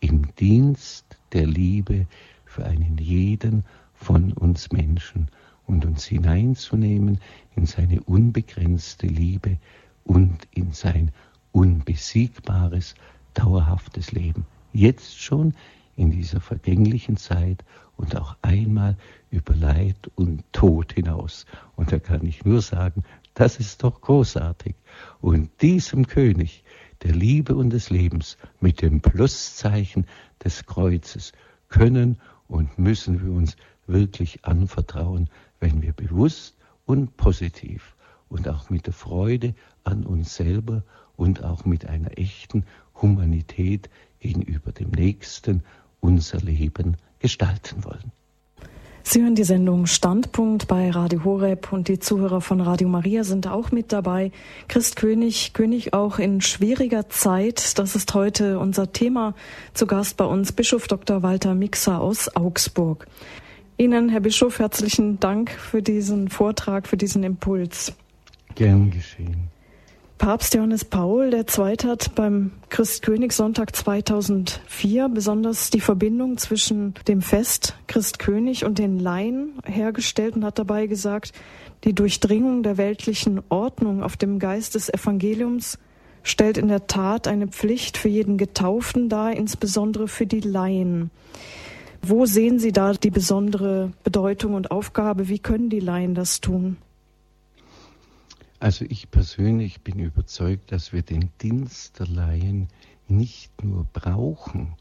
im 0.00 0.34
Dienst 0.36 1.18
der 1.32 1.46
Liebe 1.46 2.06
für 2.44 2.64
einen 2.64 2.98
jeden 2.98 3.64
von 3.94 4.32
uns 4.32 4.72
Menschen 4.72 5.30
und 5.66 5.84
uns 5.84 6.04
hineinzunehmen 6.04 7.20
in 7.56 7.66
seine 7.66 8.02
unbegrenzte 8.02 9.06
Liebe 9.06 9.58
und 10.04 10.46
in 10.52 10.72
sein 10.72 11.10
unbesiegbares, 11.52 12.94
dauerhaftes 13.34 14.12
Leben. 14.12 14.46
Jetzt 14.72 15.20
schon 15.20 15.54
in 15.96 16.10
dieser 16.10 16.40
vergänglichen 16.40 17.16
Zeit 17.16 17.64
und 17.96 18.16
auch 18.16 18.36
einmal 18.42 18.96
über 19.30 19.54
Leid 19.54 20.10
und 20.14 20.44
Tod 20.52 20.92
hinaus. 20.92 21.46
Und 21.74 21.90
da 21.92 21.98
kann 21.98 22.24
ich 22.26 22.44
nur 22.44 22.60
sagen, 22.60 23.02
das 23.34 23.58
ist 23.58 23.82
doch 23.82 24.00
großartig. 24.00 24.74
Und 25.20 25.50
diesem 25.62 26.06
König 26.06 26.64
der 27.02 27.12
Liebe 27.12 27.54
und 27.54 27.70
des 27.70 27.90
Lebens 27.90 28.36
mit 28.60 28.82
dem 28.82 29.00
Pluszeichen 29.00 30.06
des 30.42 30.66
Kreuzes 30.66 31.32
können 31.68 32.18
und 32.48 32.78
müssen 32.78 33.24
wir 33.24 33.32
uns 33.32 33.56
wirklich 33.86 34.44
anvertrauen, 34.44 35.28
wenn 35.60 35.82
wir 35.82 35.92
bewusst 35.92 36.56
und 36.84 37.16
positiv 37.16 37.96
und 38.28 38.48
auch 38.48 38.70
mit 38.70 38.86
der 38.86 38.92
Freude 38.92 39.54
an 39.84 40.04
uns 40.04 40.36
selber 40.36 40.82
und 41.16 41.44
auch 41.44 41.64
mit 41.64 41.86
einer 41.86 42.18
echten 42.18 42.64
Humanität 43.00 43.90
gegenüber 44.20 44.72
dem 44.72 44.90
Nächsten 44.90 45.62
unser 46.00 46.38
Leben 46.38 46.96
gestalten 47.18 47.84
wollen. 47.84 48.12
Sie 49.08 49.22
hören 49.22 49.36
die 49.36 49.44
Sendung 49.44 49.86
Standpunkt 49.86 50.66
bei 50.66 50.90
Radio 50.90 51.22
Horeb 51.22 51.72
und 51.72 51.86
die 51.86 52.00
Zuhörer 52.00 52.40
von 52.40 52.60
Radio 52.60 52.88
Maria 52.88 53.22
sind 53.22 53.46
auch 53.46 53.70
mit 53.70 53.92
dabei. 53.92 54.32
Christ 54.66 54.96
König, 54.96 55.52
König 55.52 55.94
auch 55.94 56.18
in 56.18 56.40
schwieriger 56.40 57.08
Zeit. 57.08 57.78
Das 57.78 57.94
ist 57.94 58.14
heute 58.14 58.58
unser 58.58 58.92
Thema. 58.92 59.36
Zu 59.74 59.86
Gast 59.86 60.16
bei 60.16 60.24
uns 60.24 60.50
Bischof 60.50 60.88
Dr. 60.88 61.22
Walter 61.22 61.54
Mixer 61.54 62.00
aus 62.00 62.34
Augsburg. 62.34 63.06
Ihnen, 63.78 64.08
Herr 64.08 64.20
Bischof, 64.20 64.58
herzlichen 64.58 65.20
Dank 65.20 65.52
für 65.52 65.82
diesen 65.82 66.28
Vortrag, 66.28 66.88
für 66.88 66.96
diesen 66.96 67.22
Impuls. 67.22 67.92
Gern 68.56 68.90
geschehen. 68.90 69.55
Papst 70.18 70.54
Johannes 70.54 70.84
Paul 70.84 71.32
II. 71.34 71.76
hat 71.84 72.14
beim 72.14 72.52
Christkönigssonntag 72.70 73.76
2004 73.76 75.08
besonders 75.10 75.70
die 75.70 75.80
Verbindung 75.80 76.38
zwischen 76.38 76.94
dem 77.06 77.20
Fest 77.20 77.76
Christkönig 77.86 78.64
und 78.64 78.78
den 78.78 78.98
Laien 78.98 79.52
hergestellt 79.64 80.34
und 80.34 80.44
hat 80.44 80.58
dabei 80.58 80.86
gesagt, 80.86 81.32
die 81.84 81.94
Durchdringung 81.94 82.62
der 82.62 82.78
weltlichen 82.78 83.42
Ordnung 83.50 84.02
auf 84.02 84.16
dem 84.16 84.38
Geist 84.38 84.74
des 84.74 84.88
Evangeliums 84.88 85.78
stellt 86.22 86.56
in 86.56 86.68
der 86.68 86.86
Tat 86.86 87.28
eine 87.28 87.46
Pflicht 87.46 87.98
für 87.98 88.08
jeden 88.08 88.38
Getauften 88.38 89.08
dar, 89.08 89.32
insbesondere 89.32 90.08
für 90.08 90.26
die 90.26 90.40
Laien. 90.40 91.10
Wo 92.02 92.24
sehen 92.24 92.58
Sie 92.58 92.72
da 92.72 92.94
die 92.94 93.10
besondere 93.10 93.92
Bedeutung 94.02 94.54
und 94.54 94.70
Aufgabe? 94.70 95.28
Wie 95.28 95.38
können 95.38 95.68
die 95.68 95.80
Laien 95.80 96.14
das 96.14 96.40
tun? 96.40 96.78
Also 98.58 98.86
ich 98.88 99.10
persönlich 99.10 99.82
bin 99.82 99.98
überzeugt, 99.98 100.72
dass 100.72 100.92
wir 100.94 101.02
den 101.02 101.30
Dienst 101.42 101.98
der 101.98 102.06
Laien 102.06 102.68
nicht 103.06 103.62
nur 103.62 103.84
brauchen, 103.84 104.74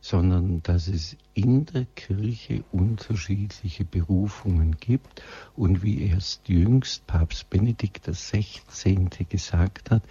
sondern 0.00 0.62
dass 0.62 0.86
es 0.86 1.16
in 1.34 1.66
der 1.66 1.86
Kirche 1.96 2.62
unterschiedliche 2.70 3.84
Berufungen 3.84 4.76
gibt 4.78 5.22
und 5.56 5.82
wie 5.82 6.04
erst 6.04 6.48
jüngst 6.48 7.08
Papst 7.08 7.50
Benedikt 7.50 8.06
XVI. 8.06 9.00
gesagt 9.28 9.90
hat, 9.90 10.04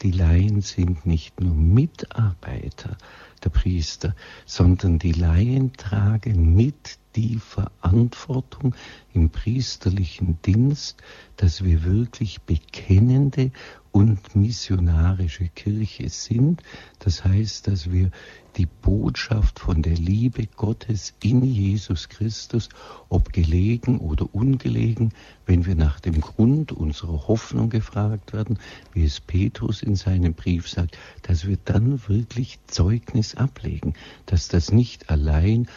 die 0.00 0.12
Laien 0.12 0.62
sind 0.62 1.04
nicht 1.04 1.38
nur 1.40 1.54
Mitarbeiter 1.54 2.96
der 3.44 3.50
Priester, 3.50 4.16
sondern 4.46 4.98
die 4.98 5.12
Laien 5.12 5.74
tragen 5.74 6.54
mit 6.54 6.98
die 7.16 7.38
Verantwortung 7.38 8.74
im 9.12 9.30
priesterlichen 9.30 10.38
Dienst, 10.42 11.02
dass 11.36 11.64
wir 11.64 11.84
wirklich 11.84 12.40
bekennende 12.42 13.50
und 13.92 14.34
missionarische 14.34 15.48
Kirche 15.48 16.08
sind. 16.08 16.62
Das 16.98 17.24
heißt, 17.24 17.68
dass 17.68 17.92
wir 17.92 18.10
die 18.56 18.66
Botschaft 18.66 19.58
von 19.58 19.82
der 19.82 19.94
Liebe 19.94 20.46
Gottes 20.46 21.14
in 21.22 21.42
Jesus 21.42 22.08
Christus, 22.08 22.68
ob 23.08 23.32
gelegen 23.32 23.98
oder 23.98 24.34
ungelegen, 24.34 25.12
wenn 25.46 25.66
wir 25.66 25.74
nach 25.74 26.00
dem 26.00 26.20
Grund 26.20 26.72
unserer 26.72 27.28
Hoffnung 27.28 27.70
gefragt 27.70 28.32
werden, 28.32 28.58
wie 28.92 29.04
es 29.04 29.20
Petrus 29.20 29.82
in 29.82 29.94
seinem 29.94 30.34
Brief 30.34 30.68
sagt, 30.68 30.98
dass 31.22 31.46
wir 31.46 31.58
dann 31.64 32.08
wirklich 32.08 32.58
Zeugnis 32.66 33.34
ablegen, 33.34 33.94
dass 34.26 34.48
das 34.48 34.72
nicht 34.72 35.10
allein 35.10 35.68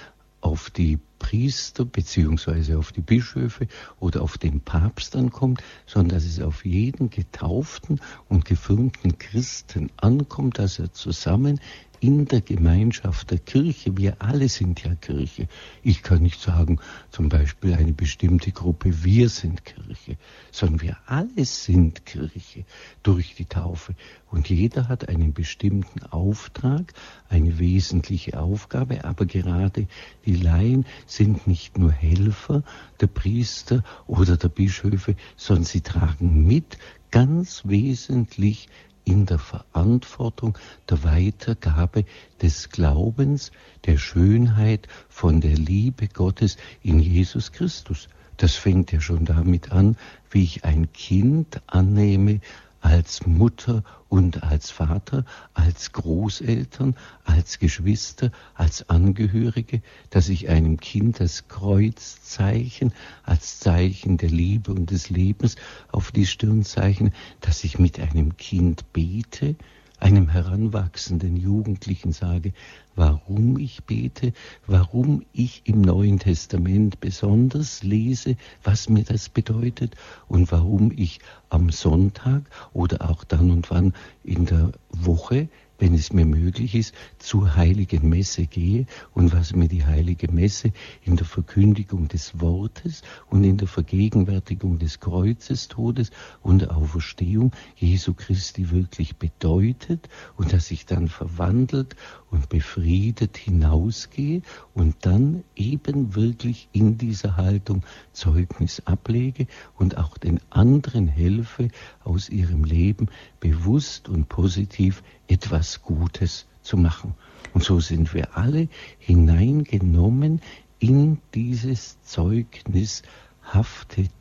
auf 0.45 0.69
die 0.69 0.99
Priester 1.17 1.85
beziehungsweise 1.85 2.77
auf 2.77 2.91
die 2.91 3.01
Bischöfe 3.01 3.67
oder 3.99 4.21
auf 4.21 4.37
den 4.37 4.61
Papst 4.61 5.15
ankommt, 5.15 5.63
sondern 5.87 6.19
dass 6.19 6.23
es 6.23 6.39
auf 6.39 6.65
jeden 6.65 7.09
getauften 7.09 7.99
und 8.29 8.45
gefirmten 8.45 9.17
Christen 9.17 9.89
ankommt, 9.97 10.59
dass 10.59 10.77
er 10.77 10.93
zusammen 10.93 11.59
in 11.99 12.25
der 12.25 12.41
Gemeinschaft 12.41 13.31
der 13.31 13.39
Kirche, 13.39 13.97
wir 13.97 14.21
alle 14.21 14.49
sind 14.49 14.83
ja 14.83 14.95
Kirche. 14.95 15.47
Ich 15.83 16.03
kann 16.03 16.21
nicht 16.21 16.41
sagen, 16.41 16.79
zum 17.11 17.29
Beispiel 17.29 17.73
eine 17.73 17.93
bestimmte 17.93 18.51
Gruppe, 18.51 19.03
wir 19.03 19.29
sind 19.29 19.65
Kirche, 19.65 20.17
sondern 20.51 20.81
wir 20.81 20.97
alle 21.05 21.45
sind 21.45 22.05
Kirche 22.05 22.65
durch 23.03 23.35
die 23.35 23.45
Taufe. 23.45 23.95
Und 24.29 24.49
jeder 24.49 24.87
hat 24.87 25.07
einen 25.09 25.33
bestimmten 25.33 26.03
Auftrag, 26.03 26.93
eine 27.29 27.59
wesentliche 27.59 28.39
Aufgabe, 28.39 29.05
aber 29.05 29.25
gerade 29.25 29.87
die 30.25 30.35
Laien 30.35 30.85
sind 31.05 31.47
nicht 31.47 31.77
nur 31.77 31.91
Helfer 31.91 32.63
der 32.99 33.07
Priester 33.07 33.83
oder 34.07 34.37
der 34.37 34.49
Bischöfe, 34.49 35.15
sondern 35.37 35.65
sie 35.65 35.81
tragen 35.81 36.45
mit 36.45 36.77
ganz 37.11 37.61
wesentlich 37.65 38.67
in 39.05 39.25
der 39.25 39.39
Verantwortung 39.39 40.57
der 40.89 41.03
Weitergabe 41.03 42.03
des 42.41 42.69
Glaubens, 42.69 43.51
der 43.85 43.97
Schönheit 43.97 44.87
von 45.07 45.39
der 45.39 45.55
Liebe 45.55 46.07
Gottes 46.07 46.57
in 46.81 46.99
Jesus 46.99 47.51
Christus. 47.51 48.09
Das 48.37 48.55
fängt 48.55 48.91
ja 48.91 48.99
schon 48.99 49.23
damit 49.23 49.71
an, 49.71 49.95
wie 50.29 50.43
ich 50.43 50.65
ein 50.65 50.91
Kind 50.91 51.61
annehme 51.67 52.41
als 52.85 53.25
Mutter 53.25 53.83
und 54.09 54.43
als 54.43 54.69
Vater, 54.69 55.25
als 55.55 55.91
Großeltern, 55.91 56.95
als 57.23 57.57
Geschwister, 57.57 58.29
als 58.53 58.91
Angehörige, 58.91 59.81
dass 60.11 60.29
ich 60.29 60.49
einem 60.49 60.79
Kind 60.79 61.19
das 61.19 61.47
Kreuzzeichen 61.47 62.93
als 63.23 63.59
Zeichen 63.59 64.17
der 64.17 64.29
Liebe 64.29 64.71
und 64.71 64.91
des 64.91 65.09
Lebens 65.09 65.55
auf 65.91 66.11
die 66.11 66.27
Stirn 66.27 66.63
zeichne, 66.63 67.11
dass 67.41 67.63
ich 67.63 67.79
mit 67.79 67.99
einem 67.99 68.37
Kind 68.37 68.93
bete, 68.93 69.55
einem 69.99 70.29
heranwachsenden 70.29 71.37
Jugendlichen 71.37 72.11
sage, 72.11 72.53
warum 72.95 73.57
ich 73.57 73.83
bete, 73.83 74.33
warum 74.67 75.23
ich 75.33 75.61
im 75.65 75.81
Neuen 75.81 76.19
Testament 76.19 76.99
besonders 76.99 77.83
lese, 77.83 78.35
was 78.63 78.89
mir 78.89 79.03
das 79.03 79.29
bedeutet 79.29 79.95
und 80.27 80.51
warum 80.51 80.91
ich 80.95 81.19
am 81.49 81.69
Sonntag 81.69 82.43
oder 82.73 83.09
auch 83.09 83.23
dann 83.23 83.51
und 83.51 83.71
wann 83.71 83.93
in 84.23 84.45
der 84.45 84.71
Woche 84.91 85.49
wenn 85.77 85.93
es 85.93 86.13
mir 86.13 86.25
möglich 86.25 86.75
ist, 86.75 86.93
zur 87.19 87.55
heiligen 87.55 88.07
Messe 88.09 88.45
gehe 88.45 88.85
und 89.13 89.33
was 89.33 89.55
mir 89.55 89.67
die 89.67 89.85
heilige 89.85 90.31
Messe 90.31 90.71
in 91.03 91.15
der 91.15 91.25
Verkündigung 91.25 92.07
des 92.07 92.39
Wortes 92.39 93.01
und 93.29 93.43
in 93.43 93.57
der 93.57 93.67
Vergegenwärtigung 93.67 94.79
des 94.79 94.99
Kreuzes, 94.99 95.67
Todes 95.67 96.11
und 96.41 96.61
der 96.61 96.75
Auferstehung 96.75 97.51
Jesu 97.75 98.13
Christi 98.13 98.71
wirklich 98.71 99.17
bedeutet 99.17 100.09
und 100.37 100.53
dass 100.53 100.71
ich 100.71 100.85
dann 100.85 101.07
verwandelt 101.07 101.95
und 102.31 102.49
befriedet 102.49 103.37
hinausgehe 103.37 104.41
und 104.73 104.95
dann 105.01 105.43
eben 105.55 106.15
wirklich 106.15 106.69
in 106.71 106.97
dieser 106.97 107.37
Haltung 107.37 107.83
Zeugnis 108.11 108.81
ablege 108.85 109.47
und 109.77 109.97
auch 109.97 110.17
den 110.17 110.39
anderen 110.49 111.07
helfe, 111.07 111.69
aus 112.03 112.29
ihrem 112.29 112.63
Leben 112.63 113.07
bewusst 113.39 114.09
und 114.09 114.27
positiv 114.29 115.03
etwas 115.27 115.81
Gutes 115.81 116.45
zu 116.61 116.77
machen. 116.77 117.13
Und 117.53 117.63
so 117.63 117.79
sind 117.79 118.13
wir 118.13 118.37
alle 118.37 118.67
hineingenommen 118.99 120.41
in 120.79 121.19
dieses 121.33 122.01
zeugnishafte 122.03 123.03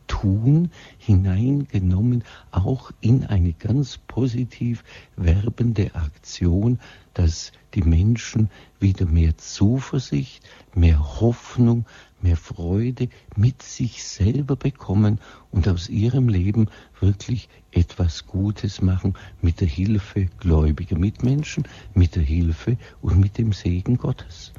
Tun, 0.06 0.70
hineingenommen 0.98 2.22
auch 2.50 2.92
in 3.00 3.24
eine 3.24 3.52
ganz 3.52 3.98
positiv 3.98 4.84
werbende 5.16 5.94
Aktion, 5.94 6.78
dass 7.14 7.52
die 7.74 7.82
Menschen 7.82 8.50
wieder 8.78 9.06
mehr 9.06 9.36
Zuversicht, 9.36 10.44
mehr 10.74 11.20
Hoffnung, 11.20 11.86
mehr 12.24 12.36
Freude 12.36 13.08
mit 13.36 13.62
sich 13.62 14.02
selber 14.02 14.56
bekommen 14.56 15.20
und 15.52 15.68
aus 15.68 15.88
ihrem 15.88 16.28
Leben 16.28 16.68
wirklich 16.98 17.48
etwas 17.70 18.26
Gutes 18.26 18.82
machen 18.82 19.14
mit 19.42 19.60
der 19.60 19.68
Hilfe 19.68 20.26
gläubiger 20.40 20.98
Mitmenschen, 20.98 21.68
mit 21.94 22.16
der 22.16 22.22
Hilfe 22.22 22.78
und 23.02 23.20
mit 23.20 23.38
dem 23.38 23.52
Segen 23.52 23.98
Gottes. 23.98 24.52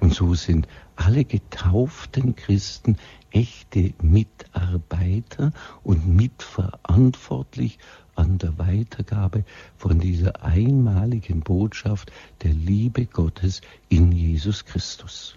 Und 0.00 0.12
so 0.12 0.34
sind 0.34 0.68
alle 0.94 1.24
getauften 1.24 2.36
Christen 2.36 2.98
echte 3.30 3.94
Mitarbeiter 4.02 5.52
und 5.82 6.06
mitverantwortlich 6.06 7.78
an 8.14 8.38
der 8.38 8.58
Weitergabe 8.58 9.44
von 9.76 9.98
dieser 9.98 10.42
einmaligen 10.42 11.40
Botschaft 11.40 12.12
der 12.42 12.52
Liebe 12.52 13.06
Gottes 13.06 13.62
in 13.88 14.12
Jesus 14.12 14.64
Christus. 14.64 15.36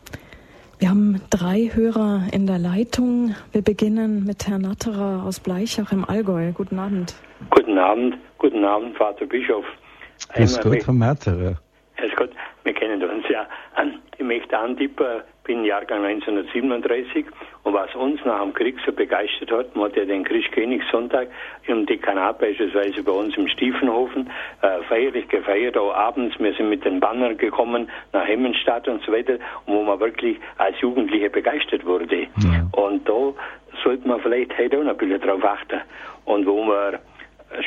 Wir 0.79 0.91
haben 0.91 1.21
drei 1.29 1.69
Hörer 1.73 2.27
in 2.31 2.47
der 2.47 2.57
Leitung. 2.57 3.35
Wir 3.51 3.61
beginnen 3.61 4.23
mit 4.23 4.47
Herrn 4.47 4.61
Natterer 4.61 5.25
aus 5.25 5.41
Bleichach 5.41 5.91
im 5.91 6.05
Allgäu. 6.05 6.53
Guten 6.53 6.79
Abend. 6.79 7.15
Guten 7.49 7.77
Abend, 7.77 8.15
guten 8.37 8.63
Abend, 8.63 8.95
Vater 8.95 9.25
Bischof. 9.25 9.65
Grüß 10.33 10.61
Gott, 10.61 10.87
Herr 10.87 10.93
Natterer. 10.93 11.55
Grüß 11.97 12.15
Gott, 12.15 12.29
wir 12.63 12.73
kennen 12.73 13.03
uns 13.03 13.25
ja. 13.29 13.45
Ich 14.19 14.25
möchte 14.25 14.57
antippen, 14.57 15.21
bin 15.45 15.63
Jahrgang 15.63 16.03
1937 16.03 17.25
und 17.63 17.73
was 17.73 17.95
uns 17.95 18.19
nach 18.25 18.41
dem 18.41 18.53
Krieg 18.53 18.75
so 18.85 18.91
begeistert 18.91 19.49
hat, 19.49 19.73
man 19.77 19.85
hat 19.85 19.95
ja 19.95 20.03
den 20.03 20.25
Christkönigssonntag 20.25 21.29
im 21.67 21.85
Dekanat 21.85 22.37
beispielsweise 22.37 23.01
bei 23.01 23.13
uns 23.13 23.37
im 23.37 23.47
Stiefenhofen 23.47 24.29
äh, 24.61 24.83
feierlich 24.89 25.29
gefeiert, 25.29 25.77
auch 25.77 25.93
abends, 25.93 26.37
wir 26.37 26.53
sind 26.53 26.67
mit 26.67 26.83
den 26.83 26.99
Bannern 26.99 27.37
gekommen 27.37 27.89
nach 28.11 28.27
Hemmenstadt 28.27 28.89
und 28.89 29.01
so 29.05 29.13
weiter, 29.13 29.39
wo 29.67 29.83
man 29.83 30.01
wirklich 30.01 30.37
als 30.57 30.77
Jugendliche 30.81 31.29
begeistert 31.29 31.85
wurde. 31.85 32.23
Ja. 32.23 32.27
Und 32.73 33.07
da 33.07 33.33
sollte 33.85 34.05
man 34.05 34.19
vielleicht 34.19 34.57
heute 34.57 34.79
auch 34.79 34.83
noch 34.83 34.91
ein 34.91 34.97
bisschen 34.97 35.21
drauf 35.21 35.45
achten. 35.45 35.79
Und 36.25 36.45
wo 36.45 36.61
man 36.61 36.99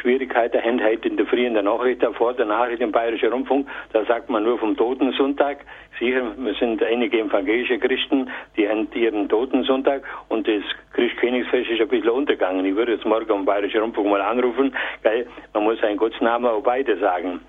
Schwierigkeiten 0.01 0.63
haben 0.63 0.83
heute 0.83 1.09
in 1.09 1.17
der 1.17 1.27
Früh 1.27 1.47
in 1.47 1.55
der 1.55 1.63
Nachricht, 1.63 2.03
vor 2.17 2.35
der 2.35 2.47
Nachricht 2.47 2.81
im 2.81 2.93
Bayerischen 2.93 3.33
Rundfunk, 3.33 3.67
da 3.93 4.05
sagt 4.05 4.31
man 4.31 4.45
nur 4.45 4.59
vom 4.59 4.77
Totensonntag. 4.77 5.59
Sicher, 5.99 6.23
wir 6.37 6.55
sind 6.55 6.83
einige 6.83 7.21
evangelische 7.21 7.79
Christen, 7.79 8.31
die 8.57 8.69
haben 8.69 8.89
ihren 8.95 9.29
Totensonntag 9.29 10.03
und 10.29 10.47
das 10.47 10.63
Christkönigsfest 10.93 11.71
ist 11.71 11.81
ein 11.81 11.89
bisschen 11.89 12.11
untergegangen. 12.11 12.65
Ich 12.65 12.77
würde 12.77 12.93
jetzt 12.93 13.05
morgen 13.05 13.31
am 13.31 13.45
Bayerischen 13.45 13.81
Rundfunk 13.81 14.09
mal 14.09 14.21
anrufen, 14.21 14.75
weil 15.03 15.27
man 15.53 15.65
muss 15.65 15.83
einen 15.83 15.97
Gottes 15.97 16.21
Namen 16.21 16.47
auch 16.47 16.63
beide 16.63 16.99
sagen. 16.99 17.41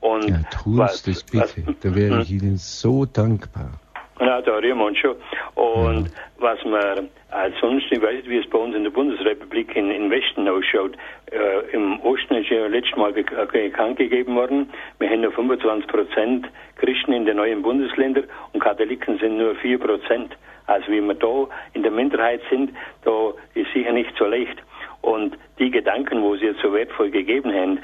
Und 0.00 0.28
ja, 0.28 0.40
tust 0.50 0.78
was, 0.78 1.02
das 1.02 1.22
bitte, 1.24 1.66
was, 1.66 1.80
da 1.80 1.94
wäre 1.94 2.22
ich 2.22 2.30
hm? 2.30 2.38
Ihnen 2.38 2.56
so 2.56 3.04
dankbar. 3.04 3.80
Wir 4.20 4.76
uns 4.76 4.98
schon. 4.98 5.16
Und 5.54 6.06
ja. 6.06 6.12
was 6.38 6.64
man 6.64 7.08
als 7.30 7.54
sonst, 7.60 7.86
ich 7.90 8.02
weiß 8.02 8.16
nicht, 8.16 8.28
wie 8.28 8.38
es 8.38 8.48
bei 8.48 8.58
uns 8.58 8.74
in 8.74 8.84
der 8.84 8.90
Bundesrepublik 8.90 9.74
in, 9.76 9.90
in 9.90 10.10
Westen 10.10 10.48
ausschaut. 10.48 10.96
Äh, 11.30 11.74
Im 11.74 12.00
Osten 12.00 12.34
ist 12.34 12.50
ja 12.50 12.66
letztes 12.66 12.96
Mal 12.96 13.12
bekannt 13.12 13.96
gegeben 13.96 14.34
worden, 14.34 14.70
wir 14.98 15.08
haben 15.08 15.22
nur 15.22 15.32
25 15.32 15.88
Prozent 15.88 16.46
Christen 16.76 17.12
in 17.12 17.24
den 17.24 17.36
neuen 17.36 17.62
Bundesländern 17.62 18.24
und 18.52 18.60
Katholiken 18.60 19.18
sind 19.18 19.38
nur 19.38 19.54
4 19.56 19.78
Prozent. 19.78 20.36
Also 20.66 20.86
wie 20.88 21.00
wir 21.00 21.14
da 21.14 21.48
in 21.72 21.82
der 21.82 21.90
Minderheit 21.90 22.42
sind, 22.50 22.72
da 23.04 23.32
ist 23.54 23.72
sicher 23.72 23.92
nicht 23.92 24.12
so 24.18 24.26
leicht. 24.26 24.56
Und 25.02 25.36
die 25.58 25.70
Gedanken, 25.70 26.22
wo 26.22 26.36
Sie 26.36 26.46
jetzt 26.46 26.60
so 26.60 26.72
wertvoll 26.72 27.10
gegeben 27.10 27.52
haben, 27.52 27.78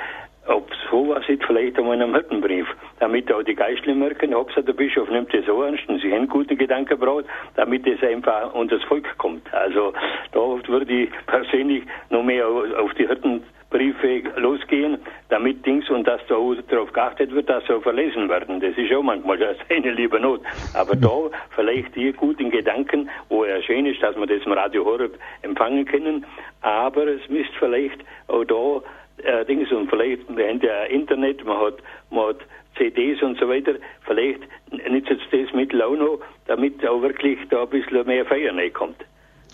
ob 0.49 0.71
sowas 0.91 1.25
ist, 1.29 1.45
vielleicht 1.45 1.79
einmal 1.79 1.97
in 1.97 2.03
einem 2.03 2.15
Hirtenbrief, 2.15 2.67
damit 3.01 3.33
auch 3.33 3.43
die 3.43 3.55
Geistlichen 3.55 3.99
merken, 3.99 4.35
Hauptsache 4.35 4.65
der 4.65 4.73
Bischof 4.73 5.11
nimmt 5.11 5.33
das 5.35 5.45
so 5.47 5.63
ernst 5.63 5.89
und 5.89 6.01
sie 6.01 6.13
haben 6.13 6.29
gute 6.29 6.57
Gedanken 6.57 6.99
braucht, 6.99 7.25
damit 7.55 7.87
es 7.87 8.03
einfach 8.03 8.55
unter 8.55 8.79
das 8.79 8.87
Volk 8.87 9.07
kommt. 9.19 9.53
Also 9.53 9.93
da 10.33 10.41
würde 10.41 10.93
ich 10.93 11.11
persönlich 11.27 11.85
noch 12.11 12.23
mehr 12.23 12.47
auf 12.47 12.95
die 12.95 13.07
Hirtenbriefe 13.07 14.23
losgehen, 14.37 14.99
damit 15.29 15.65
Dings 15.67 15.89
und 15.91 16.07
dass 16.07 16.21
da 16.29 16.37
darauf 16.69 16.93
geachtet 16.93 17.33
wird, 17.33 17.49
dass 17.49 17.65
sie 17.67 17.81
verlesen 17.81 18.29
werden. 18.29 18.61
Das 18.61 18.77
ist 18.77 18.93
auch 18.93 19.03
manchmal 19.03 19.39
eine 19.69 19.91
liebe 19.91 20.21
Not. 20.21 20.43
Aber 20.75 20.95
da 20.95 21.31
vielleicht 21.51 21.95
die 21.97 22.13
guten 22.13 22.51
Gedanken, 22.51 23.11
wo 23.29 23.45
er 23.45 23.63
schön 23.63 23.87
ist, 23.87 24.03
dass 24.03 24.17
wir 24.17 24.27
das 24.27 24.45
im 24.47 24.53
Radio 24.53 24.85
Horeb 24.85 25.19
empfangen 25.43 25.85
können, 25.85 26.25
aber 26.63 27.07
es 27.07 27.29
müsste 27.29 27.55
vielleicht 27.59 28.01
auch 28.29 28.45
da 28.45 28.83
äh, 29.23 29.45
Dings 29.45 29.71
und 29.73 29.89
vielleicht, 29.89 30.29
wir 30.37 30.49
haben 30.49 30.61
ja 30.61 30.85
Internet, 30.85 31.45
man 31.45 31.59
hat, 31.59 31.77
man 32.11 32.29
hat 32.29 32.39
CDs 32.77 33.23
und 33.23 33.39
so 33.39 33.49
weiter, 33.49 33.75
vielleicht 34.07 34.41
nützt 34.89 35.11
das 35.11 35.53
Mittel 35.55 35.83
auch 35.83 35.97
noch, 35.97 36.21
damit 36.47 36.87
auch 36.87 37.01
wirklich 37.03 37.39
da 37.51 37.63
ein 37.63 37.71
bisschen 37.71 38.07
mehr 38.07 38.25
Feier 38.27 38.53
kommt. 38.71 38.97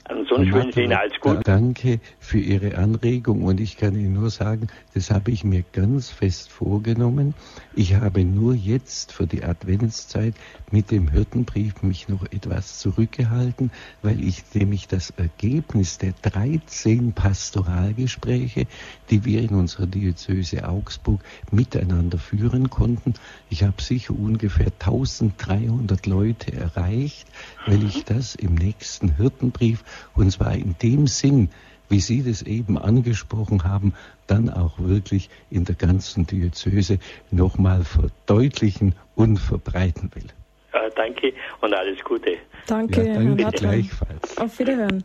Ansonsten 0.04 0.52
wünsche 0.52 0.80
ich 0.80 0.86
Ihnen 0.86 0.94
alles 0.94 1.18
Gute. 1.20 1.40
Danke 1.44 2.00
für 2.22 2.38
Ihre 2.38 2.78
Anregung 2.78 3.42
und 3.42 3.60
ich 3.60 3.76
kann 3.76 3.96
Ihnen 3.96 4.14
nur 4.14 4.30
sagen, 4.30 4.68
das 4.94 5.10
habe 5.10 5.32
ich 5.32 5.42
mir 5.42 5.64
ganz 5.72 6.08
fest 6.08 6.50
vorgenommen. 6.50 7.34
Ich 7.74 7.94
habe 7.94 8.24
nur 8.24 8.54
jetzt 8.54 9.10
für 9.12 9.26
die 9.26 9.42
Adventszeit 9.42 10.34
mit 10.70 10.92
dem 10.92 11.08
Hirtenbrief 11.08 11.82
mich 11.82 12.08
noch 12.08 12.24
etwas 12.30 12.78
zurückgehalten, 12.78 13.72
weil 14.02 14.22
ich 14.22 14.44
nämlich 14.54 14.86
das 14.86 15.10
Ergebnis 15.10 15.98
der 15.98 16.14
13 16.22 17.12
Pastoralgespräche, 17.12 18.66
die 19.10 19.24
wir 19.24 19.42
in 19.42 19.50
unserer 19.50 19.86
Diözese 19.86 20.68
Augsburg 20.68 21.20
miteinander 21.50 22.18
führen 22.18 22.70
konnten, 22.70 23.14
ich 23.50 23.64
habe 23.64 23.82
sicher 23.82 24.14
ungefähr 24.14 24.70
1300 24.80 26.06
Leute 26.06 26.52
erreicht, 26.52 27.26
weil 27.66 27.82
ich 27.82 28.04
das 28.04 28.36
im 28.36 28.54
nächsten 28.54 29.16
Hirtenbrief 29.16 29.82
und 30.14 30.30
zwar 30.30 30.54
in 30.54 30.76
dem 30.80 31.08
Sinn, 31.08 31.48
wie 31.92 32.00
Sie 32.00 32.22
das 32.22 32.42
eben 32.42 32.78
angesprochen 32.78 33.64
haben, 33.64 33.92
dann 34.26 34.48
auch 34.48 34.78
wirklich 34.78 35.28
in 35.50 35.66
der 35.66 35.74
ganzen 35.74 36.26
Diözese 36.26 36.98
nochmal 37.30 37.84
verdeutlichen 37.84 38.94
und 39.14 39.36
verbreiten 39.36 40.10
will. 40.14 40.26
Ja, 40.72 40.88
danke 40.96 41.34
und 41.60 41.74
alles 41.74 42.02
Gute. 42.02 42.38
Danke, 42.66 43.06
ja, 43.06 43.14
danke 43.14 43.44
gleichfalls. 43.52 44.38
Auf 44.38 44.58
Wiederhören. 44.58 45.04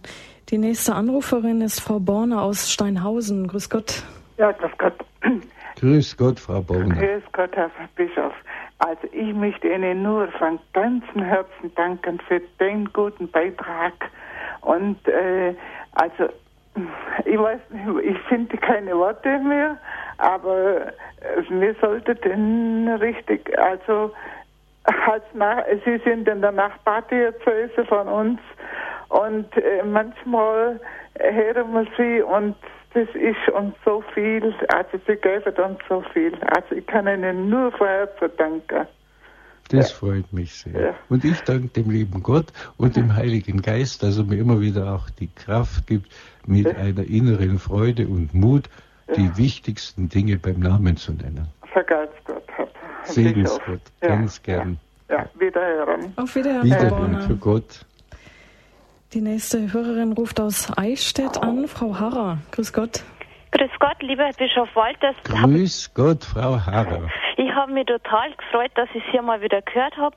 Die 0.49 0.57
nächste 0.57 0.95
Anruferin 0.95 1.59
ist 1.59 1.81
Frau 1.81 1.99
Borner 1.99 2.41
aus 2.41 2.71
Steinhausen. 2.71 3.47
Grüß 3.47 3.69
Gott. 3.69 4.03
Ja, 4.37 4.53
grüß 4.53 4.71
Gott. 4.77 4.93
Grüß 5.79 6.15
Gott, 6.15 6.39
Frau 6.39 6.61
Bonner. 6.61 6.95
Grüß 6.95 7.23
Gott, 7.33 7.53
Herr 7.55 7.69
Bischof. 7.95 8.33
Also 8.79 9.07
ich 9.11 9.33
möchte 9.33 9.67
Ihnen 9.67 10.03
nur 10.03 10.29
von 10.39 10.57
ganzem 10.71 11.21
Herzen 11.21 11.75
danken 11.75 12.19
für 12.29 12.41
den 12.61 12.85
guten 12.93 13.29
Beitrag. 13.29 13.93
Und 14.61 15.05
äh, 15.07 15.53
also 15.91 16.29
ich 17.25 17.37
weiß 17.37 17.59
nicht, 17.69 18.05
ich 18.05 18.19
finde 18.27 18.57
keine 18.57 18.95
Worte 18.97 19.39
mehr, 19.39 19.77
aber 20.17 20.93
wir 21.49 21.75
sollten 21.81 22.87
richtig, 22.87 23.57
also 23.57 24.11
als 24.83 25.23
nach, 25.33 25.63
Sie 25.85 25.99
sind 26.05 26.27
in 26.27 26.41
der 26.41 26.51
Nachbardiözese 26.51 27.85
von 27.87 28.07
uns 28.07 28.39
und 29.09 29.55
äh, 29.57 29.83
manchmal 29.83 30.79
hören 31.19 31.73
wir 31.73 31.87
Sie 31.97 32.21
und 32.21 32.55
das 32.93 33.07
ist 33.13 33.53
uns 33.53 33.75
so 33.85 34.03
viel, 34.13 34.53
also 34.69 34.97
Sie 35.05 35.15
geben 35.17 35.55
uns 35.63 35.79
so 35.87 36.03
viel. 36.13 36.33
Also 36.45 36.75
ich 36.75 36.87
kann 36.87 37.07
Ihnen 37.07 37.49
nur 37.49 37.71
von 37.73 37.87
Herzen 37.87 38.31
danken. 38.37 38.87
Das 39.69 39.91
ja. 39.91 39.97
freut 39.97 40.31
mich 40.31 40.53
sehr. 40.53 40.81
Ja. 40.81 40.95
Und 41.09 41.25
ich 41.25 41.41
danke 41.41 41.67
dem 41.67 41.89
lieben 41.89 42.23
Gott 42.23 42.47
und 42.77 42.95
dem 42.95 43.15
Heiligen 43.15 43.61
Geist, 43.61 44.01
dass 44.01 44.17
er 44.17 44.23
mir 44.23 44.39
immer 44.39 44.61
wieder 44.61 44.93
auch 44.93 45.09
die 45.09 45.27
Kraft 45.27 45.87
gibt, 45.87 46.07
mit 46.47 46.65
ja. 46.65 46.73
einer 46.73 47.03
inneren 47.03 47.59
Freude 47.59 48.07
und 48.07 48.33
Mut 48.33 48.69
die 49.15 49.37
wichtigsten 49.37 50.09
Dinge 50.09 50.37
beim 50.37 50.59
Namen 50.59 50.97
zu 50.97 51.13
nennen. 51.13 51.47
Vergelt's 51.71 52.15
Gott, 52.25 52.43
Herr 52.55 52.67
Segensgott, 53.03 53.81
ganz 54.01 54.41
gern. 54.41 54.77
Ja, 55.09 55.25
wiederhören. 55.39 56.11
Auf 56.17 56.35
Wiederhören, 56.35 56.65
Wiederhören 56.65 57.21
für 57.21 57.35
Gott. 57.37 57.85
Die 59.13 59.21
nächste 59.21 59.71
Hörerin 59.71 60.11
ruft 60.11 60.41
aus 60.41 60.77
Eichstätt 60.77 61.41
an, 61.41 61.67
Frau 61.67 61.97
Harrer. 61.97 62.39
Grüß 62.51 62.73
Gott. 62.73 63.03
Grüß 63.51 63.71
Gott, 63.79 64.01
lieber 64.01 64.29
Bischof 64.37 64.67
Walters. 64.75 65.15
Grüß 65.23 65.93
Gott, 65.93 66.25
Frau 66.25 66.59
Harrer. 66.59 67.09
Ich 67.37 67.49
habe 67.51 67.71
mich 67.71 67.85
total 67.85 68.31
gefreut, 68.35 68.71
dass 68.75 68.89
ich 68.93 69.03
es 69.05 69.11
hier 69.11 69.21
mal 69.21 69.41
wieder 69.41 69.61
gehört 69.61 69.95
habe. 69.95 70.15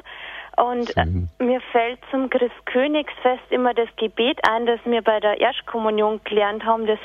Und 0.61 0.91
Schön. 0.91 1.29
mir 1.39 1.61
fällt 1.73 1.99
zum 2.11 2.29
Christkönigsfest 2.29 3.51
immer 3.51 3.73
das 3.73 3.89
Gebet 3.97 4.39
ein, 4.47 4.67
das 4.67 4.79
wir 4.85 5.01
bei 5.01 5.19
der 5.19 5.41
Erstkommunion 5.41 6.21
gelernt 6.25 6.65
haben, 6.67 6.87
das 6.87 6.99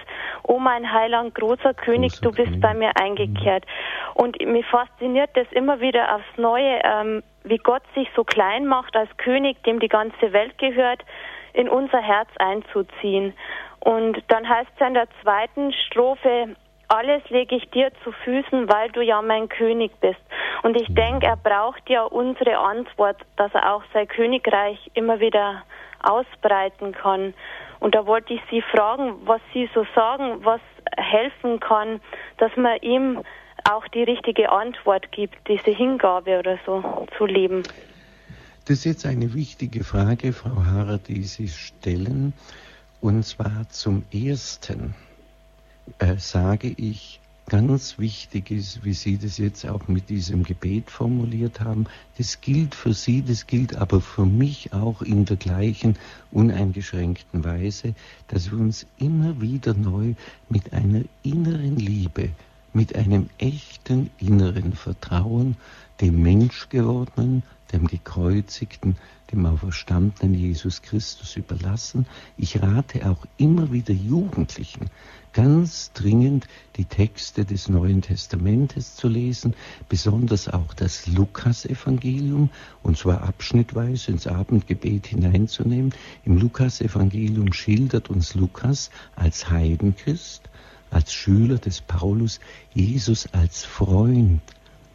O 0.43 0.59
mein 0.59 0.91
Heiland, 0.91 1.33
großer 1.35 1.73
König, 1.73 2.11
großer 2.13 2.21
du 2.23 2.31
bist 2.31 2.49
König. 2.49 2.61
bei 2.61 2.73
mir 2.73 2.91
eingekehrt. 2.97 3.65
Mhm. 3.65 4.21
Und 4.21 4.45
mich 4.45 4.65
fasziniert 4.65 5.29
das 5.35 5.47
immer 5.51 5.79
wieder 5.79 6.15
aufs 6.15 6.37
Neue, 6.37 6.81
ähm, 6.83 7.23
wie 7.45 7.57
Gott 7.57 7.83
sich 7.93 8.09
so 8.13 8.25
klein 8.25 8.65
macht 8.65 8.97
als 8.97 9.09
König, 9.17 9.63
dem 9.63 9.79
die 9.79 9.87
ganze 9.87 10.33
Welt 10.33 10.57
gehört, 10.57 11.05
in 11.53 11.69
unser 11.69 12.01
Herz 12.01 12.29
einzuziehen. 12.37 13.33
Und 13.79 14.21
dann 14.27 14.49
heißt 14.49 14.71
es 14.75 14.87
in 14.87 14.95
der 14.95 15.07
zweiten 15.21 15.71
Strophe, 15.71 16.55
alles 16.87 17.21
lege 17.29 17.55
ich 17.55 17.69
dir 17.71 17.91
zu 18.03 18.11
Füßen, 18.11 18.69
weil 18.69 18.89
du 18.91 19.01
ja 19.01 19.21
mein 19.21 19.49
König 19.49 19.91
bist. 19.99 20.19
Und 20.63 20.75
ich 20.75 20.87
denke, 20.93 21.25
er 21.25 21.37
braucht 21.37 21.89
ja 21.89 22.03
unsere 22.03 22.57
Antwort, 22.57 23.17
dass 23.37 23.53
er 23.53 23.73
auch 23.73 23.83
sein 23.93 24.07
Königreich 24.07 24.79
immer 24.93 25.19
wieder 25.19 25.63
ausbreiten 26.01 26.91
kann. 26.91 27.33
Und 27.79 27.95
da 27.95 28.05
wollte 28.05 28.33
ich 28.33 28.41
Sie 28.49 28.61
fragen, 28.61 29.15
was 29.25 29.41
Sie 29.53 29.69
so 29.73 29.85
sagen, 29.95 30.43
was 30.43 30.61
helfen 30.97 31.59
kann, 31.59 31.99
dass 32.37 32.55
man 32.55 32.77
ihm 32.81 33.21
auch 33.69 33.87
die 33.87 34.03
richtige 34.03 34.51
Antwort 34.51 35.11
gibt, 35.11 35.35
diese 35.47 35.71
Hingabe 35.71 36.39
oder 36.39 36.59
so 36.65 37.07
zu 37.17 37.25
leben. 37.25 37.63
Das 38.65 38.79
ist 38.79 38.85
jetzt 38.85 39.05
eine 39.05 39.33
wichtige 39.33 39.83
Frage, 39.83 40.33
Frau 40.33 40.65
Harrer, 40.65 40.97
die 40.97 41.23
Sie 41.23 41.47
stellen. 41.47 42.33
Und 43.01 43.23
zwar 43.23 43.69
zum 43.69 44.03
Ersten 44.11 44.95
äh, 45.99 46.17
sage 46.17 46.69
ich, 46.69 47.19
ganz 47.47 47.99
wichtig 47.99 48.49
ist, 48.49 48.83
wie 48.83 48.93
Sie 48.93 49.17
das 49.17 49.37
jetzt 49.37 49.67
auch 49.67 49.87
mit 49.87 50.09
diesem 50.09 50.43
Gebet 50.43 50.89
formuliert 50.89 51.59
haben, 51.61 51.85
das 52.17 52.41
gilt 52.41 52.73
für 52.73 52.93
Sie, 52.93 53.21
das 53.21 53.45
gilt 53.45 53.75
aber 53.75 54.01
für 54.01 54.25
mich 54.25 54.73
auch 54.73 55.01
in 55.01 55.25
der 55.25 55.37
gleichen 55.37 55.95
uneingeschränkten 56.31 57.43
Weise, 57.43 57.93
dass 58.27 58.51
wir 58.51 58.57
uns 58.57 58.87
immer 58.97 59.39
wieder 59.41 59.73
neu 59.73 60.15
mit 60.49 60.73
einer 60.73 61.03
inneren 61.21 61.77
Liebe, 61.77 62.29
mit 62.73 62.95
einem 62.95 63.29
echten 63.37 64.09
inneren 64.17 64.73
Vertrauen 64.73 65.55
dem 66.01 66.21
Menschgewordenen, 66.21 67.43
dem 67.71 67.87
gekreuzigten, 67.87 68.97
dem 69.31 69.45
auferstandenen 69.45 70.35
Jesus 70.35 70.81
Christus 70.81 71.35
überlassen. 71.35 72.05
Ich 72.37 72.61
rate 72.61 73.09
auch 73.09 73.25
immer 73.37 73.71
wieder 73.71 73.93
Jugendlichen, 73.93 74.89
ganz 75.33 75.91
dringend 75.93 76.47
die 76.77 76.85
Texte 76.85 77.43
des 77.43 77.67
Neuen 77.67 78.01
Testamentes 78.01 78.95
zu 78.95 79.07
lesen, 79.07 79.53
besonders 79.89 80.47
auch 80.47 80.73
das 80.73 81.07
Lukasevangelium, 81.07 82.49
und 82.83 82.97
zwar 82.97 83.23
abschnittweise 83.23 84.11
ins 84.11 84.27
Abendgebet 84.27 85.07
hineinzunehmen. 85.07 85.93
Im 86.23 86.37
Lukasevangelium 86.37 87.51
schildert 87.51 88.09
uns 88.09 88.35
Lukas 88.35 88.91
als 89.15 89.49
Heidenchrist, 89.49 90.43
als 90.91 91.13
Schüler 91.13 91.57
des 91.57 91.81
Paulus, 91.81 92.39
Jesus 92.73 93.27
als 93.33 93.65
Freund, 93.65 94.41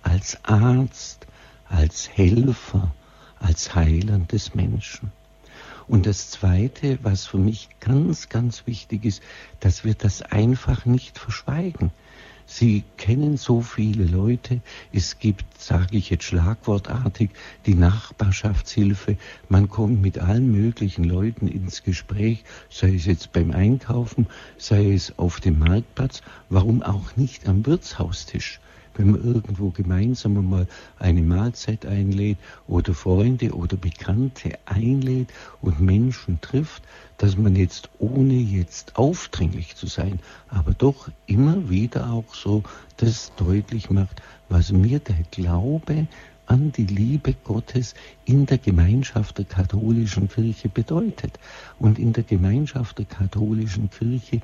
als 0.02 0.44
Arzt, 0.44 1.26
als 1.68 2.08
Helfer, 2.08 2.94
als 3.38 3.74
Heiland 3.74 4.32
des 4.32 4.54
Menschen. 4.54 5.12
Und 5.88 6.06
das 6.06 6.30
Zweite, 6.30 6.98
was 7.02 7.26
für 7.26 7.38
mich 7.38 7.68
ganz, 7.80 8.28
ganz 8.28 8.66
wichtig 8.66 9.04
ist, 9.04 9.22
dass 9.58 9.84
wir 9.84 9.94
das 9.94 10.22
einfach 10.22 10.84
nicht 10.84 11.18
verschweigen. 11.18 11.90
Sie 12.46 12.82
kennen 12.96 13.36
so 13.36 13.60
viele 13.60 14.04
Leute. 14.04 14.60
Es 14.92 15.20
gibt, 15.20 15.44
sage 15.60 15.96
ich 15.96 16.10
jetzt 16.10 16.24
schlagwortartig, 16.24 17.30
die 17.66 17.74
Nachbarschaftshilfe. 17.74 19.16
Man 19.48 19.68
kommt 19.68 20.02
mit 20.02 20.18
allen 20.18 20.50
möglichen 20.50 21.04
Leuten 21.04 21.46
ins 21.46 21.84
Gespräch, 21.84 22.44
sei 22.68 22.94
es 22.94 23.06
jetzt 23.06 23.32
beim 23.32 23.52
Einkaufen, 23.52 24.26
sei 24.58 24.92
es 24.92 25.16
auf 25.16 25.40
dem 25.40 25.60
Marktplatz, 25.60 26.22
warum 26.48 26.82
auch 26.82 27.14
nicht 27.16 27.48
am 27.48 27.64
Wirtshaustisch 27.66 28.60
wenn 28.94 29.12
man 29.12 29.24
irgendwo 29.24 29.70
gemeinsam 29.70 30.48
mal 30.48 30.66
eine 30.98 31.22
Mahlzeit 31.22 31.86
einlädt 31.86 32.38
oder 32.66 32.94
Freunde 32.94 33.52
oder 33.52 33.76
Bekannte 33.76 34.58
einlädt 34.66 35.28
und 35.62 35.80
Menschen 35.80 36.40
trifft, 36.40 36.82
dass 37.18 37.36
man 37.36 37.56
jetzt 37.56 37.90
ohne 37.98 38.34
jetzt 38.34 38.96
aufdringlich 38.96 39.76
zu 39.76 39.86
sein, 39.86 40.20
aber 40.48 40.72
doch 40.72 41.08
immer 41.26 41.68
wieder 41.68 42.10
auch 42.10 42.34
so 42.34 42.62
das 42.96 43.32
deutlich 43.36 43.90
macht, 43.90 44.22
was 44.48 44.72
mir 44.72 44.98
der 44.98 45.18
Glaube 45.30 46.06
an 46.50 46.72
die 46.72 46.86
Liebe 46.86 47.34
Gottes 47.44 47.94
in 48.24 48.44
der 48.44 48.58
Gemeinschaft 48.58 49.38
der 49.38 49.44
katholischen 49.44 50.28
Kirche 50.28 50.68
bedeutet. 50.68 51.38
Und 51.78 51.98
in 51.98 52.12
der 52.12 52.24
Gemeinschaft 52.24 52.98
der 52.98 53.04
katholischen 53.04 53.88
Kirche 53.88 54.40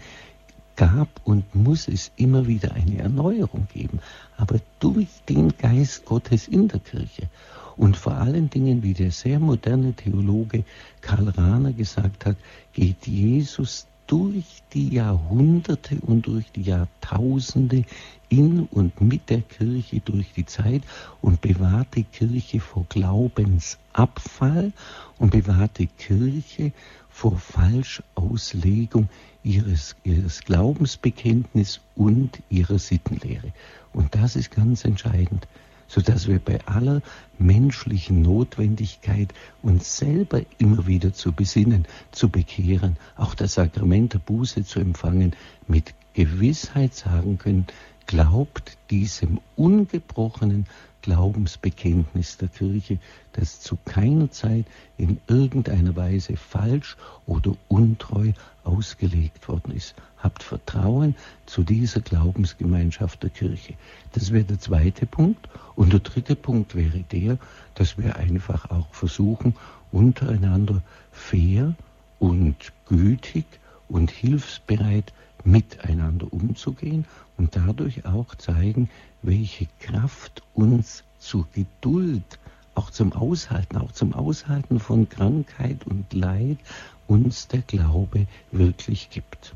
gab 0.77 1.09
und 1.25 1.55
muss 1.55 1.89
es 1.89 2.13
immer 2.17 2.47
wieder 2.47 2.73
eine 2.75 2.99
Erneuerung 2.99 3.67
geben, 3.73 4.01
aber 4.37 4.61
durch 4.81 5.09
den 5.29 5.57
Geist 5.57 6.05
Gottes 6.05 6.49
in 6.49 6.69
der 6.69 6.81
Kirche. 6.81 7.29
Und 7.77 7.97
vor 7.97 8.15
allen 8.15 8.49
Dingen, 8.49 8.83
wie 8.83 8.95
der 8.95 9.11
sehr 9.11 9.39
moderne 9.39 9.93
Theologe 9.93 10.65
Karl 11.01 11.29
Rahner 11.29 11.73
gesagt 11.73 12.25
hat, 12.25 12.37
geht 12.73 13.07
Jesus 13.07 13.87
durch 14.07 14.63
die 14.73 14.95
Jahrhunderte 14.95 15.99
und 16.01 16.27
durch 16.27 16.51
die 16.53 16.63
Jahrtausende 16.63 17.85
in 18.29 18.67
und 18.71 19.01
mit 19.01 19.29
der 19.31 19.43
Kirche 19.43 20.01
durch 20.01 20.33
die 20.33 20.47
Zeit 20.47 20.83
und 21.21 21.41
bewahrt 21.41 21.89
die 21.97 22.05
Kirche 22.05 22.61
vor 22.61 22.87
Glaubensabfall 22.89 24.73
und 25.19 25.31
bewahrt 25.31 25.79
die 25.79 25.89
Kirche 25.89 26.73
vor 27.17 27.39
Falschauslegung 27.39 29.09
ihres, 29.43 29.97
ihres 30.05 30.43
Glaubensbekenntnis 30.43 31.81
und 31.95 32.43
ihrer 32.51 32.79
Sittenlehre. 32.79 33.55
Und 33.95 34.15
das 34.15 34.37
ist 34.37 34.51
ganz 34.51 34.85
entscheidend, 34.85 35.49
sodass 35.89 36.29
wir 36.29 36.39
bei 36.39 36.61
aller 36.67 37.01
menschlichen 37.39 38.21
Notwendigkeit 38.21 39.33
uns 39.63 39.97
selber 39.97 40.43
immer 40.59 40.87
wieder 40.87 41.15
zu 41.15 41.33
besinnen, 41.33 41.87
zu 42.13 42.29
bekehren, 42.29 42.99
auch 43.17 43.35
das 43.35 43.55
Sakrament 43.55 44.13
der 44.13 44.19
Buße 44.19 44.65
zu 44.65 44.81
empfangen, 44.81 45.35
mit 45.67 45.95
Gewissheit 46.13 46.93
sagen 46.93 47.39
können, 47.39 47.67
glaubt 48.07 48.77
diesem 48.91 49.41
ungebrochenen 49.57 50.67
Glaubensbekenntnis 51.07 52.37
der 52.37 52.49
Kirche, 52.49 52.99
das 53.35 53.61
zu 53.61 53.79
keiner 53.85 54.29
Zeit 54.33 54.65
in 54.99 55.21
irgendeiner 55.29 55.95
Weise 55.95 56.37
falsch 56.37 56.97
oder 57.27 57.55
untreu 57.69 58.33
ausgelegt 58.65 59.47
worden 59.49 59.71
ist. 59.73 59.95
Habt 60.19 60.43
Vertrauen 60.43 61.15
zu 61.47 61.63
dieser 61.63 62.01
Glaubensgemeinschaft 62.01 63.23
der 63.23 63.31
Kirche. 63.31 63.75
Das 64.15 64.33
wäre 64.33 64.43
der 64.43 64.59
zweite 64.59 65.07
Punkt. 65.07 65.49
Und 65.77 65.93
der 65.93 66.01
dritte 66.01 66.35
Punkt 66.35 66.75
wäre 66.75 67.05
der, 67.13 67.39
dass 67.77 67.97
wir 67.99 68.17
einfach 68.17 68.71
auch 68.71 68.93
versuchen, 68.93 69.55
untereinander 69.93 70.83
fair 71.13 71.77
und 72.19 72.73
gütig 72.89 73.47
und 73.89 74.11
hilfsbereit 74.11 75.13
miteinander 75.45 76.33
umzugehen 76.33 77.05
und 77.37 77.55
dadurch 77.55 78.05
auch 78.07 78.35
zeigen, 78.35 78.91
welche 79.23 79.69
Kraft 79.79 80.43
uns 80.57 81.05
zur 81.19 81.47
Geduld, 81.53 82.39
auch 82.75 82.91
zum 82.91 83.13
Aushalten, 83.13 83.77
auch 83.77 83.93
zum 83.93 84.13
Aushalten 84.15 84.81
von 84.81 85.09
Krankheit 85.09 85.87
und 85.87 86.13
Leid 86.13 86.59
uns 87.07 87.49
der 87.49 87.61
Glaube 87.61 88.27
wirklich 88.51 89.11
gibt. 89.11 89.55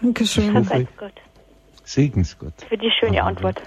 Dankeschön. 0.00 0.48
Ich 0.48 0.54
hoffe, 0.54 0.86
Segensgott. 1.90 2.54
Für 2.68 2.78
die 2.78 2.90
schöne 3.00 3.20
Antwort. 3.22 3.60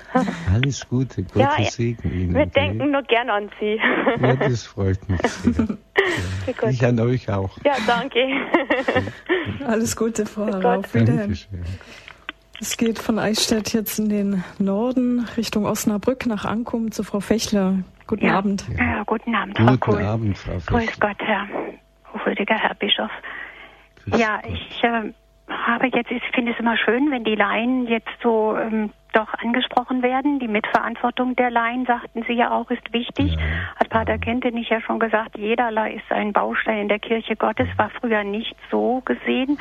Alles 0.54 0.88
Gute, 0.88 1.24
Gottes 1.34 1.58
ja, 1.58 1.66
Segen 1.66 2.10
Ihnen. 2.10 2.34
Wir 2.34 2.46
denken 2.46 2.92
nur 2.92 3.04
gern 3.04 3.30
an 3.30 3.50
Sie. 3.60 3.78
Ja, 4.22 4.36
das 4.38 4.64
freut 4.64 5.10
mich 5.10 5.20
sehr. 5.28 5.78
Ja. 6.46 6.70
Ich 6.70 6.86
an 6.86 7.00
euch 7.02 7.30
auch. 7.30 7.58
Ja, 7.66 7.76
danke. 7.86 8.20
Alles 9.66 9.96
Gute, 9.96 10.26
Frau 10.26 10.46
Rauf. 10.46 10.94
Wiederhin. 10.94 11.38
Es 12.60 12.78
geht 12.78 13.00
von 13.00 13.20
Eichstätt 13.20 13.74
jetzt 13.74 14.00
in 14.00 14.10
den 14.10 14.44
Norden 14.60 15.28
Richtung 15.38 15.66
Osnabrück 15.66 16.26
nach 16.26 16.46
Ankum 16.46 16.92
zu 16.92 17.04
Frau 17.04 17.20
Fechler. 17.20 17.80
Guten 18.08 18.26
ja. 18.26 18.38
Abend. 18.38 18.66
Ja, 18.78 19.04
guten 19.04 19.34
Abend, 19.36 19.58
Frau 19.58 19.66
Guten 19.66 19.80
Kohl. 19.80 20.02
Abend, 20.02 20.38
Frau 20.38 20.60
Fechler. 20.60 20.80
Grüß 20.80 21.00
Gott, 21.00 21.18
Herr 21.20 21.48
Rüdiger, 22.26 22.56
Herr 22.56 22.76
Bischof. 22.76 23.12
Grüß 24.06 24.20
ja, 24.20 24.40
Gott. 24.42 24.52
ich 24.52 24.84
äh, 24.84 25.14
habe 25.50 25.88
jetzt, 25.88 26.12
ich 26.12 26.24
finde 26.34 26.52
es 26.52 26.60
immer 26.60 26.78
schön, 26.78 27.12
wenn 27.12 27.24
die 27.24 27.36
Laien 27.36 27.88
jetzt 27.88 28.10
so 28.22 28.56
ähm, 28.58 28.92
doch 29.14 29.34
angesprochen 29.42 30.02
werden. 30.02 30.40
Die 30.40 30.48
Mitverantwortung 30.48 31.36
der 31.36 31.52
Laien, 31.52 31.86
sagten 31.86 32.24
Sie 32.28 32.34
ja 32.34 32.52
auch, 32.52 32.70
ist 32.70 32.94
wichtig. 32.94 33.34
Ja, 33.34 33.40
Hat 33.80 33.90
Pater 33.90 34.14
ja. 34.14 34.18
Kentenich 34.18 34.70
ja 34.70 34.82
schon 34.82 35.00
gesagt, 35.00 35.38
jederlei 35.38 35.94
ist 35.94 36.12
ein 36.12 36.34
Baustein 36.34 36.80
in 36.80 36.88
der 36.88 37.00
Kirche 37.00 37.36
Gottes, 37.36 37.68
war 37.78 37.90
früher 37.90 38.24
nicht 38.24 38.56
so 38.70 39.02
gesehen. 39.06 39.58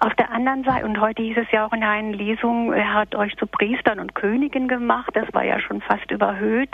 Auf 0.00 0.14
der 0.14 0.30
anderen 0.30 0.64
Seite, 0.64 0.84
und 0.84 1.00
heute 1.00 1.22
hieß 1.22 1.36
es 1.38 1.50
ja 1.50 1.66
auch 1.66 1.72
in 1.72 1.82
einer 1.82 2.16
Lesung, 2.16 2.72
er 2.72 2.92
hat 2.92 3.14
euch 3.14 3.34
zu 3.36 3.46
Priestern 3.46 4.00
und 4.00 4.14
Königen 4.14 4.68
gemacht, 4.68 5.10
das 5.14 5.32
war 5.32 5.44
ja 5.44 5.60
schon 5.60 5.80
fast 5.80 6.10
überhöht. 6.10 6.70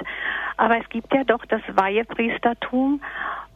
Aber 0.57 0.79
es 0.79 0.89
gibt 0.89 1.13
ja 1.15 1.25
doch 1.25 1.45
das 1.45 1.63
Weihepriestertum 1.75 3.01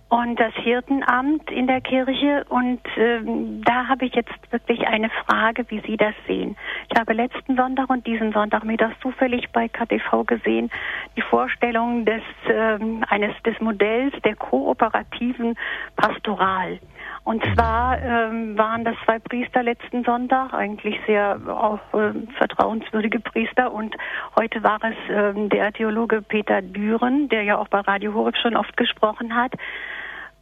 und 0.08 0.38
das 0.38 0.54
Hirtenamt 0.54 1.50
in 1.50 1.66
der 1.66 1.80
Kirche. 1.80 2.44
Und 2.48 2.80
ähm, 2.96 3.62
da 3.64 3.88
habe 3.88 4.04
ich 4.04 4.14
jetzt 4.14 4.32
wirklich 4.50 4.86
eine 4.86 5.10
Frage, 5.10 5.64
wie 5.68 5.80
Sie 5.80 5.96
das 5.96 6.14
sehen. 6.26 6.56
Ich 6.90 6.98
habe 6.98 7.12
letzten 7.12 7.56
Sonntag 7.56 7.90
und 7.90 8.06
diesen 8.06 8.32
Sonntag 8.32 8.64
mir 8.64 8.76
das 8.76 8.92
zufällig 9.00 9.50
bei 9.52 9.68
KTV 9.68 10.24
gesehen, 10.26 10.70
die 11.16 11.22
Vorstellung 11.22 12.04
des 12.04 12.22
ähm, 12.48 13.04
eines 13.08 13.34
des 13.44 13.58
Modells 13.60 14.14
der 14.24 14.36
kooperativen 14.36 15.56
Pastoral. 15.96 16.78
Und 17.24 17.42
zwar 17.54 18.00
ähm, 18.02 18.56
waren 18.58 18.84
das 18.84 18.96
zwei 19.06 19.18
Priester 19.18 19.62
letzten 19.62 20.04
Sonntag, 20.04 20.52
eigentlich 20.52 21.00
sehr 21.06 21.40
auch 21.48 21.80
äh, 21.94 22.12
vertrauenswürdige 22.36 23.18
Priester. 23.18 23.72
Und 23.72 23.96
heute 24.38 24.62
war 24.62 24.78
es 24.84 24.96
ähm, 25.08 25.48
der 25.48 25.72
Theologe 25.72 26.20
Peter 26.20 26.60
Düren, 26.60 27.30
der 27.30 27.42
ja 27.44 27.56
auch 27.56 27.68
bei 27.68 27.80
Radio 27.80 28.12
Horeb 28.12 28.36
schon 28.36 28.54
oft 28.56 28.76
gesprochen 28.76 29.34
hat. 29.34 29.52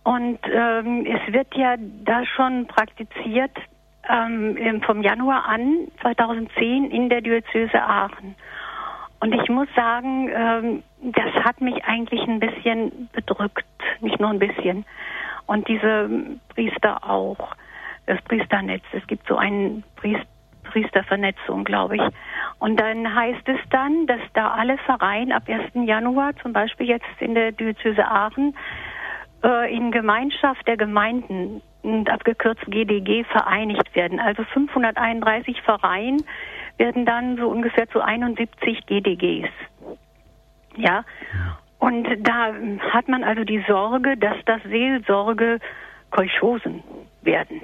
Und 0.04 0.38
ähm, 0.52 1.06
es 1.06 1.32
wird 1.32 1.54
ja 1.54 1.76
da 1.78 2.24
schon 2.26 2.66
praktiziert 2.66 3.52
ähm, 4.08 4.82
vom 4.84 5.02
Januar 5.02 5.46
an 5.46 5.88
2010 6.00 6.90
in 6.90 7.08
der 7.08 7.20
Diözese 7.20 7.80
Aachen. 7.82 8.34
Und 9.20 9.32
ich 9.32 9.48
muss 9.48 9.68
sagen, 9.76 10.28
ähm, 10.34 10.82
das 11.00 11.44
hat 11.44 11.60
mich 11.60 11.84
eigentlich 11.84 12.20
ein 12.22 12.40
bisschen 12.40 13.08
bedrückt, 13.12 13.64
nicht 14.00 14.18
nur 14.18 14.30
ein 14.30 14.40
bisschen. 14.40 14.84
Und 15.46 15.68
diese 15.68 16.10
Priester 16.48 17.08
auch, 17.08 17.54
das 18.06 18.20
Priesternetz. 18.22 18.82
Es 18.92 19.06
gibt 19.06 19.28
so 19.28 19.36
einen 19.36 19.84
Priester, 19.94 20.26
Priestervernetzung, 20.72 21.64
glaube 21.64 21.96
ich. 21.96 22.02
Und 22.58 22.80
dann 22.80 23.14
heißt 23.14 23.46
es 23.46 23.58
dann, 23.70 24.06
dass 24.06 24.20
da 24.32 24.52
alle 24.52 24.78
Vereine 24.78 25.36
ab 25.36 25.42
1. 25.46 25.86
Januar, 25.86 26.34
zum 26.36 26.52
Beispiel 26.52 26.88
jetzt 26.88 27.04
in 27.20 27.34
der 27.34 27.52
Diözese 27.52 28.06
Aachen, 28.06 28.56
äh, 29.44 29.74
in 29.74 29.90
Gemeinschaft 29.90 30.66
der 30.66 30.76
Gemeinden 30.76 31.62
und 31.82 32.08
abgekürzt 32.08 32.64
GDG 32.66 33.24
vereinigt 33.24 33.94
werden. 33.94 34.20
Also 34.20 34.44
531 34.44 35.60
Vereine 35.62 36.18
werden 36.78 37.04
dann 37.04 37.36
so 37.36 37.48
ungefähr 37.48 37.88
zu 37.90 38.00
71 38.00 38.86
GDGs. 38.86 39.50
Ja. 40.76 41.04
Und 41.78 42.06
da 42.20 42.54
hat 42.92 43.08
man 43.08 43.24
also 43.24 43.44
die 43.44 43.64
Sorge, 43.66 44.16
dass 44.16 44.36
das 44.46 44.62
Seelsorge 44.62 45.58
Kolchosen 46.10 46.82
werden. 47.22 47.60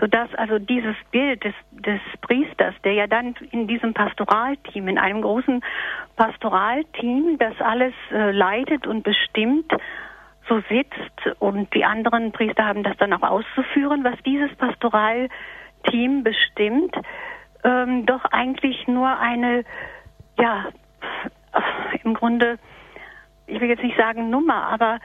Sodass 0.00 0.34
also 0.36 0.58
dieses 0.58 0.96
Bild 1.10 1.44
des, 1.44 1.54
des 1.72 2.00
Priesters, 2.22 2.74
der 2.82 2.94
ja 2.94 3.06
dann 3.06 3.34
in 3.50 3.66
diesem 3.66 3.92
Pastoralteam, 3.92 4.88
in 4.88 4.96
einem 4.96 5.20
großen 5.20 5.62
Pastoralteam, 6.16 7.36
das 7.38 7.60
alles 7.60 7.92
äh, 8.10 8.30
leitet 8.30 8.86
und 8.86 9.02
bestimmt, 9.02 9.70
so 10.52 10.62
sitzt 10.68 11.40
und 11.40 11.72
die 11.74 11.84
anderen 11.84 12.30
Priester 12.32 12.66
haben 12.66 12.82
das 12.82 12.96
dann 12.98 13.12
auch 13.14 13.22
auszuführen, 13.22 14.04
was 14.04 14.18
dieses 14.24 14.54
Pastoralteam 14.56 16.22
bestimmt, 16.22 16.94
ähm, 17.64 18.04
doch 18.04 18.24
eigentlich 18.26 18.86
nur 18.86 19.18
eine, 19.18 19.64
ja, 20.38 20.66
im 22.04 22.12
Grunde, 22.12 22.58
ich 23.46 23.60
will 23.60 23.68
jetzt 23.68 23.82
nicht 23.82 23.96
sagen 23.96 24.28
Nummer, 24.28 24.66
aber 24.66 24.98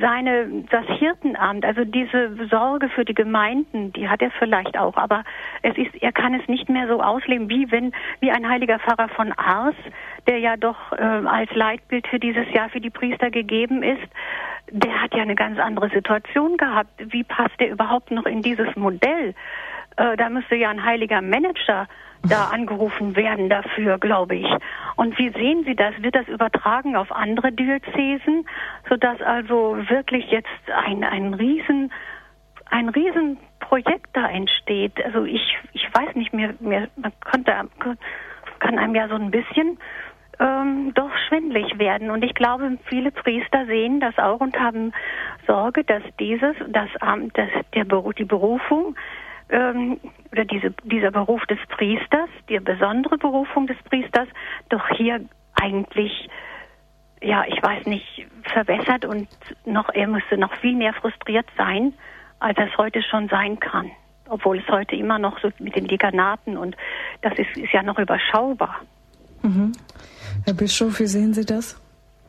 seine, 0.00 0.64
das 0.70 0.86
Hirtenamt, 0.98 1.64
also 1.64 1.84
diese 1.84 2.36
Sorge 2.50 2.88
für 2.88 3.04
die 3.04 3.14
Gemeinden, 3.14 3.92
die 3.92 4.08
hat 4.08 4.22
er 4.22 4.30
vielleicht 4.32 4.78
auch, 4.78 4.96
aber 4.96 5.24
es 5.62 5.76
ist, 5.76 5.94
er 6.00 6.12
kann 6.12 6.34
es 6.34 6.46
nicht 6.48 6.68
mehr 6.68 6.88
so 6.88 7.02
ausleben, 7.02 7.48
wie 7.48 7.70
wenn, 7.70 7.92
wie 8.20 8.30
ein 8.30 8.48
heiliger 8.48 8.78
Pfarrer 8.78 9.08
von 9.08 9.32
Ars, 9.32 9.74
der 10.26 10.38
ja 10.38 10.56
doch 10.56 10.92
äh, 10.92 10.96
als 10.96 11.52
Leitbild 11.54 12.06
für 12.08 12.18
dieses 12.18 12.50
Jahr 12.52 12.68
für 12.68 12.80
die 12.80 12.90
Priester 12.90 13.30
gegeben 13.30 13.82
ist, 13.82 14.08
der 14.70 15.02
hat 15.02 15.14
ja 15.14 15.22
eine 15.22 15.36
ganz 15.36 15.58
andere 15.58 15.88
Situation 15.90 16.56
gehabt. 16.56 16.90
Wie 16.98 17.24
passt 17.24 17.54
er 17.58 17.70
überhaupt 17.70 18.10
noch 18.10 18.26
in 18.26 18.42
dieses 18.42 18.74
Modell? 18.76 19.34
Äh, 19.96 20.16
da 20.16 20.28
müsste 20.28 20.56
ja 20.56 20.70
ein 20.70 20.84
heiliger 20.84 21.22
Manager 21.22 21.86
da 22.22 22.46
angerufen 22.46 23.16
werden 23.16 23.48
dafür, 23.48 23.98
glaube 23.98 24.36
ich. 24.36 24.46
Und 24.96 25.18
wie 25.18 25.30
sehen 25.30 25.64
Sie 25.64 25.74
das? 25.74 25.94
Wird 26.02 26.14
das 26.14 26.28
übertragen 26.28 26.96
auf 26.96 27.12
andere 27.12 27.52
Diözesen, 27.52 28.46
sodass 28.88 29.20
also 29.20 29.78
wirklich 29.88 30.30
jetzt 30.30 30.48
ein, 30.74 31.04
ein 31.04 31.34
riesen, 31.34 31.92
ein 32.70 32.88
Riesenprojekt 32.88 34.08
da 34.14 34.28
entsteht? 34.28 35.04
Also 35.04 35.24
ich, 35.24 35.56
ich 35.72 35.86
weiß 35.92 36.14
nicht, 36.14 36.32
mehr, 36.32 36.54
mir 36.60 36.88
man 36.96 37.12
könnte, 37.20 37.52
kann 38.58 38.78
einem 38.78 38.94
ja 38.94 39.08
so 39.08 39.14
ein 39.14 39.30
bisschen 39.30 39.78
ähm, 40.38 40.92
doch 40.94 41.10
schwindlig 41.28 41.78
werden. 41.78 42.10
Und 42.10 42.24
ich 42.24 42.34
glaube, 42.34 42.78
viele 42.86 43.10
Priester 43.10 43.66
sehen 43.66 44.00
das 44.00 44.18
auch 44.18 44.40
und 44.40 44.58
haben 44.58 44.92
Sorge, 45.46 45.84
dass 45.84 46.02
dieses, 46.18 46.56
das 46.68 46.88
Amt, 47.00 47.36
das, 47.38 47.48
der 47.74 47.84
die 47.84 48.24
Berufung 48.24 48.96
ähm, 49.48 50.00
oder 50.32 50.44
diese, 50.44 50.70
dieser 50.84 51.10
Beruf 51.10 51.44
des 51.46 51.58
Priesters, 51.68 52.28
die 52.48 52.58
besondere 52.58 53.18
Berufung 53.18 53.66
des 53.66 53.76
Priesters, 53.88 54.28
doch 54.68 54.86
hier 54.96 55.20
eigentlich, 55.54 56.28
ja, 57.22 57.44
ich 57.48 57.62
weiß 57.62 57.86
nicht, 57.86 58.26
verwässert 58.52 59.04
und 59.04 59.28
noch, 59.64 59.88
er 59.90 60.06
müsste 60.06 60.36
noch 60.36 60.54
viel 60.56 60.76
mehr 60.76 60.92
frustriert 60.94 61.46
sein, 61.56 61.94
als 62.38 62.58
es 62.58 62.76
heute 62.76 63.02
schon 63.02 63.28
sein 63.28 63.58
kann. 63.60 63.90
Obwohl 64.28 64.58
es 64.58 64.68
heute 64.68 64.96
immer 64.96 65.18
noch 65.18 65.38
so 65.40 65.50
mit 65.58 65.76
den 65.76 65.86
Dekanaten 65.86 66.56
und 66.56 66.76
das 67.22 67.32
ist, 67.38 67.56
ist 67.56 67.72
ja 67.72 67.82
noch 67.82 67.98
überschaubar. 67.98 68.80
Mhm. 69.42 69.72
Herr 70.44 70.54
Bischof, 70.54 70.98
wie 71.00 71.06
sehen 71.06 71.32
Sie 71.32 71.44
das? 71.44 71.80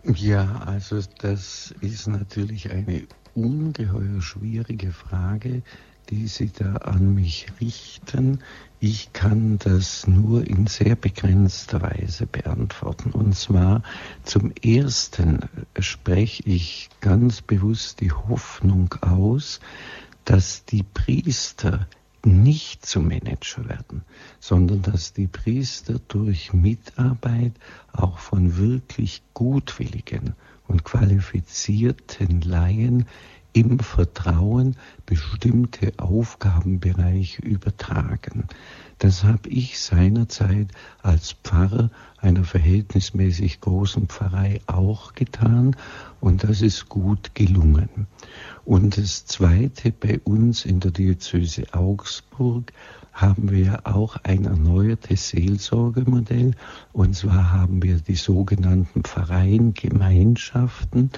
Ja, 0.04 0.62
also 0.66 1.00
das 1.20 1.74
ist 1.82 2.08
natürlich 2.08 2.72
eine 2.72 3.08
ungeheuer 3.36 4.22
schwierige 4.22 4.92
Frage, 4.92 5.64
die 6.10 6.28
Sie 6.28 6.52
da 6.52 6.76
an 6.78 7.14
mich 7.14 7.48
richten. 7.60 8.40
Ich 8.80 9.14
kann 9.14 9.58
das 9.60 10.08
nur 10.08 10.48
in 10.48 10.68
sehr 10.68 10.96
begrenzter 10.96 11.82
Weise 11.82 12.28
beantworten. 12.28 13.12
Und 13.12 13.36
zwar 13.36 13.84
zum 14.24 14.52
Ersten 14.62 15.40
spreche 15.80 16.44
ich 16.46 16.90
ganz 17.02 17.42
bewusst 17.42 18.02
die 18.02 18.12
Hoffnung 18.12 18.94
aus, 19.02 19.60
dass 20.26 20.66
die 20.66 20.84
Priester 20.84 21.88
nicht 22.26 22.86
zum 22.86 23.08
Manager 23.08 23.68
werden, 23.70 24.04
sondern 24.40 24.82
dass 24.82 25.14
die 25.14 25.28
Priester 25.28 26.00
durch 26.08 26.54
Mitarbeit 26.54 27.54
auch 27.94 28.20
von 28.20 28.58
wirklich 28.58 29.22
gutwilligen 29.34 30.36
und 30.68 30.84
qualifizierten 30.84 32.42
Laien 32.42 33.06
im 33.58 33.80
Vertrauen 33.80 34.76
bestimmte 35.08 35.92
Aufgabenbereiche 35.98 37.42
übertragen. 37.42 38.46
Das 39.00 39.24
habe 39.24 39.50
ich 39.50 39.80
seinerzeit 39.80 40.68
als 41.02 41.32
Pfarrer 41.44 41.90
einer 42.20 42.44
verhältnismäßig 42.44 43.60
großen 43.62 44.10
Pfarrei 44.10 44.62
auch 44.68 45.16
getan 45.16 45.76
und 46.20 46.44
das 46.44 46.62
ist 46.62 46.88
gut 46.88 47.34
gelungen. 47.34 48.06
Und 48.64 49.00
das 49.00 49.26
Zweite 49.26 49.92
bei 49.92 50.20
uns 50.24 50.64
in 50.64 50.80
der 50.80 50.92
Diözese 50.92 51.74
Augsburg 51.74 52.72
haben 53.12 53.50
wir 53.50 53.88
auch 53.88 54.18
ein 54.18 54.46
erneuertes 54.46 55.30
Seelsorgemodell. 55.30 56.52
Und 56.94 57.16
zwar 57.16 57.52
haben 57.52 57.82
wir 57.82 57.98
die 57.98 58.14
sogenannten 58.14 59.04
Pfarreiengemeinschaften. 59.04 61.10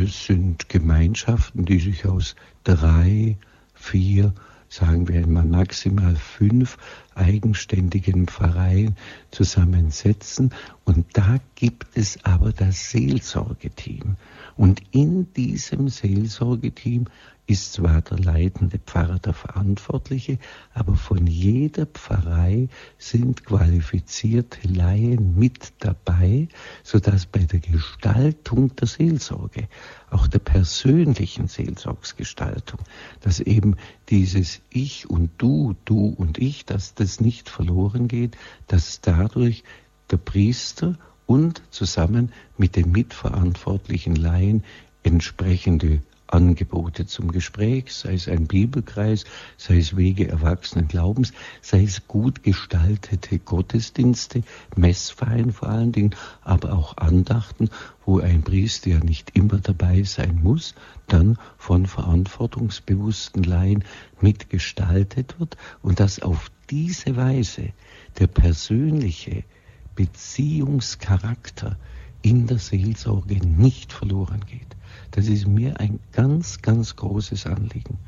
Das 0.00 0.26
sind 0.26 0.68
Gemeinschaften, 0.68 1.64
die 1.64 1.80
sich 1.80 2.06
aus 2.06 2.36
drei, 2.62 3.36
vier, 3.74 4.32
sagen 4.68 5.08
wir 5.08 5.18
einmal 5.18 5.44
maximal 5.44 6.14
fünf 6.14 6.78
eigenständigen 7.16 8.28
Pfarreien 8.28 8.94
zusammensetzen. 9.32 10.54
Und 10.84 11.04
da 11.14 11.38
gibt 11.56 11.96
es 11.96 12.24
aber 12.24 12.52
das 12.52 12.90
Seelsorgeteam. 12.90 14.16
Und 14.56 14.82
in 14.92 15.32
diesem 15.32 15.88
Seelsorgeteam 15.88 17.06
ist 17.48 17.72
zwar 17.72 18.02
der 18.02 18.18
leitende 18.18 18.78
Pfarrer 18.78 19.18
der 19.18 19.32
Verantwortliche, 19.32 20.38
aber 20.74 20.96
von 20.96 21.26
jeder 21.26 21.86
Pfarrei 21.86 22.68
sind 22.98 23.46
qualifizierte 23.46 24.68
Laien 24.68 25.38
mit 25.38 25.72
dabei, 25.78 26.48
sodass 26.84 27.24
bei 27.24 27.40
der 27.40 27.60
Gestaltung 27.60 28.76
der 28.76 28.86
Seelsorge, 28.86 29.66
auch 30.10 30.26
der 30.26 30.40
persönlichen 30.40 31.48
Seelsorgsgestaltung, 31.48 32.80
dass 33.20 33.40
eben 33.40 33.76
dieses 34.10 34.60
Ich 34.68 35.08
und 35.08 35.30
Du, 35.38 35.74
Du 35.86 36.08
und 36.08 36.36
Ich, 36.36 36.66
dass 36.66 36.94
das 36.94 37.18
nicht 37.18 37.48
verloren 37.48 38.08
geht, 38.08 38.36
dass 38.66 39.00
dadurch 39.00 39.64
der 40.10 40.18
Priester 40.18 40.98
und 41.24 41.62
zusammen 41.70 42.30
mit 42.58 42.76
den 42.76 42.92
mitverantwortlichen 42.92 44.16
Laien 44.16 44.64
entsprechende 45.02 46.02
Angebote 46.28 47.06
zum 47.06 47.32
Gespräch, 47.32 47.92
sei 47.92 48.14
es 48.14 48.28
ein 48.28 48.46
Bibelkreis, 48.46 49.24
sei 49.56 49.78
es 49.78 49.96
Wege 49.96 50.28
erwachsenen 50.28 50.88
Glaubens, 50.88 51.32
sei 51.62 51.82
es 51.82 52.06
gut 52.06 52.42
gestaltete 52.42 53.38
Gottesdienste, 53.38 54.42
Messfeiern 54.76 55.52
vor 55.52 55.68
allen 55.68 55.92
Dingen, 55.92 56.14
aber 56.42 56.72
auch 56.72 56.96
Andachten, 56.96 57.70
wo 58.04 58.20
ein 58.20 58.42
Priester 58.42 58.90
ja 58.90 59.00
nicht 59.00 59.36
immer 59.36 59.58
dabei 59.58 60.02
sein 60.04 60.40
muss, 60.42 60.74
dann 61.08 61.38
von 61.56 61.86
verantwortungsbewussten 61.86 63.42
Laien 63.42 63.84
mitgestaltet 64.20 65.38
wird 65.38 65.56
und 65.82 66.00
dass 66.00 66.20
auf 66.20 66.50
diese 66.70 67.16
Weise 67.16 67.72
der 68.18 68.26
persönliche 68.26 69.44
Beziehungscharakter 69.94 71.76
in 72.22 72.46
der 72.46 72.58
Seelsorge 72.58 73.44
nicht 73.44 73.92
verloren 73.92 74.44
geht. 74.46 74.77
Das 75.10 75.26
ist 75.26 75.46
mir 75.46 75.80
ein 75.80 76.00
ganz, 76.12 76.62
ganz 76.62 76.96
großes 76.96 77.46
Anliegen. 77.46 77.98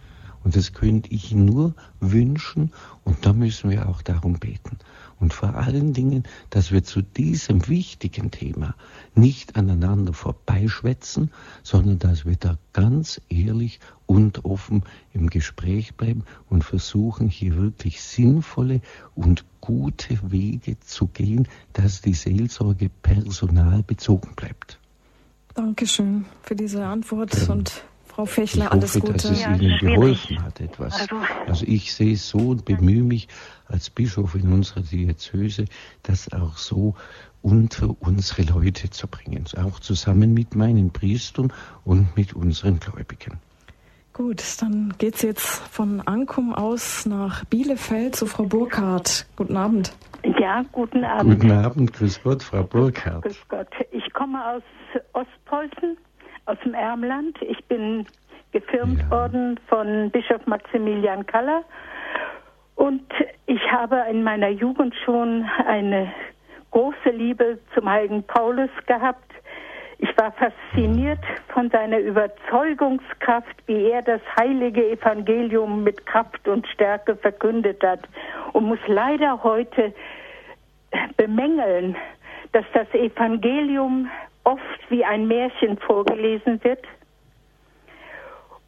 Und 0.42 0.56
das 0.56 0.72
könnte 0.72 1.10
ich 1.10 1.32
nur 1.32 1.74
wünschen 2.00 2.72
und 3.04 3.26
da 3.26 3.34
müssen 3.34 3.68
wir 3.68 3.88
auch 3.88 4.00
darum 4.00 4.38
beten. 4.38 4.78
Und 5.18 5.34
vor 5.34 5.54
allen 5.54 5.92
Dingen, 5.92 6.22
dass 6.48 6.72
wir 6.72 6.82
zu 6.82 7.02
diesem 7.02 7.68
wichtigen 7.68 8.30
Thema 8.30 8.74
nicht 9.14 9.56
aneinander 9.56 10.14
vorbeischwätzen, 10.14 11.30
sondern 11.62 11.98
dass 11.98 12.24
wir 12.24 12.36
da 12.36 12.56
ganz 12.72 13.20
ehrlich 13.28 13.80
und 14.06 14.46
offen 14.46 14.84
im 15.12 15.28
Gespräch 15.28 15.94
bleiben 15.94 16.24
und 16.48 16.64
versuchen, 16.64 17.28
hier 17.28 17.56
wirklich 17.56 18.00
sinnvolle 18.00 18.80
und 19.14 19.44
gute 19.60 20.18
Wege 20.32 20.80
zu 20.80 21.06
gehen, 21.06 21.48
dass 21.74 22.00
die 22.00 22.14
Seelsorge 22.14 22.88
personalbezogen 22.88 24.34
bleibt. 24.34 24.79
Dankeschön 25.54 26.26
für 26.42 26.54
diese 26.54 26.84
Antwort 26.84 27.36
ähm, 27.42 27.50
und 27.50 27.84
Frau 28.06 28.26
Fechler, 28.26 28.66
ich 28.66 28.70
alles 28.72 28.94
hoffe, 28.96 29.00
Gute. 29.00 29.12
dass 29.12 29.30
es 29.30 29.42
ja, 29.42 29.54
Ihnen 29.54 29.78
geholfen 29.78 30.42
hat 30.42 30.60
etwas. 30.60 31.00
Also, 31.00 31.16
also 31.46 31.66
ich 31.66 31.94
sehe 31.94 32.14
es 32.14 32.28
so 32.28 32.38
und 32.38 32.64
bemühe 32.64 33.02
mich 33.02 33.28
als 33.66 33.88
Bischof 33.88 34.34
in 34.34 34.52
unserer 34.52 34.80
Diözese, 34.80 35.66
das 36.02 36.32
auch 36.32 36.56
so 36.58 36.94
unter 37.42 37.94
unsere 38.00 38.42
Leute 38.42 38.90
zu 38.90 39.06
bringen, 39.06 39.44
auch 39.56 39.80
zusammen 39.80 40.34
mit 40.34 40.54
meinen 40.54 40.90
Priestern 40.90 41.52
und 41.84 42.16
mit 42.16 42.34
unseren 42.34 42.80
Gläubigen. 42.80 43.38
Gut, 44.20 44.60
dann 44.60 44.92
geht 44.98 45.14
es 45.14 45.22
jetzt 45.22 45.46
von 45.72 46.02
Ankum 46.04 46.52
aus 46.54 47.06
nach 47.06 47.42
Bielefeld 47.46 48.14
zu 48.14 48.26
Frau 48.26 48.42
Burkhardt. 48.42 49.24
Guten 49.34 49.56
Abend. 49.56 49.96
Ja, 50.38 50.62
guten 50.72 51.04
Abend. 51.04 51.40
Guten 51.40 51.52
Abend, 51.52 51.94
grüß 51.94 52.22
Gott, 52.22 52.42
Frau 52.42 52.62
Burkhardt. 52.62 53.22
Grüß 53.22 53.48
Gott. 53.48 53.68
Ich 53.92 54.12
komme 54.12 54.38
aus 54.46 54.62
Ostpreußen, 55.14 55.96
aus 56.44 56.58
dem 56.62 56.74
Ermland. 56.74 57.38
Ich 57.40 57.64
bin 57.64 58.04
gefirmt 58.52 59.00
ja. 59.00 59.10
worden 59.10 59.58
von 59.70 60.10
Bischof 60.10 60.46
Maximilian 60.46 61.24
Kaller. 61.24 61.64
Und 62.74 63.10
ich 63.46 63.72
habe 63.72 64.04
in 64.10 64.22
meiner 64.22 64.50
Jugend 64.50 64.94
schon 65.02 65.46
eine 65.66 66.12
große 66.72 67.08
Liebe 67.08 67.58
zum 67.74 67.88
heiligen 67.88 68.22
Paulus 68.24 68.70
gehabt. 68.86 69.29
Ich 70.02 70.16
war 70.16 70.32
fasziniert 70.32 71.18
von 71.48 71.68
seiner 71.68 71.98
Überzeugungskraft, 71.98 73.54
wie 73.66 73.90
er 73.90 74.00
das 74.00 74.22
heilige 74.38 74.90
Evangelium 74.90 75.84
mit 75.84 76.06
Kraft 76.06 76.48
und 76.48 76.66
Stärke 76.68 77.16
verkündet 77.16 77.82
hat 77.82 78.00
und 78.54 78.64
muss 78.64 78.78
leider 78.86 79.42
heute 79.42 79.92
bemängeln, 81.18 81.96
dass 82.52 82.64
das 82.72 82.88
Evangelium 82.94 84.10
oft 84.44 84.62
wie 84.88 85.04
ein 85.04 85.28
Märchen 85.28 85.76
vorgelesen 85.76 86.64
wird 86.64 86.82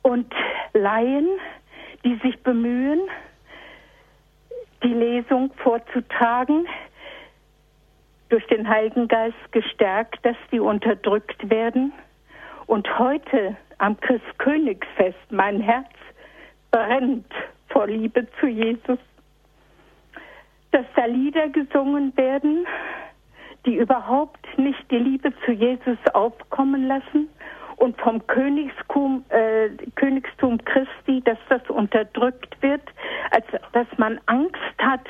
und 0.03 0.31
Laien, 0.75 1.29
die 2.05 2.17
sich 2.17 2.43
bemühen, 2.43 3.01
die 4.83 4.93
Lesung 4.93 5.51
vorzutragen, 5.63 6.67
durch 8.33 8.47
den 8.47 8.67
Heiligen 8.67 9.09
Geist 9.09 9.53
gestärkt, 9.53 10.25
dass 10.25 10.37
die 10.51 10.59
unterdrückt 10.59 11.51
werden. 11.51 11.93
Und 12.67 12.99
heute 12.99 13.55
am 13.77 14.01
Christkönigsfest 14.01 15.31
mein 15.31 15.61
Herz 15.61 15.91
brennt 16.71 17.31
vor 17.69 17.87
Liebe 17.87 18.27
zu 18.41 18.47
Jesus. 18.47 18.99
Dass 20.71 20.87
da 20.97 21.05
Lieder 21.05 21.51
gesungen 21.51 22.17
werden, 22.17 22.67
die 23.67 23.77
überhaupt 23.77 24.47
nicht 24.57 24.91
die 24.91 24.97
Liebe 24.97 25.35
zu 25.45 25.53
Jesus 25.53 25.99
aufkommen 26.15 26.89
lassen 26.89 27.29
und 27.77 28.01
vom 28.01 28.27
Königstum, 28.29 29.27
äh, 29.29 29.69
Königstum 29.95 30.57
Christi, 30.65 31.21
dass 31.23 31.39
das 31.51 31.69
unterdrückt 31.69 32.57
wird, 32.63 32.83
als 33.31 33.45
dass 33.73 33.87
man 33.99 34.19
Angst 34.25 34.79
hat, 34.79 35.07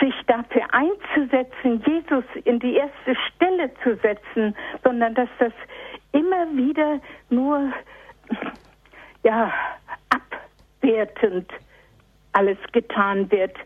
sich 0.00 0.14
dafür 0.26 0.62
einzusetzen, 0.72 1.82
Jesus 1.86 2.24
in 2.44 2.58
die 2.58 2.76
erste 2.76 3.14
Stelle 3.28 3.70
zu 3.82 3.96
setzen, 3.96 4.56
sondern 4.82 5.14
dass 5.14 5.28
das 5.38 5.52
immer 6.12 6.46
wieder 6.56 7.00
nur 7.28 7.72
ja 9.22 9.52
abwertend 10.10 11.50
alles 12.32 12.58
getan 12.72 13.30
wird. 13.30 13.56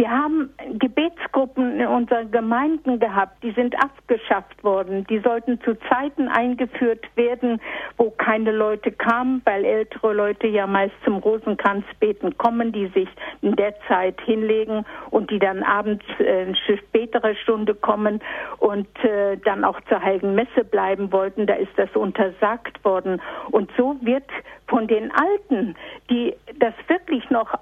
Wir 0.00 0.10
haben 0.10 0.48
Gebetsgruppen 0.78 1.78
in 1.78 1.86
unseren 1.86 2.30
Gemeinden 2.30 3.00
gehabt, 3.00 3.42
die 3.42 3.50
sind 3.50 3.74
abgeschafft 3.84 4.64
worden. 4.64 5.06
Die 5.10 5.18
sollten 5.18 5.60
zu 5.60 5.74
Zeiten 5.90 6.28
eingeführt 6.28 7.04
werden, 7.16 7.60
wo 7.98 8.08
keine 8.08 8.50
Leute 8.50 8.92
kamen, 8.92 9.42
weil 9.44 9.62
ältere 9.62 10.14
Leute 10.14 10.46
ja 10.46 10.66
meist 10.66 10.94
zum 11.04 11.18
Rosenkranzbeten 11.18 12.38
kommen, 12.38 12.72
die 12.72 12.86
sich 12.86 13.10
in 13.42 13.56
der 13.56 13.74
Zeit 13.88 14.18
hinlegen 14.22 14.86
und 15.10 15.30
die 15.30 15.38
dann 15.38 15.62
abends 15.62 16.06
äh, 16.18 16.46
spätere 16.78 17.34
Stunde 17.34 17.74
kommen 17.74 18.20
und 18.56 18.88
äh, 19.04 19.36
dann 19.44 19.64
auch 19.64 19.78
zur 19.90 20.00
Heiligen 20.00 20.34
Messe 20.34 20.64
bleiben 20.64 21.12
wollten. 21.12 21.46
Da 21.46 21.56
ist 21.56 21.72
das 21.76 21.94
untersagt 21.94 22.82
worden. 22.86 23.20
Und 23.50 23.70
so 23.76 23.96
wird 24.00 24.30
von 24.66 24.86
den 24.86 25.12
Alten, 25.12 25.74
die 26.08 26.34
das 26.58 26.72
wirklich 26.88 27.28
noch 27.28 27.52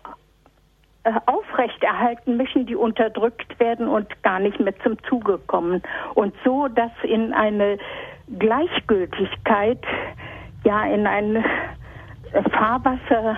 aufrechterhalten 1.27 2.37
möchten, 2.37 2.67
die 2.67 2.77
unterdrückt 2.77 3.59
werden 3.61 3.89
und 3.89 4.23
gar 4.23 4.41
nicht 4.41 4.61
mehr 4.61 4.75
zum 4.83 5.03
Zuge 5.05 5.39
kommen. 5.47 5.83
Und 6.15 6.35
so, 6.45 6.69
dass 6.69 6.91
in 7.03 7.33
eine 7.33 7.79
Gleichgültigkeit, 8.39 9.83
ja, 10.65 10.85
in 10.85 11.07
ein 11.07 11.45
Fahrwasser 12.51 13.37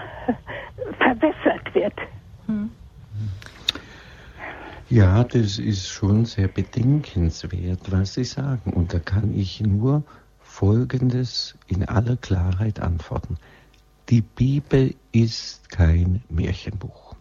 verwässert 0.99 1.75
wird. 1.75 1.95
Hm. 2.47 2.71
Ja, 4.89 5.23
das 5.23 5.61
ist 5.61 5.87
schon 5.87 6.25
sehr 6.25 6.49
bedenkenswert, 6.49 7.93
was 7.93 8.15
Sie 8.15 8.25
sagen. 8.25 8.73
Und 8.73 8.93
da 8.93 8.99
kann 8.99 9.33
ich 9.39 9.61
nur 9.61 10.03
Folgendes 10.41 11.57
in 11.69 11.89
aller 11.89 12.17
Klarheit 12.17 12.81
antworten. 12.81 13.37
Die 14.09 14.23
Bibel 14.23 14.97
ist 15.13 15.71
kein 15.71 16.23
Märchenbuch. 16.29 17.15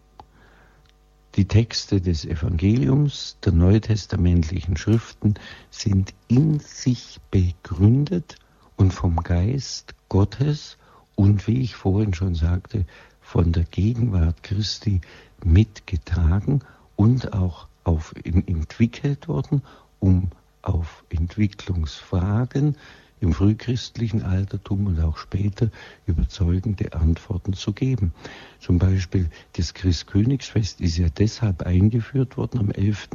Die 1.40 1.48
Texte 1.48 2.02
des 2.02 2.26
Evangeliums, 2.26 3.38
der 3.42 3.52
neutestamentlichen 3.52 4.76
Schriften 4.76 5.36
sind 5.70 6.12
in 6.28 6.58
sich 6.60 7.18
begründet 7.30 8.36
und 8.76 8.92
vom 8.92 9.16
Geist 9.22 9.94
Gottes 10.10 10.76
und, 11.14 11.46
wie 11.46 11.62
ich 11.62 11.76
vorhin 11.76 12.12
schon 12.12 12.34
sagte, 12.34 12.84
von 13.22 13.52
der 13.52 13.64
Gegenwart 13.64 14.42
Christi 14.42 15.00
mitgetragen 15.42 16.60
und 16.94 17.32
auch 17.32 17.68
auf, 17.84 18.14
entwickelt 18.22 19.26
worden, 19.26 19.62
um 19.98 20.28
auf 20.60 21.04
Entwicklungsfragen 21.08 22.76
im 23.20 23.34
frühchristlichen 23.34 24.22
Altertum 24.22 24.86
und 24.86 24.98
auch 25.00 25.18
später 25.18 25.68
überzeugende 26.06 26.94
Antworten 26.94 27.52
zu 27.52 27.72
geben. 27.72 28.14
Zum 28.58 28.78
Beispiel 28.78 29.28
das 29.56 29.74
Christkönigsfest 29.74 30.80
ist 30.80 30.96
ja 30.96 31.08
deshalb 31.08 31.62
eingeführt 31.62 32.36
worden 32.36 32.60
am 32.60 32.70
11. 32.70 33.08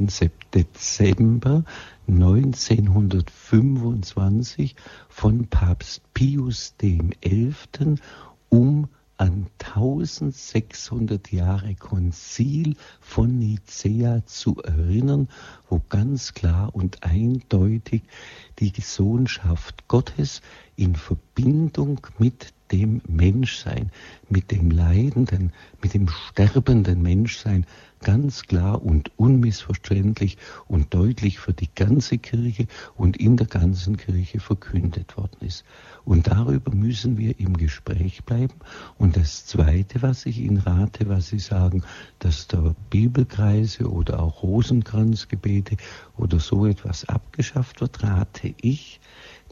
Dezember 0.54 1.64
1925 2.08 4.76
von 5.08 5.46
Papst 5.48 6.02
Pius 6.14 6.74
XI., 6.78 7.54
um 8.48 8.88
an 9.18 9.46
1600 9.58 11.32
Jahre 11.32 11.74
Konzil 11.74 12.76
von 13.00 13.38
Nicea 13.38 14.24
zu 14.26 14.62
erinnern, 14.62 15.28
wo 15.68 15.80
ganz 15.88 16.34
klar 16.34 16.74
und 16.74 17.02
eindeutig 17.02 18.02
die 18.58 18.72
Sohnschaft 18.80 19.88
Gottes 19.88 20.42
in 20.76 20.96
Verbindung 20.96 22.06
mit 22.18 22.52
dem 22.72 23.00
Menschsein, 23.08 23.90
mit 24.28 24.50
dem 24.50 24.70
leidenden, 24.70 25.52
mit 25.82 25.94
dem 25.94 26.08
sterbenden 26.08 27.02
Menschsein 27.02 27.66
ganz 28.00 28.42
klar 28.42 28.82
und 28.82 29.10
unmissverständlich 29.16 30.36
und 30.68 30.92
deutlich 30.94 31.38
für 31.38 31.52
die 31.52 31.68
ganze 31.74 32.18
Kirche 32.18 32.66
und 32.94 33.16
in 33.16 33.36
der 33.36 33.46
ganzen 33.46 33.96
Kirche 33.96 34.38
verkündet 34.38 35.16
worden 35.16 35.38
ist. 35.40 35.64
Und 36.04 36.28
darüber 36.28 36.72
müssen 36.72 37.18
wir 37.18 37.38
im 37.40 37.56
Gespräch 37.56 38.22
bleiben. 38.24 38.54
Und 38.98 39.16
das 39.16 39.46
Zweite, 39.46 40.02
was 40.02 40.26
ich 40.26 40.38
Ihnen 40.38 40.58
rate, 40.58 41.08
was 41.08 41.28
Sie 41.28 41.38
sagen, 41.38 41.82
dass 42.18 42.46
da 42.46 42.74
Bibelkreise 42.90 43.90
oder 43.90 44.20
auch 44.20 44.42
Rosenkranzgebete 44.42 45.76
oder 46.16 46.38
so 46.38 46.66
etwas 46.66 47.08
abgeschafft 47.08 47.80
wird, 47.80 48.02
rate 48.02 48.54
ich, 48.60 49.00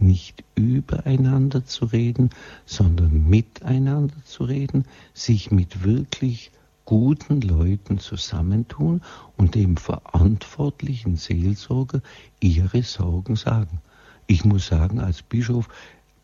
nicht 0.01 0.45
übereinander 0.55 1.65
zu 1.65 1.87
reden, 1.87 2.31
sondern 2.67 3.29
miteinander 3.29 4.15
zu 4.25 4.45
reden, 4.45 4.85
sich 5.13 5.51
mit 5.51 5.85
wirklich 5.85 6.51
guten 6.85 7.41
Leuten 7.41 7.99
zusammentun 7.99 9.01
und 9.37 9.55
dem 9.55 9.77
verantwortlichen 9.77 11.17
Seelsorger 11.17 12.03
ihre 12.41 12.83
Sorgen 12.83 13.37
sagen. 13.37 13.81
Ich 14.27 14.45
muss 14.45 14.67
sagen, 14.67 15.01
als 15.01 15.23
Bischof 15.23 15.69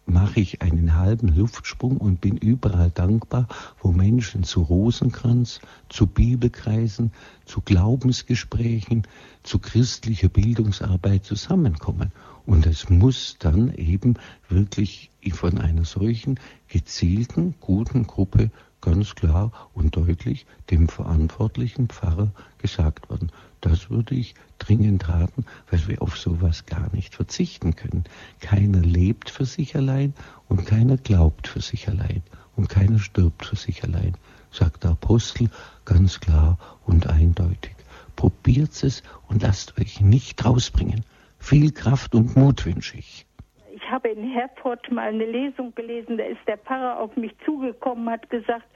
mache 0.07 0.41
ich 0.41 0.61
einen 0.61 0.97
halben 0.97 1.29
Luftsprung 1.29 1.97
und 1.97 2.21
bin 2.21 2.37
überall 2.37 2.91
dankbar, 2.91 3.47
wo 3.81 3.93
Menschen 3.93 4.43
zu 4.43 4.63
Rosenkranz, 4.63 5.61
zu 5.89 6.07
Bibelkreisen, 6.07 7.13
zu 7.45 7.61
Glaubensgesprächen, 7.61 9.07
zu 9.43 9.59
christlicher 9.59 10.29
Bildungsarbeit 10.29 11.25
zusammenkommen. 11.25 12.13
Und 12.47 12.67
es 12.67 12.89
muss 12.89 13.37
dann 13.39 13.73
eben 13.75 14.15
wirklich 14.49 15.11
von 15.33 15.59
einer 15.59 15.85
solchen 15.85 16.41
gezielten, 16.69 17.55
guten 17.61 18.07
Gruppe 18.07 18.51
ganz 18.81 19.15
klar 19.15 19.53
und 19.75 19.97
deutlich 19.97 20.47
dem 20.71 20.89
verantwortlichen 20.89 21.89
Pfarrer 21.89 22.33
gesagt 22.59 23.11
worden. 23.11 23.31
Das 23.61 23.91
würde 23.91 24.15
ich 24.15 24.35
dringend 24.59 25.09
raten, 25.09 25.45
weil 25.71 25.87
wir 25.87 26.03
auf 26.03 26.17
sowas 26.17 26.67
gar 26.67 26.93
nicht 26.95 27.15
verzichten 27.15 27.77
können. 27.77 28.05
Keiner 28.41 28.81
lebt 28.81 29.31
für 29.31 29.45
sich 29.45 29.77
allein 29.77 30.15
und 30.49 30.67
keiner 30.67 30.97
glaubt 30.97 31.47
für 31.47 31.61
sich 31.61 31.89
allein 31.89 32.23
und 32.57 32.69
keiner 32.69 32.99
stirbt 32.99 33.45
für 33.45 33.57
sich 33.57 33.85
allein, 33.85 34.17
sagt 34.51 34.85
der 34.85 34.93
Apostel 34.93 35.51
ganz 35.85 36.21
klar 36.21 36.59
und 36.87 37.07
eindeutig. 37.07 37.75
Probiert 38.17 38.83
es 38.83 39.03
und 39.29 39.43
lasst 39.43 39.79
euch 39.79 40.01
nicht 40.01 40.45
rausbringen. 40.45 41.05
Viel 41.41 41.73
Kraft 41.73 42.15
und 42.15 42.37
Mut 42.37 42.65
wünsche 42.65 42.97
ich 42.99 43.27
ich 43.73 43.91
habe 43.91 44.09
in 44.11 44.23
Herford 44.23 44.89
mal 44.93 45.09
eine 45.09 45.27
Lesung 45.27 45.75
gelesen, 45.75 46.17
da 46.17 46.25
ist 46.25 46.41
der 46.47 46.59
Pfarrer 46.59 47.01
auf 47.01 47.17
mich 47.17 47.33
zugekommen, 47.45 48.09
hat 48.09 48.31
gesagt, 48.31 48.67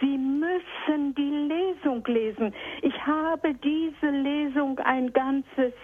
Sie 0.00 0.16
müssen 0.16 1.14
die 1.14 1.52
Lesung 1.52 2.02
lesen. 2.06 2.54
Ich 2.82 2.94
habe 3.06 3.52
diese 3.54 4.10
Lesung 4.10 4.78
ein 4.78 5.12
ganzes, 5.12 5.74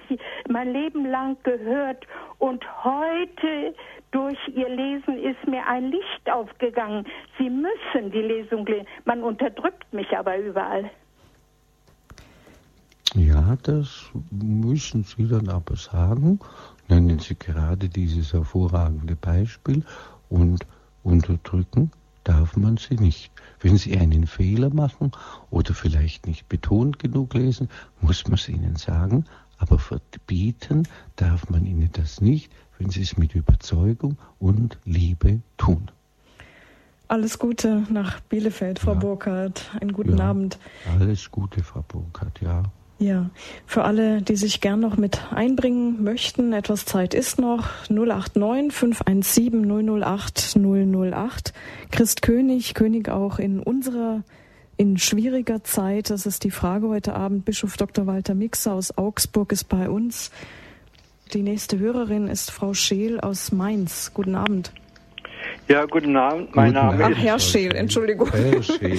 mein 0.49 0.73
Leben 0.73 1.05
lang 1.05 1.37
gehört 1.43 2.07
und 2.39 2.65
heute 2.85 3.75
durch 4.13 4.39
Ihr 4.55 4.69
Lesen 4.69 5.19
ist 5.19 5.47
mir 5.47 5.67
ein 5.67 5.91
Licht 5.91 6.31
aufgegangen. 6.31 7.05
Sie 7.39 7.51
müssen 7.51 8.11
die 8.11 8.23
Lesung 8.23 8.65
lesen. 8.65 8.87
Man 9.05 9.23
unterdrückt 9.23 9.93
mich 9.93 10.17
aber 10.17 10.39
überall. 10.39 10.91
Ja, 13.15 13.57
das 13.63 14.07
müssen 14.31 15.05
Sie 15.05 15.27
dann 15.27 15.49
aber 15.49 15.77
sagen. 15.77 16.39
Nennen 16.89 17.19
Sie 17.19 17.35
gerade 17.35 17.89
dieses 17.89 18.33
hervorragende 18.33 19.17
Beispiel 19.17 19.85
und 20.29 20.67
unterdrücken 21.03 21.91
darf 22.27 22.57
man 22.57 22.77
sie 22.77 22.97
nicht. 22.97 23.31
Wenn 23.61 23.77
sie 23.77 23.97
einen 23.97 24.27
Fehler 24.27 24.71
machen 24.75 25.13
oder 25.51 25.75
vielleicht 25.75 26.27
nicht 26.27 26.49
betont 26.49 26.99
genug 26.99 27.35
lesen, 27.35 27.69
muss 28.01 28.25
man 28.25 28.35
es 28.35 28.49
ihnen 28.49 28.77
sagen, 28.77 29.25
aber 29.59 29.79
verbieten 29.79 30.89
darf 31.15 31.49
man 31.49 31.65
ihnen 31.65 31.89
das 31.93 32.21
nicht, 32.21 32.53
wenn 32.79 32.91
sie 32.91 33.03
es 33.03 33.17
mit 33.17 33.35
Überzeugung 33.35 34.19
und 34.39 34.79
Liebe 34.85 35.41
tun. 35.57 35.91
Alles 37.09 37.39
Gute 37.39 37.87
nach 37.89 38.19
Bielefeld, 38.21 38.81
Frau 38.81 38.95
ja. 38.95 38.99
Burkhardt. 38.99 39.71
Einen 39.81 39.93
guten 39.93 40.19
ja, 40.19 40.31
Abend. 40.31 40.59
Alles 40.99 41.31
Gute, 41.31 41.63
Frau 41.63 41.85
Burkhardt, 41.87 42.41
ja. 42.41 42.65
Ja, 42.99 43.29
für 43.67 43.85
alle, 43.85 44.23
die 44.23 44.37
sich 44.37 44.63
gern 44.63 44.81
noch 44.81 44.97
mit 44.97 45.31
einbringen 45.31 46.03
möchten, 46.03 46.55
etwas 46.55 46.87
Zeit 46.87 47.13
ist 47.13 47.39
noch. 47.39 47.69
089 47.91 48.73
517 48.73 50.03
008 50.03 50.57
008. 50.57 51.53
Christ 51.91 52.23
König, 52.23 52.73
König 52.73 53.11
auch 53.11 53.39
in 53.39 53.61
unserer, 53.61 54.23
in 54.79 54.97
schwieriger 54.97 55.63
Zeit. 55.63 56.09
Das 56.09 56.25
ist 56.25 56.43
die 56.45 56.51
Frage 56.51 56.89
heute 56.89 57.15
Abend. 57.15 57.45
Bischof 57.45 57.77
Dr. 57.77 58.07
Walter 58.07 58.35
Mixer 58.35 58.73
aus 58.73 58.97
Augsburg 58.97 59.53
ist 59.53 59.69
bei 59.69 59.91
uns. 59.91 60.31
Die 61.35 61.43
nächste 61.43 61.79
Hörerin 61.79 62.29
ist 62.29 62.51
Frau 62.51 62.73
Scheel 62.73 63.21
aus 63.21 63.53
Mainz. 63.53 64.13
Guten 64.15 64.37
Abend. 64.37 64.73
Ja, 65.69 65.85
guten 65.85 66.17
Abend. 66.17 66.55
Mein 66.55 66.73
guten 66.73 66.87
Name 66.87 67.05
Abend. 67.05 67.17
ist. 67.17 67.23
Ach, 67.23 67.25
Herr 67.25 67.39
Scheel, 67.39 67.75
Entschuldigung. 67.75 68.31
Herr 68.31 68.63
Scheel. 68.63 68.99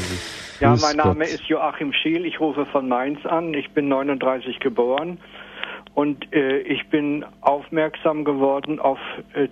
Ja, 0.60 0.76
mein 0.82 0.98
Name 0.98 1.26
ist 1.26 1.44
Joachim 1.44 1.94
Schiel. 1.94 2.26
Ich 2.26 2.40
rufe 2.40 2.66
von 2.66 2.88
Mainz 2.88 3.24
an. 3.26 3.54
Ich 3.54 3.70
bin 3.72 3.90
39 3.90 4.60
geboren 4.60 5.20
und 5.94 6.34
äh, 6.34 6.60
ich 6.60 6.88
bin 6.90 7.26
aufmerksam 7.42 8.24
geworden 8.24 8.80
auf 8.80 9.00
äh, 9.34 9.44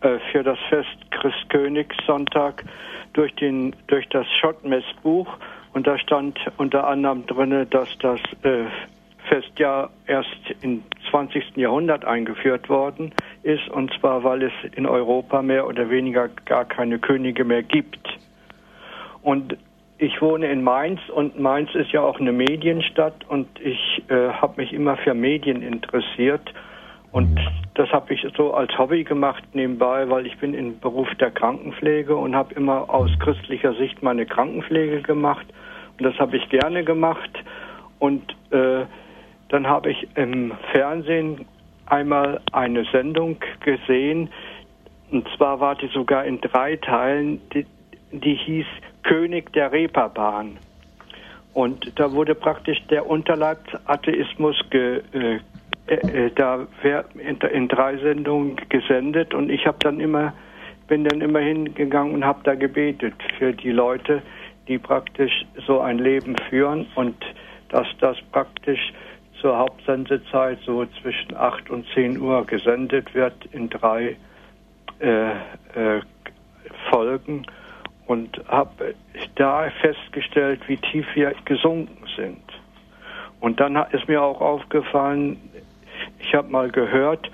äh, 0.00 0.18
für 0.32 0.42
das 0.42 0.58
Fest 0.68 0.96
Christkönigssonntag 1.10 2.64
durch 3.12 3.34
den 3.36 3.74
durch 3.86 4.08
das 4.10 4.26
Schottmessbuch 4.40 5.28
und 5.72 5.86
da 5.86 5.98
stand 5.98 6.38
unter 6.56 6.86
anderem 6.86 7.26
drin, 7.26 7.66
dass 7.70 7.88
das 7.98 8.20
äh, 8.42 8.64
Fest 9.28 9.52
ja 9.58 9.88
erst 10.06 10.28
im 10.60 10.82
20. 11.14 11.56
Jahrhundert 11.56 12.04
eingeführt 12.04 12.68
worden 12.68 13.12
ist 13.44 13.68
und 13.68 13.92
zwar 14.00 14.24
weil 14.24 14.42
es 14.42 14.52
in 14.74 14.84
Europa 14.84 15.42
mehr 15.42 15.68
oder 15.68 15.88
weniger 15.88 16.28
gar 16.44 16.64
keine 16.64 16.98
Könige 16.98 17.44
mehr 17.44 17.62
gibt. 17.62 18.04
Und 19.22 19.56
ich 19.98 20.20
wohne 20.20 20.50
in 20.50 20.64
Mainz 20.64 21.00
und 21.14 21.38
Mainz 21.38 21.72
ist 21.76 21.92
ja 21.92 22.00
auch 22.00 22.18
eine 22.18 22.32
Medienstadt 22.32 23.14
und 23.28 23.46
ich 23.60 24.02
äh, 24.08 24.30
habe 24.30 24.60
mich 24.60 24.72
immer 24.72 24.96
für 24.96 25.14
Medien 25.14 25.62
interessiert 25.62 26.52
und 27.12 27.34
mhm. 27.34 27.48
das 27.74 27.88
habe 27.90 28.12
ich 28.12 28.26
so 28.36 28.52
als 28.52 28.76
Hobby 28.76 29.04
gemacht 29.04 29.44
nebenbei, 29.52 30.10
weil 30.10 30.26
ich 30.26 30.36
bin 30.38 30.52
im 30.52 30.80
Beruf 30.80 31.08
der 31.20 31.30
Krankenpflege 31.30 32.16
und 32.16 32.34
habe 32.34 32.52
immer 32.54 32.90
aus 32.92 33.10
christlicher 33.20 33.72
Sicht 33.74 34.02
meine 34.02 34.26
Krankenpflege 34.26 35.00
gemacht 35.02 35.46
und 35.96 36.04
das 36.04 36.18
habe 36.18 36.36
ich 36.36 36.48
gerne 36.48 36.82
gemacht 36.82 37.30
und 38.00 38.34
äh, 38.50 38.84
dann 39.48 39.66
habe 39.66 39.90
ich 39.90 40.08
im 40.16 40.52
Fernsehen 40.72 41.46
einmal 41.86 42.40
eine 42.52 42.84
Sendung 42.86 43.36
gesehen. 43.60 44.30
Und 45.10 45.28
zwar 45.36 45.60
war 45.60 45.74
die 45.74 45.88
sogar 45.88 46.24
in 46.24 46.40
drei 46.40 46.76
Teilen, 46.76 47.40
die, 47.52 47.66
die 48.10 48.34
hieß 48.34 48.66
König 49.02 49.52
der 49.52 49.70
Reeperbahn. 49.72 50.56
Und 51.52 51.92
da 51.98 52.12
wurde 52.12 52.34
praktisch 52.34 52.82
der 52.88 53.06
Unterleibsatheismus 53.08 54.56
ge, 54.70 55.02
äh, 55.12 55.40
äh, 55.86 56.30
da 56.34 56.66
in, 56.82 57.36
in, 57.38 57.68
drei 57.68 57.96
Sendungen 57.98 58.56
gesendet. 58.70 59.34
Und 59.34 59.50
ich 59.50 59.66
habe 59.66 59.78
dann 59.80 60.00
immer 60.00 60.32
bin 60.86 61.04
dann 61.04 61.20
immer 61.20 61.40
hingegangen 61.40 62.14
und 62.14 62.24
habe 62.24 62.40
da 62.44 62.54
gebetet 62.54 63.14
für 63.38 63.52
die 63.52 63.70
Leute, 63.70 64.22
die 64.68 64.78
praktisch 64.78 65.44
so 65.66 65.80
ein 65.80 65.98
Leben 65.98 66.36
führen 66.48 66.86
und 66.94 67.16
dass 67.70 67.86
das 68.00 68.16
praktisch 68.32 68.92
zur 69.44 69.58
Hauptsendezeit 69.58 70.58
so 70.64 70.86
zwischen 71.02 71.36
8 71.36 71.68
und 71.68 71.84
10 71.92 72.18
Uhr 72.18 72.46
gesendet 72.46 73.14
wird 73.14 73.34
in 73.52 73.68
drei 73.68 74.16
äh, 75.00 75.32
äh, 75.32 76.00
Folgen 76.88 77.44
und 78.06 78.40
habe 78.48 78.94
da 79.34 79.68
festgestellt, 79.82 80.62
wie 80.66 80.78
tief 80.78 81.06
wir 81.12 81.34
gesunken 81.44 82.06
sind. 82.16 82.42
Und 83.40 83.60
dann 83.60 83.76
ist 83.92 84.08
mir 84.08 84.22
auch 84.22 84.40
aufgefallen, 84.40 85.36
ich 86.20 86.34
habe 86.34 86.50
mal 86.50 86.70
gehört, 86.70 87.30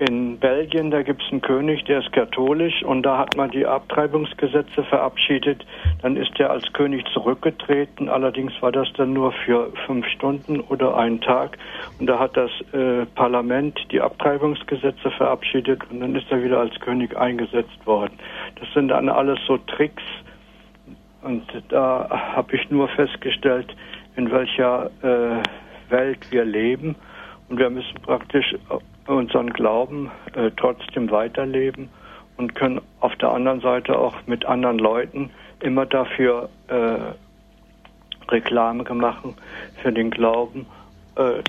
in 0.00 0.38
Belgien, 0.38 0.90
da 0.90 1.02
gibt 1.02 1.22
es 1.22 1.30
einen 1.32 1.40
König, 1.40 1.84
der 1.84 2.00
ist 2.00 2.12
katholisch 2.12 2.82
und 2.84 3.02
da 3.02 3.18
hat 3.18 3.36
man 3.36 3.50
die 3.50 3.66
Abtreibungsgesetze 3.66 4.84
verabschiedet. 4.84 5.66
Dann 6.02 6.16
ist 6.16 6.38
er 6.38 6.50
als 6.50 6.72
König 6.72 7.04
zurückgetreten. 7.12 8.08
Allerdings 8.08 8.52
war 8.60 8.70
das 8.70 8.88
dann 8.96 9.12
nur 9.12 9.32
für 9.32 9.72
fünf 9.86 10.06
Stunden 10.06 10.60
oder 10.60 10.96
einen 10.96 11.20
Tag. 11.20 11.58
Und 11.98 12.06
da 12.06 12.18
hat 12.18 12.36
das 12.36 12.50
äh, 12.72 13.06
Parlament 13.14 13.78
die 13.90 14.00
Abtreibungsgesetze 14.00 15.10
verabschiedet 15.10 15.80
und 15.90 16.00
dann 16.00 16.14
ist 16.14 16.30
er 16.30 16.42
wieder 16.42 16.60
als 16.60 16.78
König 16.80 17.16
eingesetzt 17.16 17.84
worden. 17.84 18.18
Das 18.60 18.72
sind 18.74 18.88
dann 18.88 19.08
alles 19.08 19.38
so 19.46 19.58
Tricks. 19.58 20.02
Und 21.22 21.44
da 21.68 22.08
habe 22.36 22.54
ich 22.54 22.70
nur 22.70 22.88
festgestellt, 22.88 23.74
in 24.16 24.30
welcher 24.30 24.90
äh, 25.02 25.42
Welt 25.90 26.30
wir 26.30 26.44
leben. 26.44 26.94
Und 27.48 27.58
wir 27.58 27.70
müssen 27.70 27.94
praktisch 28.02 28.54
unseren 29.14 29.50
Glauben 29.52 30.10
äh, 30.34 30.50
trotzdem 30.56 31.10
weiterleben 31.10 31.88
und 32.36 32.54
können 32.54 32.80
auf 33.00 33.14
der 33.16 33.30
anderen 33.30 33.60
Seite 33.60 33.98
auch 33.98 34.14
mit 34.26 34.44
anderen 34.44 34.78
Leuten 34.78 35.30
immer 35.60 35.86
dafür 35.86 36.48
äh, 36.68 36.98
Reklame 38.30 38.84
machen 38.94 39.34
für 39.82 39.92
den 39.92 40.10
Glauben, 40.10 40.66
äh, 41.16 41.42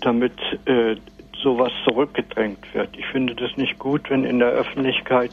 damit 0.00 0.32
äh, 0.66 0.96
sowas 1.42 1.72
zurückgedrängt 1.84 2.74
wird. 2.74 2.96
Ich 2.96 3.06
finde 3.06 3.34
das 3.34 3.56
nicht 3.56 3.78
gut, 3.78 4.08
wenn 4.10 4.24
in 4.24 4.38
der 4.38 4.50
Öffentlichkeit 4.50 5.30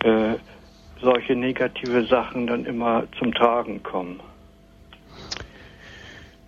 äh, 0.00 0.34
solche 1.00 1.36
negative 1.36 2.04
Sachen 2.06 2.46
dann 2.46 2.64
immer 2.64 3.04
zum 3.18 3.32
Tragen 3.34 3.82
kommen. 3.82 4.20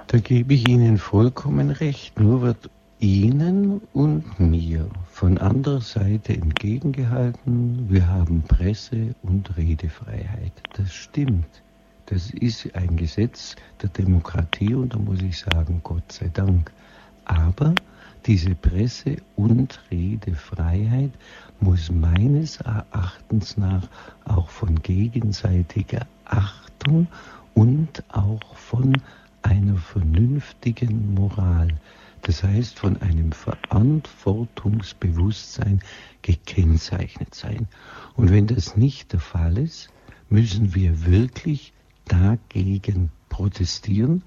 Da 0.09 0.19
gebe 0.19 0.55
ich 0.55 0.69
Ihnen 0.69 0.99
vollkommen 0.99 1.71
recht. 1.71 2.21
Nur 2.21 2.43
wird 2.43 2.71
Ihnen 2.99 3.83
und 3.93 4.41
mir 4.41 4.89
von 5.11 5.37
anderer 5.37 5.83
Seite 5.83 6.33
entgegengehalten, 6.33 7.91
wir 7.91 8.09
haben 8.09 8.43
Presse- 8.43 9.15
und 9.23 9.55
Redefreiheit. 9.59 10.53
Das 10.73 10.95
stimmt. 10.95 11.63
Das 12.07 12.31
ist 12.31 12.75
ein 12.75 12.97
Gesetz 12.97 13.55
der 13.83 13.91
Demokratie 13.91 14.75
und 14.75 14.95
da 14.95 14.99
muss 14.99 15.21
ich 15.21 15.39
sagen, 15.39 15.81
Gott 15.83 16.11
sei 16.11 16.29
Dank. 16.29 16.73
Aber 17.27 17.75
diese 18.25 18.55
Presse- 18.55 19.17
und 19.37 19.79
Redefreiheit 19.91 21.13
muss 21.61 21.91
meines 21.91 22.63
Erachtens 22.63 23.59
nach 23.59 23.87
auch 24.25 24.49
von 24.49 24.75
gegenseitiger 24.83 26.07
Achtung 26.25 27.09
und 27.53 28.03
auch 28.09 28.57
von 28.57 28.95
einer 29.43 29.77
vernünftigen 29.77 31.13
Moral 31.13 31.69
das 32.23 32.43
heißt 32.43 32.79
von 32.79 33.03
einem 33.03 33.33
Verantwortungsbewusstsein 33.33 35.83
gekennzeichnet 36.23 37.35
sein. 37.35 37.69
Und 38.15 38.31
wenn 38.31 38.47
das 38.47 38.77
nicht 38.77 39.13
der 39.13 39.21
Fall 39.21 39.59
ist, 39.59 39.91
müssen 40.29 40.75
wir 40.75 41.07
wirklich 41.07 41.73
dagegen 42.07 43.11
protestieren 43.29 44.23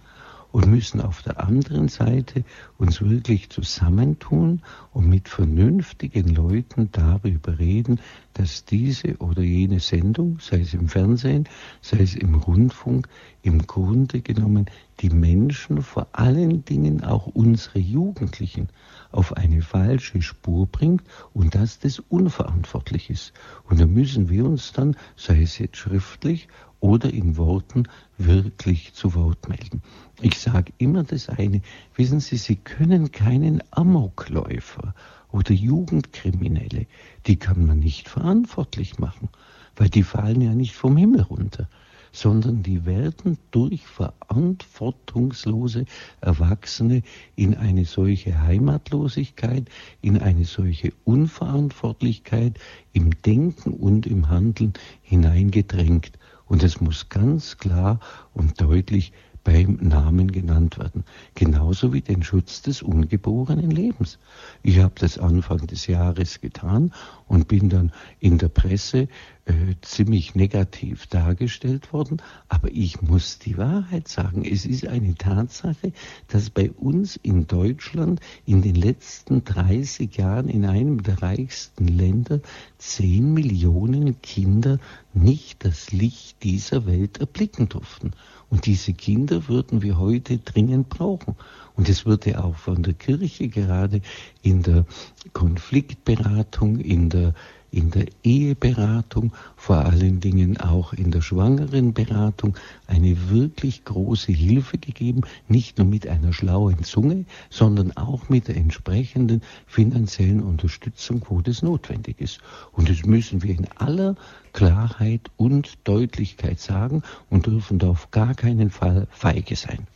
und 0.52 0.68
müssen 0.68 1.02
auf 1.02 1.22
der 1.22 1.40
anderen 1.40 1.90
Seite 1.90 2.44
uns 2.78 3.02
wirklich 3.02 3.50
zusammentun 3.50 4.62
und 4.94 5.08
mit 5.08 5.30
vernünftigen 5.30 6.34
Leuten 6.34 6.90
darüber 6.92 7.60
reden, 7.60 8.00
dass 8.34 8.66
diese 8.66 9.18
oder 9.18 9.44
jene 9.44 9.80
Sendung, 9.80 10.40
sei 10.40 10.62
es 10.62 10.74
im 10.74 10.88
Fernsehen, 10.88 11.48
sei 11.82 12.00
es 12.00 12.16
im 12.16 12.36
Rundfunk, 12.36 13.08
im 13.44 13.68
Grunde 13.68 14.22
genommen 14.22 14.66
die 15.00 15.10
Menschen, 15.10 15.82
vor 15.82 16.08
allen 16.12 16.66
Dingen 16.66 17.04
auch 17.04 17.28
unsere 17.28 17.80
Jugendlichen, 17.80 18.70
auf 19.12 19.36
eine 19.38 19.62
falsche 19.62 20.22
Spur 20.22 20.68
bringt 20.68 21.04
und 21.34 21.56
dass 21.56 21.80
das 21.80 22.00
unverantwortlich 22.00 23.10
ist. 23.10 23.34
Und 23.70 23.80
da 23.80 23.86
müssen 23.86 24.30
wir 24.30 24.46
uns 24.46 24.72
dann, 24.74 24.96
sei 25.16 25.42
es 25.42 25.58
jetzt 25.58 25.78
schriftlich 25.78 26.48
oder 26.80 27.12
in 27.12 27.38
Worten, 27.38 27.84
wirklich 28.18 28.94
zu 28.94 29.16
Wort 29.16 29.50
melden. 29.50 29.82
Ich 30.22 30.40
sage 30.40 30.74
immer 30.78 31.04
das 31.04 31.30
eine, 31.30 31.62
wissen 31.96 32.20
Sie, 32.20 32.38
Sie 32.38 32.56
können 32.56 33.12
keinen 33.12 33.64
Amokläufer 33.72 34.94
oder 35.32 35.52
Jugendkriminelle, 35.52 36.88
die 37.26 37.36
kann 37.38 37.66
man 37.66 37.80
nicht 37.80 38.10
verantwortlich 38.10 39.00
machen, 39.00 39.30
weil 39.76 39.90
die 39.90 40.04
fallen 40.04 40.42
ja 40.42 40.54
nicht 40.54 40.76
vom 40.76 40.98
Himmel 40.98 41.22
runter 41.22 41.68
sondern 42.12 42.64
die 42.64 42.86
werden 42.86 43.38
durch 43.52 43.86
verantwortungslose 43.86 45.86
Erwachsene 46.22 47.04
in 47.36 47.56
eine 47.56 47.86
solche 47.86 48.42
Heimatlosigkeit, 48.42 49.70
in 50.02 50.20
eine 50.20 50.46
solche 50.46 50.92
Unverantwortlichkeit 51.06 52.60
im 52.94 53.12
Denken 53.22 53.74
und 53.74 54.08
im 54.08 54.30
Handeln 54.30 54.74
hineingedrängt. 55.02 56.14
Und 56.46 56.64
es 56.64 56.82
muss 56.82 57.10
ganz 57.10 57.58
klar 57.58 58.00
und 58.34 58.60
deutlich 58.60 59.14
beim 59.44 59.78
Namen 59.82 60.32
genannt 60.32 60.78
werden. 60.78 61.04
Genauso 61.36 61.94
wie 61.94 62.02
den 62.02 62.24
Schutz 62.24 62.62
des 62.62 62.82
ungeborenen 62.82 63.72
Lebens. 63.72 64.20
Ich 64.64 64.80
habe 64.80 64.96
das 64.98 65.18
Anfang 65.18 65.68
des 65.68 65.88
Jahres 65.88 66.42
getan 66.42 66.92
und 67.28 67.48
bin 67.48 67.70
dann 67.70 67.92
in 68.20 68.38
der 68.38 68.50
Presse 68.50 69.08
äh, 69.46 69.76
ziemlich 69.82 70.36
negativ 70.36 71.08
dargestellt 71.08 71.92
worden. 71.92 72.22
Aber 72.50 72.70
ich 72.72 73.02
muss 73.02 73.40
die 73.40 73.58
Wahrheit 73.58 74.08
sagen. 74.08 74.46
Es 74.46 74.66
ist 74.66 74.88
eine 74.88 75.16
Tatsache, 75.16 75.92
dass 76.28 76.50
bei 76.50 76.70
uns 76.72 77.16
in 77.16 77.48
Deutschland 77.48 78.20
in 78.46 78.62
den 78.62 78.76
letzten 78.76 79.44
30 79.44 80.16
Jahren 80.18 80.50
in 80.50 80.66
einem 80.66 81.02
der 81.02 81.22
reichsten 81.24 81.88
Länder 81.88 82.42
10 82.78 83.34
Millionen 83.34 84.22
Kinder 84.22 84.78
nicht 85.14 85.66
das 85.66 85.92
Licht 85.92 86.44
dieser 86.44 86.86
Welt 86.86 87.18
erblicken 87.18 87.70
durften. 87.70 88.12
Und 88.50 88.66
diese 88.66 88.94
Kinder 88.94 89.48
würden 89.48 89.82
wir 89.82 90.00
heute 90.00 90.40
dringend 90.40 90.90
brauchen. 90.90 91.36
Und 91.76 91.88
es 91.88 92.06
würde 92.06 92.44
auch 92.44 92.56
von 92.56 92.82
der 92.82 92.94
Kirche 92.94 93.48
gerade 93.48 94.02
in 94.42 94.64
der 94.64 94.86
Konfliktberatung, 95.34 96.80
in 96.80 97.10
der 97.10 97.34
in 97.72 97.92
der 97.92 98.06
Eheberatung, 98.24 99.34
vor 99.56 99.86
allen 99.86 100.20
Dingen 100.20 100.58
auch 100.58 100.94
in 100.94 101.12
der 101.12 101.22
Schwangerenberatung 101.22 102.56
eine 102.88 103.30
wirklich 103.30 103.86
große 103.86 104.32
Hilfe 104.32 104.78
gegeben, 104.78 105.22
nicht 105.48 105.78
nur 105.78 105.88
mit 105.88 106.08
einer 106.08 106.34
schlauen 106.34 106.84
Zunge, 106.84 107.26
sondern 107.50 107.96
auch 107.98 108.30
mit 108.30 108.48
der 108.48 108.58
entsprechenden 108.58 109.42
finanziellen 109.68 110.42
Unterstützung, 110.42 111.22
wo 111.30 111.42
das 111.42 111.62
notwendig 111.62 112.20
ist. 112.22 112.40
Und 112.72 112.90
das 112.90 113.06
müssen 113.06 113.44
wir 113.44 113.52
in 113.52 113.68
aller 113.78 114.16
Klarheit 114.54 115.30
und 115.38 115.78
Deutlichkeit 115.84 116.60
sagen 116.60 117.04
und 117.30 117.46
dürfen 117.46 117.80
da 117.80 117.90
auf 117.90 118.12
gar 118.12 118.34
keinen 118.34 118.70
Fall 118.70 119.08
feige 119.12 119.56
sein. 119.56 119.88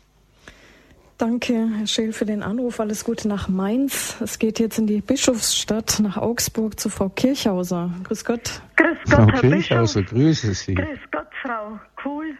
Danke, 1.24 1.70
Herr 1.78 1.88
Scheel, 1.88 2.12
für 2.12 2.26
den 2.26 2.44
Anruf. 2.44 2.82
Alles 2.82 3.06
Gute 3.06 3.30
nach 3.30 3.48
Mainz. 3.48 4.20
Es 4.20 4.40
geht 4.40 4.60
jetzt 4.60 4.78
in 4.78 4.88
die 4.88 5.00
Bischofsstadt, 5.00 6.02
nach 6.02 6.18
Augsburg, 6.18 6.78
zu 6.78 6.90
Frau 6.90 7.08
Kirchhauser. 7.08 7.91
Grüß 8.04 8.26
Gott. 8.26 8.62
Grüß 8.76 8.98
Gott, 9.06 9.10
Frau 9.10 9.28
Herr 9.32 9.40
Kirchhauser, 9.40 10.02
Bischof. 10.02 10.20
grüße 10.20 10.54
Sie. 10.54 10.76
Grüß 10.76 11.00
Gott, 11.14 11.30
Frau 11.41 11.80
Kuhl. 11.95 12.36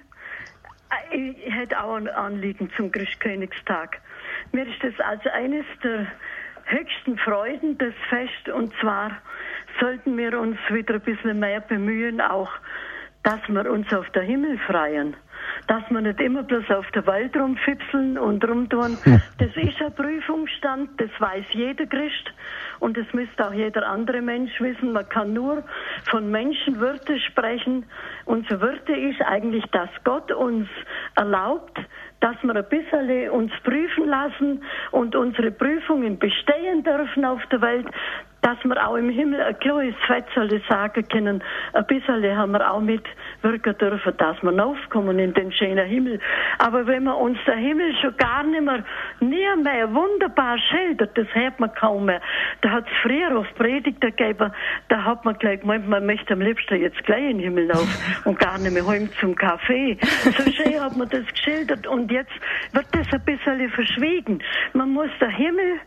Ich 1.14 1.54
hätte 1.54 1.82
auch 1.82 1.96
ein 1.96 2.10
Anliegen 2.10 2.70
zum 2.76 2.92
Christkönigstag. 2.92 4.02
Mir 4.52 4.64
ist 4.64 4.84
das 4.84 5.00
also 5.00 5.30
eines 5.30 5.64
der 5.82 6.08
höchsten 6.66 7.18
Freuden, 7.20 7.78
das 7.78 7.94
Fest. 8.10 8.54
Und 8.54 8.74
zwar 8.82 9.12
sollten 9.80 10.18
wir 10.18 10.38
uns 10.38 10.58
wieder 10.70 10.96
ein 10.96 11.02
bisschen 11.02 11.40
mehr 11.40 11.62
bemühen, 11.62 12.20
auch, 12.20 12.52
dass 13.24 13.40
wir 13.48 13.70
uns 13.72 13.92
auf 13.94 14.10
der 14.12 14.24
Himmel 14.24 14.58
freien 14.60 15.16
dass 15.68 15.84
man 15.90 16.04
nicht 16.04 16.20
immer 16.20 16.44
bloß 16.44 16.70
auf 16.72 16.90
der 16.92 17.06
Welt 17.08 17.36
rumfipseln 17.36 18.18
und 18.18 18.48
rumtun. 18.48 18.98
Das 19.38 19.56
ist 19.56 19.82
ein 19.82 19.94
Prüfungsstand, 19.94 20.90
das 20.98 21.10
weiß 21.20 21.46
jeder 21.52 21.86
Christ 21.86 22.34
und 22.80 22.98
das 22.98 23.06
müsste 23.14 23.48
auch 23.48 23.54
jeder 23.54 23.88
andere 23.88 24.22
Mensch 24.22 24.60
wissen. 24.60 24.94
Man 24.94 25.08
kann 25.10 25.34
nur 25.34 25.64
von 26.10 26.32
Menschenwürde 26.32 27.20
sprechen. 27.20 27.86
Unsere 28.26 28.62
Würde 28.62 28.96
ist 28.96 29.22
eigentlich, 29.22 29.66
dass 29.72 29.90
Gott 30.04 30.32
uns 30.32 30.68
erlaubt, 31.16 31.78
dass 32.20 32.36
wir 32.42 32.56
ein 32.56 32.70
bisschen 32.70 33.30
uns 33.30 33.52
prüfen 33.64 34.08
lassen 34.08 34.64
und 34.92 35.16
unsere 35.16 35.52
Prüfungen 35.52 36.20
bestehen 36.20 36.84
dürfen 36.84 37.26
auf 37.26 37.42
der 37.52 37.62
Welt, 37.62 37.88
dass 38.44 38.58
wir 38.66 38.88
auch 38.88 38.96
im 38.96 39.10
Himmel 39.10 39.42
ein 39.42 39.58
kleines 39.60 39.96
Fetzerle 40.06 40.62
sagen 40.70 41.08
können. 41.08 41.42
Ein 41.72 41.86
bisschen 41.88 42.38
haben 42.38 42.52
wir 42.52 42.72
auch 42.72 42.82
mitwirken 42.82 43.78
dürfen, 43.78 44.18
dass 44.18 44.42
wir 44.44 44.66
aufkommen 44.66 45.18
in 45.18 45.34
den 45.34 45.52
schönen 45.54 45.88
Himmel. 45.88 46.20
Aber 46.60 46.86
wenn 46.86 47.06
man 47.06 47.16
uns 47.16 47.38
der 47.48 47.56
Himmel 47.56 47.96
schon 48.02 48.16
gar 48.18 48.44
nicht 48.44 48.62
mehr, 48.62 48.84
nie 49.22 49.64
mehr 49.64 49.94
wunderbar 49.94 50.58
schildert, 50.58 51.18
das 51.18 51.28
hört 51.34 51.60
man 51.62 51.74
kaum 51.74 52.06
mehr. 52.06 52.22
Da 52.62 52.72
hat 52.72 52.86
es 52.86 52.94
früher 53.02 53.38
auf 53.38 53.48
Predigten 53.56 54.14
gegeben, 54.16 54.52
da 54.90 55.04
hat 55.04 55.24
man 55.24 55.38
gleich 55.38 55.62
gemeint, 55.62 55.88
man 55.88 56.06
möchte 56.06 56.34
am 56.34 56.42
liebsten 56.42 56.82
jetzt 56.82 57.02
gleich 57.06 57.24
in 57.24 57.38
den 57.38 57.40
Himmel 57.40 57.72
auf 57.72 57.88
und 58.26 58.38
gar 58.40 58.58
nicht 58.58 58.74
mehr 58.74 58.86
heim 58.86 59.10
zum 59.22 59.36
Kaffee. 59.36 59.98
So 60.02 60.52
schön 60.52 60.82
hat 60.82 60.98
man 60.98 61.08
das 61.08 61.26
geschildert 61.28 61.88
und 61.88 62.12
jetzt 62.12 62.34
wird 62.74 62.88
das 62.92 63.08
ein 63.14 63.24
bisschen 63.24 63.70
verschwiegen. 63.70 64.44
Man 64.74 64.90
muss 64.90 65.10
der 65.22 65.30
Himmel 65.30 65.80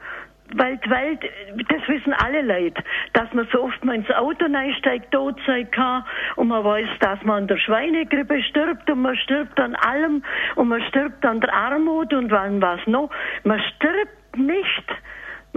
weil 0.55 0.78
Welt, 0.86 1.20
das 1.68 1.89
wissen 1.89 2.12
alle 2.12 2.43
Leute, 2.43 2.82
dass 3.12 3.32
man 3.32 3.48
so 3.52 3.64
oft 3.64 3.85
mal 3.85 3.97
ins 3.97 4.10
Auto 4.10 4.47
einsteigt, 4.52 5.10
tot 5.10 5.36
sein 5.47 5.70
kann 5.70 6.05
und 6.36 6.48
man 6.48 6.64
weiß, 6.64 6.89
dass 7.01 7.23
man 7.23 7.43
an 7.43 7.48
der 7.48 7.59
Schweinegrippe 7.59 8.43
stirbt 8.43 8.89
und 8.90 9.02
man 9.02 9.16
stirbt 9.16 9.59
an 9.59 9.74
allem 9.74 10.23
und 10.55 10.68
man 10.68 10.82
stirbt 10.82 11.24
an 11.24 11.40
der 11.40 11.52
Armut 11.52 12.12
und 12.12 12.31
wann 12.31 12.60
was 12.62 12.81
noch. 12.86 13.10
Man 13.44 13.60
stirbt 13.60 14.36
nicht 14.36 14.85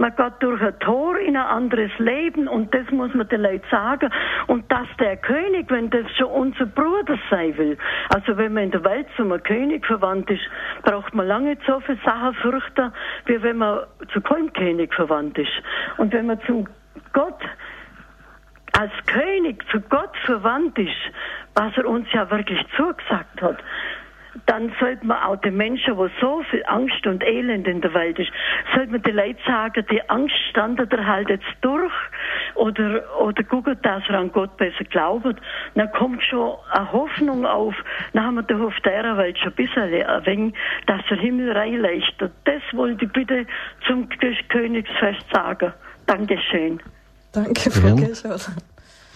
man 0.00 0.16
geht 0.16 0.32
durch 0.40 0.62
ein 0.62 0.78
Tor 0.80 1.18
in 1.18 1.36
ein 1.36 1.46
anderes 1.46 1.90
Leben 1.98 2.48
und 2.48 2.74
das 2.74 2.90
muss 2.90 3.12
man 3.12 3.28
den 3.28 3.42
Leuten 3.42 3.66
sagen. 3.70 4.10
Und 4.46 4.70
dass 4.72 4.86
der 4.98 5.18
König, 5.18 5.70
wenn 5.70 5.90
das 5.90 6.10
schon 6.16 6.28
unser 6.28 6.64
Bruder 6.64 7.18
sein 7.28 7.56
will, 7.58 7.76
also 8.08 8.36
wenn 8.38 8.54
man 8.54 8.64
in 8.64 8.70
der 8.70 8.82
Welt 8.82 9.06
zum 9.16 9.30
König 9.42 9.84
verwandt 9.86 10.30
ist, 10.30 10.40
braucht 10.82 11.14
man 11.14 11.28
lange 11.28 11.50
nicht 11.50 11.62
so 11.66 11.80
viele 11.80 11.98
Sachen 12.02 12.34
fürchten, 12.36 12.92
wie 13.26 13.42
wenn 13.42 13.58
man 13.58 13.80
zu 14.12 14.22
keinem 14.22 14.50
König 14.54 14.94
verwandt 14.94 15.36
ist. 15.36 15.52
Und 15.98 16.14
wenn 16.14 16.26
man 16.26 16.40
zum 16.46 16.66
Gott 17.12 17.42
als 18.72 18.92
König 19.06 19.62
zu 19.70 19.80
Gott 19.82 20.16
verwandt 20.24 20.78
ist, 20.78 20.96
was 21.54 21.76
er 21.76 21.86
uns 21.86 22.10
ja 22.12 22.30
wirklich 22.30 22.64
zugesagt 22.74 23.42
hat, 23.42 23.58
dann 24.46 24.72
sollte 24.80 25.06
man 25.06 25.22
auch 25.22 25.36
den 25.36 25.56
Menschen, 25.56 25.96
wo 25.96 26.08
so 26.20 26.42
viel 26.50 26.62
Angst 26.66 27.06
und 27.06 27.24
Elend 27.24 27.66
in 27.66 27.80
der 27.80 27.94
Welt 27.94 28.18
ist, 28.18 28.30
sollte 28.74 28.92
man 28.92 29.02
den 29.02 29.16
Leuten 29.16 29.40
sagen, 29.46 29.84
die 29.90 30.08
Angst 30.08 30.34
standet 30.50 30.92
er 30.92 31.06
halt 31.06 31.30
jetzt 31.30 31.44
durch 31.60 31.92
oder, 32.54 33.02
oder 33.20 33.42
guckt, 33.42 33.78
dass 33.82 34.02
er 34.08 34.18
an 34.18 34.32
Gott 34.32 34.56
besser 34.56 34.84
glaubt. 34.84 35.40
Dann 35.74 35.92
kommt 35.92 36.22
schon 36.24 36.56
eine 36.72 36.92
Hoffnung 36.92 37.46
auf. 37.46 37.74
Dann 38.12 38.24
haben 38.24 38.34
wir 38.36 38.42
doch 38.42 38.60
auf 38.60 38.80
der 38.84 39.16
Welt 39.16 39.38
schon 39.38 39.52
ein 39.52 39.54
bisschen 39.54 39.82
ein 39.82 40.26
wenig, 40.26 40.54
dass 40.86 41.00
der 41.08 41.18
Himmel 41.18 41.52
reinleuchtet. 41.52 42.32
Das 42.44 42.62
wollte 42.72 43.04
ich 43.04 43.12
bitte 43.12 43.46
zum 43.86 44.08
Königsfest 44.48 45.24
sagen. 45.32 45.72
Dankeschön. 46.06 46.80
Danke, 47.32 47.70
Frau 47.70 47.94
Kirchhauser. 47.94 48.52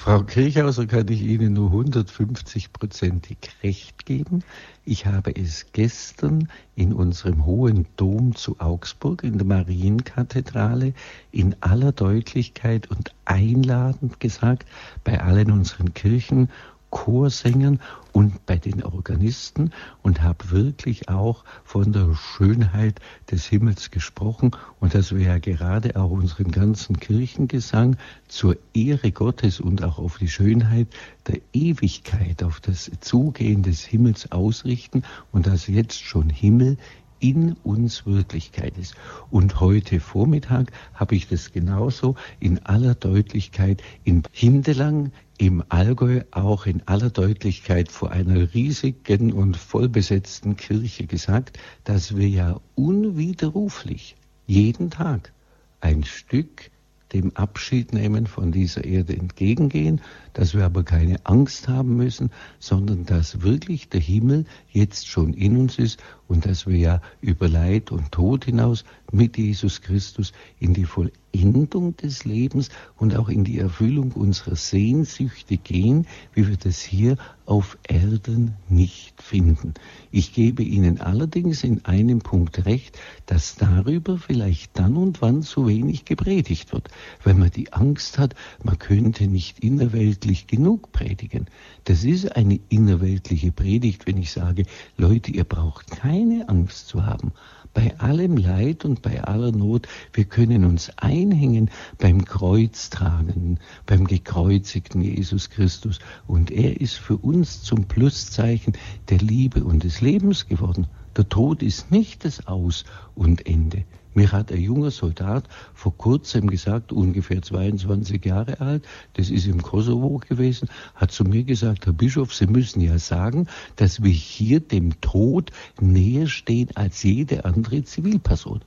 Frau 0.05 0.23
Kirchhauser 0.23 0.85
kann 0.85 1.09
ich 1.09 1.23
Ihnen 1.23 1.55
nur 1.55 1.71
150-prozentig 1.71 3.39
recht 3.63 4.05
geben. 4.05 4.45
Ich 4.85 5.07
habe 5.07 5.35
es 5.35 5.73
gestern 5.73 6.51
in 6.77 6.93
unserem 6.93 7.47
Hohen 7.47 7.87
Dom 7.97 8.35
zu 8.35 8.61
Augsburg 8.61 9.25
in 9.25 9.39
der 9.39 9.47
Marienkathedrale 9.47 10.93
in 11.33 11.57
aller 11.63 11.93
Deutlichkeit 11.93 12.91
und 12.91 13.15
einladend 13.25 14.21
gesagt 14.21 14.67
bei 15.05 15.23
allen 15.23 15.51
unseren 15.51 15.95
Kirchen 15.95 16.51
Chorsängern 16.95 17.81
und 18.13 18.47
bei 18.47 18.57
den 18.57 18.85
Organisten 18.85 19.73
und 20.03 20.23
habe 20.23 20.53
wirklich 20.53 21.09
auch 21.09 21.45
von 21.65 21.93
der 21.93 22.15
Schönheit 22.15 23.01
des 23.31 23.45
Himmels 23.47 23.91
gesprochen. 23.91 24.53
Und 24.79 24.95
dass 24.95 25.13
wir 25.13 25.27
ja 25.27 25.39
gerade 25.39 25.97
auch 25.97 26.11
unseren 26.11 26.53
ganzen 26.53 27.01
Kirchengesang 27.01 27.97
zur 28.29 28.57
Ehre 28.73 29.11
Gottes 29.11 29.61
und 29.61 29.83
auch 29.83 29.99
auf 29.99 30.19
die 30.19 30.29
Schönheit 30.29 30.87
der 31.27 31.41
Ewigkeit, 31.53 32.45
auf 32.45 32.61
das 32.61 32.91
Zugehen 33.01 33.65
des 33.65 33.83
Himmels 33.83 34.31
ausrichten 34.31 35.03
und 35.33 35.49
dass 35.49 35.67
jetzt 35.67 36.01
schon 36.01 36.31
Himmel 36.31 36.79
in 37.25 37.57
uns 37.65 38.05
Wirklichkeit 38.05 38.77
ist. 38.77 38.95
Und 39.31 39.59
heute 39.59 39.99
Vormittag 39.99 40.71
habe 40.93 41.15
ich 41.15 41.27
das 41.27 41.53
genauso 41.53 42.17
in 42.39 42.59
aller 42.67 42.95
Deutlichkeit 42.95 43.83
in 44.05 44.25
Hindelang 44.31 45.11
im 45.39 45.65
Allgäu 45.71 46.21
auch 46.33 46.67
in 46.67 46.87
aller 46.87 47.09
Deutlichkeit 47.09 47.91
vor 47.91 48.11
einer 48.11 48.53
riesigen 48.53 49.33
und 49.33 49.57
vollbesetzten 49.57 50.57
Kirche 50.57 51.07
gesagt, 51.07 51.59
dass 51.85 52.15
wir 52.15 52.29
ja 52.29 52.61
unwiderruflich 52.75 54.17
jeden 54.47 54.91
Tag 54.91 55.33
ein 55.81 56.05
Stück 56.05 56.71
dem 57.15 57.35
Abschied 57.37 57.93
nehmen 57.93 58.27
von 58.27 58.53
dieser 58.53 58.85
Erde 58.85 59.17
entgegengehen, 59.17 60.01
dass 60.33 60.53
wir 60.55 60.65
aber 60.65 60.83
keine 60.83 61.25
Angst 61.25 61.69
haben 61.69 61.97
müssen, 61.97 62.31
sondern 62.59 63.07
dass 63.07 63.41
wirklich 63.43 63.89
der 63.89 64.01
Himmel 64.01 64.45
jetzt 64.71 65.09
schon 65.09 65.33
in 65.33 65.57
uns 65.57 65.79
ist 65.79 66.03
und 66.27 66.45
dass 66.45 66.67
wir 66.67 66.77
ja 66.77 67.01
über 67.21 67.49
Leid 67.49 67.93
und 67.93 68.13
Tod 68.13 68.45
hinaus 68.45 68.85
mit 69.13 69.39
Jesus 69.39 69.81
Christus 69.81 70.33
in 70.59 70.75
die 70.75 70.87
Vollendung 71.35 71.97
des 71.97 72.25
Lebens 72.25 72.69
und 72.97 73.17
auch 73.17 73.29
in 73.29 73.43
die 73.43 73.59
Erfüllung 73.59 74.13
unserer 74.13 74.55
Sehnsüchte 74.55 75.57
gehen, 75.57 76.07
wie 76.33 76.47
wir 76.47 76.57
das 76.57 76.81
hier 76.81 77.17
auf 77.45 77.77
Erden 77.83 78.55
nicht 78.69 79.21
finden. 79.21 79.75
Ich 80.13 80.33
gebe 80.33 80.63
Ihnen 80.63 81.01
allerdings 81.01 81.65
in 81.65 81.85
einem 81.85 82.21
Punkt 82.21 82.67
recht, 82.67 82.97
dass 83.27 83.57
darüber 83.57 84.17
vielleicht 84.17 84.79
dann 84.79 84.97
und 84.97 85.23
wann 85.23 85.43
zu 85.43 85.67
wenig 85.67 86.05
gepredigt 86.05 86.73
wird, 86.73 86.89
weil 87.25 87.35
man 87.35 87.51
die 87.51 87.73
Angst 87.73 88.19
hat, 88.19 88.37
man 88.63 88.79
könnte 88.79 89.27
nicht 89.27 89.59
innerweltlich 89.59 90.47
genug 90.47 90.93
predigen. 90.93 91.47
Das 91.83 92.05
ist 92.05 92.37
eine 92.37 92.61
innerweltliche 92.69 93.51
Predigt, 93.51 94.07
wenn 94.07 94.19
ich 94.19 94.31
sage, 94.31 94.67
Leute, 94.97 95.33
ihr 95.33 95.45
braucht 95.45 95.91
keine 95.91 96.49
Angst 96.49 96.87
zu 96.87 97.05
haben 97.05 97.33
bei 97.75 97.99
allem 97.99 98.37
Leid 98.37 98.85
und 98.85 99.03
bei 99.03 99.23
aller 99.23 99.53
Not, 99.53 99.89
wir 100.13 100.25
können 100.25 100.65
uns 100.65 100.91
einhängen 100.97 101.71
beim 101.99 102.25
Kreuztragenden, 102.25 103.59
beim 103.85 104.07
gekreuzigten 104.07 105.03
Jesus 105.03 105.51
Christus. 105.51 105.99
Und 106.27 106.51
er 106.51 106.81
ist 106.81 106.95
für 106.95 107.17
uns 107.17 107.63
zum 107.63 107.85
Pluszeichen 107.87 108.75
der 109.11 109.19
Liebe 109.19 109.65
und 109.65 109.85
des 109.85 110.01
Lebens 110.01 110.47
geworden. 110.47 110.87
Der 111.17 111.29
Tod 111.29 111.63
ist 111.63 111.91
nicht 111.91 112.25
das 112.25 112.47
Aus 112.47 112.85
und 113.15 113.47
Ende. 113.47 113.85
Mir 114.15 114.31
hat 114.33 114.53
ein 114.53 114.61
junger 114.61 114.91
Soldat 114.91 115.49
vor 115.75 115.97
kurzem 115.97 116.49
gesagt, 116.49 116.93
ungefähr 116.93 117.43
22 117.43 118.25
Jahre 118.25 118.61
alt, 118.61 118.87
das 119.15 119.29
ist 119.29 119.47
im 119.47 119.61
Kosovo 119.61 120.19
gewesen, 120.19 120.69
hat 120.95 121.11
zu 121.11 121.25
mir 121.25 121.43
gesagt, 121.43 121.87
Herr 121.87 121.93
Bischof, 121.93 122.33
Sie 122.33 122.47
müssen 122.47 122.81
ja 122.81 122.99
sagen, 122.99 123.49
dass 123.77 124.03
wir 124.03 124.13
hier 124.13 124.61
dem 124.61 125.01
Tod 125.01 125.51
näher 125.81 126.29
stehen 126.29 126.69
als 126.75 127.03
jede 127.03 127.45
andere 127.45 127.83
Zivilperson 127.85 128.61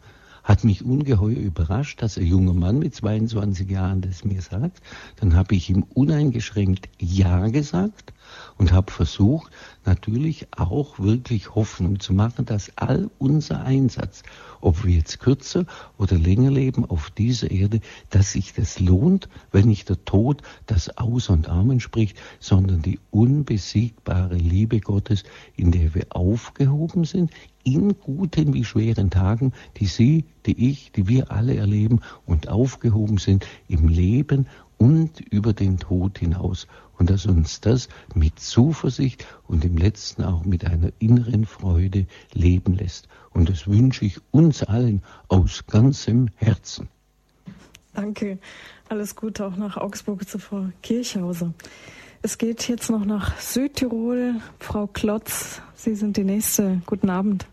hat 0.43 0.63
mich 0.63 0.85
ungeheuer 0.85 1.35
überrascht, 1.35 2.01
dass 2.01 2.17
ein 2.17 2.25
junger 2.25 2.53
Mann 2.53 2.79
mit 2.79 2.95
22 2.95 3.69
Jahren 3.69 3.99
das 3.99 4.23
mir 4.23 4.41
sagt. 4.41 4.81
Dann 5.17 5.35
habe 5.35 5.55
ich 5.55 5.69
ihm 5.69 5.83
uneingeschränkt 5.93 6.87
Ja 6.99 7.47
gesagt 7.49 8.13
und 8.57 8.71
habe 8.71 8.91
versucht, 8.91 9.51
natürlich 9.85 10.47
auch 10.51 10.99
wirklich 10.99 11.55
Hoffnung 11.55 11.99
zu 11.99 12.13
machen, 12.13 12.45
dass 12.45 12.71
all 12.75 13.09
unser 13.19 13.63
Einsatz, 13.63 14.23
ob 14.61 14.83
wir 14.83 14.95
jetzt 14.95 15.19
kürzer 15.19 15.65
oder 15.97 16.17
länger 16.17 16.51
leben 16.51 16.85
auf 16.85 17.11
dieser 17.11 17.51
Erde, 17.51 17.81
dass 18.09 18.31
sich 18.31 18.53
das 18.53 18.79
lohnt, 18.79 19.29
wenn 19.51 19.67
nicht 19.67 19.89
der 19.89 20.03
Tod 20.05 20.41
das 20.65 20.97
Aus 20.97 21.29
und 21.29 21.47
Amen 21.47 21.79
spricht, 21.79 22.17
sondern 22.39 22.81
die 22.81 22.99
unbesiegbare 23.11 24.35
Liebe 24.35 24.79
Gottes, 24.79 25.23
in 25.55 25.71
der 25.71 25.93
wir 25.93 26.07
aufgehoben 26.09 27.03
sind, 27.03 27.31
in 27.63 27.99
guten 27.99 28.53
wie 28.53 28.63
schweren 28.63 29.09
Tagen, 29.09 29.51
die 29.77 29.87
Sie, 29.87 30.25
die 30.45 30.69
ich, 30.69 30.93
die 30.93 31.07
wir 31.07 31.31
alle 31.31 31.55
erleben 31.55 31.99
und 32.25 32.47
aufgehoben 32.47 33.17
sind 33.17 33.45
im 33.67 33.89
Leben 33.89 34.47
und 34.77 35.19
über 35.31 35.53
den 35.53 35.77
Tod 35.77 36.19
hinaus 36.19 36.67
und 36.97 37.09
dass 37.09 37.25
uns 37.25 37.61
das 37.61 37.89
mit 38.15 38.39
Zuversicht 38.39 39.25
und 39.47 39.63
im 39.65 39.77
letzten 39.77 40.23
auch 40.23 40.45
mit 40.45 40.65
einer 40.65 40.91
inneren 40.99 41.45
Freude 41.45 42.07
leben 42.33 42.75
lässt. 42.75 43.07
Und 43.31 43.49
das 43.49 43.67
wünsche 43.67 44.05
ich 44.05 44.19
uns 44.31 44.63
allen 44.63 45.03
aus 45.27 45.65
ganzem 45.67 46.29
Herzen. 46.35 46.89
Danke. 47.93 48.39
Alles 48.89 49.15
Gute 49.15 49.45
auch 49.45 49.57
nach 49.57 49.77
Augsburg 49.77 50.27
zu 50.27 50.39
Frau 50.39 50.67
Kirchhauser. 50.81 51.53
Es 52.21 52.37
geht 52.37 52.67
jetzt 52.67 52.89
noch 52.89 53.05
nach 53.05 53.37
Südtirol. 53.39 54.35
Frau 54.59 54.87
Klotz, 54.87 55.61
Sie 55.75 55.95
sind 55.95 56.17
die 56.17 56.23
Nächste. 56.23 56.81
Guten 56.85 57.09
Abend. 57.09 57.47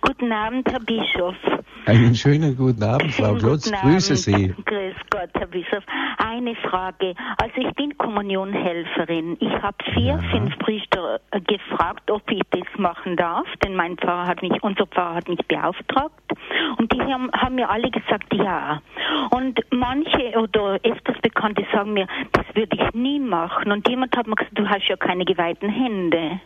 Guten 0.00 0.32
Abend, 0.32 0.66
Herr 0.70 0.80
Bischof. 0.80 1.34
Einen 1.86 2.16
schönen 2.16 2.56
guten 2.56 2.82
Abend, 2.82 3.14
Frau 3.14 3.34
Glotz. 3.34 3.70
Grüße 3.70 4.16
Sie. 4.16 4.52
Grüß 4.64 4.96
Gott, 5.08 5.30
Herr 5.34 5.46
Bischof. 5.46 5.84
Eine 6.18 6.56
Frage. 6.56 7.14
Also 7.40 7.54
ich 7.58 7.72
bin 7.76 7.96
Kommunionhelferin. 7.96 9.36
Ich 9.38 9.52
habe 9.62 9.76
vier, 9.94 10.18
ja. 10.20 10.22
fünf 10.32 10.58
Priester 10.58 11.20
äh, 11.30 11.40
gefragt, 11.40 12.10
ob 12.10 12.28
ich 12.28 12.42
das 12.50 12.66
machen 12.76 13.16
darf, 13.16 13.46
denn 13.64 13.76
mein 13.76 13.96
Pfarrer 13.96 14.26
hat 14.26 14.42
mich, 14.42 14.60
unser 14.64 14.84
Pfarrer 14.88 15.14
hat 15.14 15.28
mich 15.28 15.38
beauftragt. 15.46 16.32
Und 16.76 16.92
die 16.92 17.00
haben, 17.00 17.30
haben 17.32 17.54
mir 17.54 17.70
alle 17.70 17.88
gesagt, 17.88 18.34
ja. 18.34 18.82
Und 19.30 19.60
manche 19.70 20.36
oder 20.40 20.80
öfters 20.82 21.20
Bekannte 21.22 21.64
sagen 21.72 21.92
mir, 21.92 22.08
das 22.32 22.46
würde 22.54 22.76
ich 22.76 22.94
nie 22.94 23.20
machen. 23.20 23.70
Und 23.70 23.88
jemand 23.88 24.16
hat 24.16 24.26
mir 24.26 24.34
gesagt, 24.34 24.58
du 24.58 24.68
hast 24.68 24.88
ja 24.88 24.96
keine 24.96 25.24
geweihten 25.24 25.68
Hände. 25.68 26.40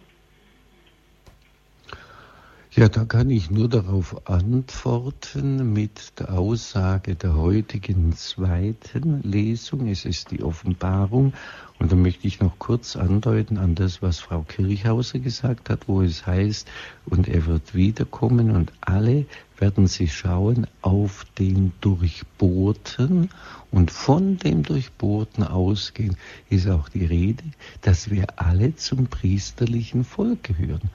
Ja, 2.73 2.89
da 2.89 3.05
kann 3.05 3.31
ich 3.31 3.51
nur 3.51 3.69
darauf 3.69 4.29
antworten 4.29 5.73
mit 5.73 6.21
der 6.21 6.39
Aussage 6.39 7.17
der 7.17 7.35
heutigen 7.35 8.15
zweiten 8.15 9.23
Lesung. 9.23 9.89
Es 9.89 10.05
ist 10.05 10.31
die 10.31 10.45
Offenbarung. 10.45 11.33
Und 11.81 11.91
da 11.91 11.97
möchte 11.97 12.29
ich 12.29 12.39
noch 12.39 12.61
kurz 12.61 12.95
andeuten 12.95 13.59
an 13.59 13.75
das, 13.75 14.03
was 14.03 14.21
Frau 14.21 14.43
Kirchhauser 14.43 15.19
gesagt 15.19 15.69
hat, 15.69 15.89
wo 15.89 16.01
es 16.03 16.29
heißt, 16.29 16.69
und 17.07 17.27
er 17.27 17.47
wird 17.47 17.75
wiederkommen 17.75 18.53
und 18.53 18.71
alle 18.83 19.27
werden 19.59 19.89
sie 19.89 20.07
schauen 20.07 20.69
auf 20.81 21.27
den 21.39 21.73
Durchbohrten 21.81 23.31
und 23.73 23.91
von 23.91 24.37
dem 24.39 24.63
Durchbohrten 24.63 25.43
ausgehen 25.43 26.17
ist 26.49 26.69
auch 26.69 26.89
die 26.89 27.05
Rede, 27.05 27.45
dass 27.83 28.11
wir 28.11 28.27
alle 28.37 28.77
zum 28.77 29.07
priesterlichen 29.07 30.05
Volk 30.05 30.45
gehören. 30.45 30.91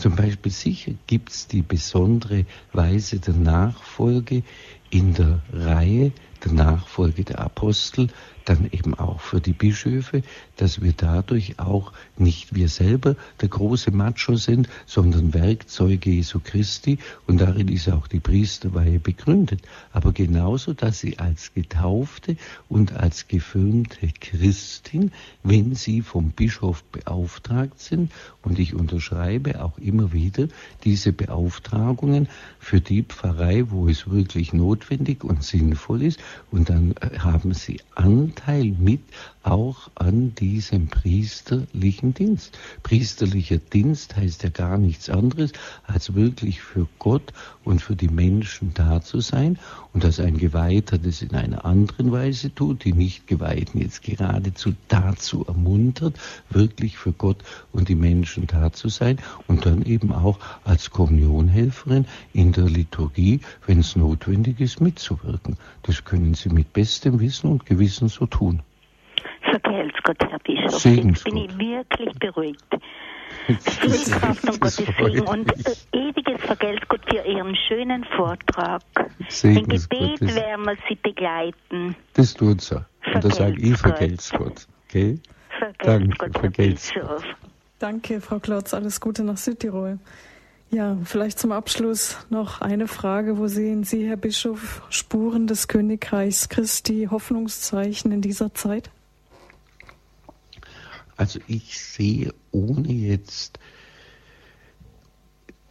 Zum 0.00 0.16
Beispiel 0.16 0.50
sicher 0.50 0.92
gibt 1.06 1.28
es 1.28 1.46
die 1.46 1.60
besondere 1.60 2.46
Weise 2.72 3.20
der 3.20 3.34
Nachfolge 3.34 4.42
in 4.88 5.12
der 5.12 5.42
Reihe 5.52 6.12
der 6.42 6.52
Nachfolge 6.52 7.22
der 7.22 7.40
Apostel, 7.40 8.08
dann 8.44 8.68
eben 8.70 8.94
auch 8.94 9.20
für 9.20 9.40
die 9.40 9.52
Bischöfe, 9.52 10.22
dass 10.56 10.80
wir 10.80 10.92
dadurch 10.92 11.58
auch 11.58 11.92
nicht 12.16 12.54
wir 12.54 12.68
selber 12.68 13.16
der 13.40 13.48
große 13.48 13.90
Macho 13.90 14.36
sind, 14.36 14.68
sondern 14.86 15.34
Werkzeuge 15.34 16.10
Jesu 16.10 16.40
Christi 16.42 16.98
und 17.26 17.40
darin 17.40 17.68
ist 17.68 17.88
auch 17.88 18.06
die 18.06 18.20
Priesterweihe 18.20 18.98
begründet. 18.98 19.62
Aber 19.92 20.12
genauso, 20.12 20.72
dass 20.72 21.00
sie 21.00 21.18
als 21.18 21.54
Getaufte 21.54 22.36
und 22.68 22.94
als 22.94 23.28
gefirmte 23.28 24.08
Christin, 24.20 25.12
wenn 25.42 25.74
sie 25.74 26.02
vom 26.02 26.30
Bischof 26.30 26.82
beauftragt 26.84 27.80
sind, 27.80 28.12
und 28.42 28.58
ich 28.58 28.74
unterschreibe 28.74 29.62
auch 29.62 29.78
immer 29.78 30.12
wieder 30.12 30.48
diese 30.84 31.12
Beauftragungen 31.12 32.28
für 32.58 32.80
die 32.80 33.02
Pfarrei, 33.02 33.70
wo 33.70 33.88
es 33.88 34.10
wirklich 34.10 34.52
notwendig 34.52 35.24
und 35.24 35.42
sinnvoll 35.42 36.02
ist, 36.02 36.20
und 36.50 36.70
dann 36.70 36.94
äh, 37.00 37.18
haben 37.18 37.54
sie 37.54 37.80
Anteil 38.30 38.76
mit 38.78 39.00
auch 39.42 39.90
an 39.94 40.34
diesem 40.34 40.88
priesterlichen 40.88 42.12
Dienst. 42.14 42.58
Priesterlicher 42.82 43.56
Dienst 43.56 44.16
heißt 44.16 44.42
ja 44.42 44.50
gar 44.50 44.76
nichts 44.76 45.08
anderes, 45.08 45.52
als 45.86 46.14
wirklich 46.14 46.60
für 46.60 46.86
Gott 46.98 47.32
und 47.64 47.80
für 47.80 47.96
die 47.96 48.08
Menschen 48.08 48.72
da 48.74 49.00
zu 49.00 49.20
sein 49.20 49.58
und 49.92 50.04
dass 50.04 50.20
ein 50.20 50.36
Geweihter 50.36 50.98
das 50.98 51.22
in 51.22 51.34
einer 51.34 51.64
anderen 51.64 52.12
Weise 52.12 52.54
tut, 52.54 52.84
die 52.84 52.92
Nicht-Geweihten 52.92 53.80
jetzt 53.80 54.02
geradezu 54.02 54.74
dazu 54.88 55.44
ermuntert, 55.46 56.18
wirklich 56.50 56.98
für 56.98 57.12
Gott 57.12 57.42
und 57.72 57.88
die 57.88 57.94
Menschen 57.94 58.46
da 58.46 58.72
zu 58.72 58.88
sein 58.88 59.18
und 59.46 59.66
dann 59.66 59.82
eben 59.82 60.12
auch 60.12 60.38
als 60.64 60.90
Kommunionhelferin 60.90 62.04
in 62.34 62.52
der 62.52 62.66
Liturgie, 62.66 63.40
wenn 63.66 63.80
es 63.80 63.96
notwendig 63.96 64.60
ist, 64.60 64.80
mitzuwirken. 64.80 65.56
Das 65.82 66.04
können 66.04 66.34
Sie 66.34 66.50
mit 66.50 66.72
bestem 66.72 67.20
Wissen 67.20 67.50
und 67.50 67.66
Gewissen 67.66 68.08
so 68.08 68.19
tun. 68.26 68.62
Vergelt's 69.42 69.98
Gott, 70.02 70.16
Herr 70.28 70.38
Bischof. 70.38 70.80
Segensgott. 70.80 71.34
Jetzt 71.34 71.58
bin 71.58 71.66
ich 71.66 71.86
wirklich 71.86 72.18
beruhigt. 72.18 72.64
Viel 73.46 74.18
Kraft 74.18 74.44
und 74.44 74.60
Gottes 74.60 74.76
Segen 74.76 75.20
und 75.20 75.50
äh, 75.66 75.74
ewiges 75.92 76.40
Vergelt's 76.40 76.86
Gott 76.88 77.00
für 77.08 77.24
Ihren 77.26 77.56
schönen 77.56 78.04
Vortrag. 78.16 78.82
Im 79.42 79.68
Gebet 79.68 80.20
werden 80.20 80.64
wir 80.66 80.76
Sie 80.88 80.96
begleiten. 80.96 81.96
Das 82.14 82.34
tut 82.34 82.60
so. 82.60 82.76
Und 83.14 83.24
da 83.24 83.30
sage 83.30 83.60
ich 83.60 83.76
Vergelt's 83.76 84.30
Gott. 84.30 84.66
Okay? 84.88 85.18
Vergelt's 85.58 85.84
Danke, 85.84 86.16
Gott, 86.18 86.38
vergelt's 86.38 86.92
Gott. 86.94 87.24
Danke, 87.78 88.20
Frau 88.20 88.38
Klotz. 88.38 88.74
Alles 88.74 89.00
Gute 89.00 89.24
nach 89.24 89.36
Südtirol. 89.36 89.98
Ja, 90.72 90.96
vielleicht 91.02 91.40
zum 91.40 91.50
Abschluss 91.50 92.16
noch 92.30 92.60
eine 92.60 92.86
Frage. 92.86 93.38
Wo 93.38 93.48
sehen 93.48 93.82
Sie, 93.82 94.06
Herr 94.06 94.16
Bischof, 94.16 94.82
Spuren 94.88 95.48
des 95.48 95.66
Königreichs 95.66 96.48
Christi, 96.48 97.08
Hoffnungszeichen 97.10 98.12
in 98.12 98.20
dieser 98.20 98.54
Zeit? 98.54 98.88
Also 101.16 101.40
ich 101.48 101.80
sehe, 101.80 102.32
ohne 102.52 102.92
jetzt 102.92 103.58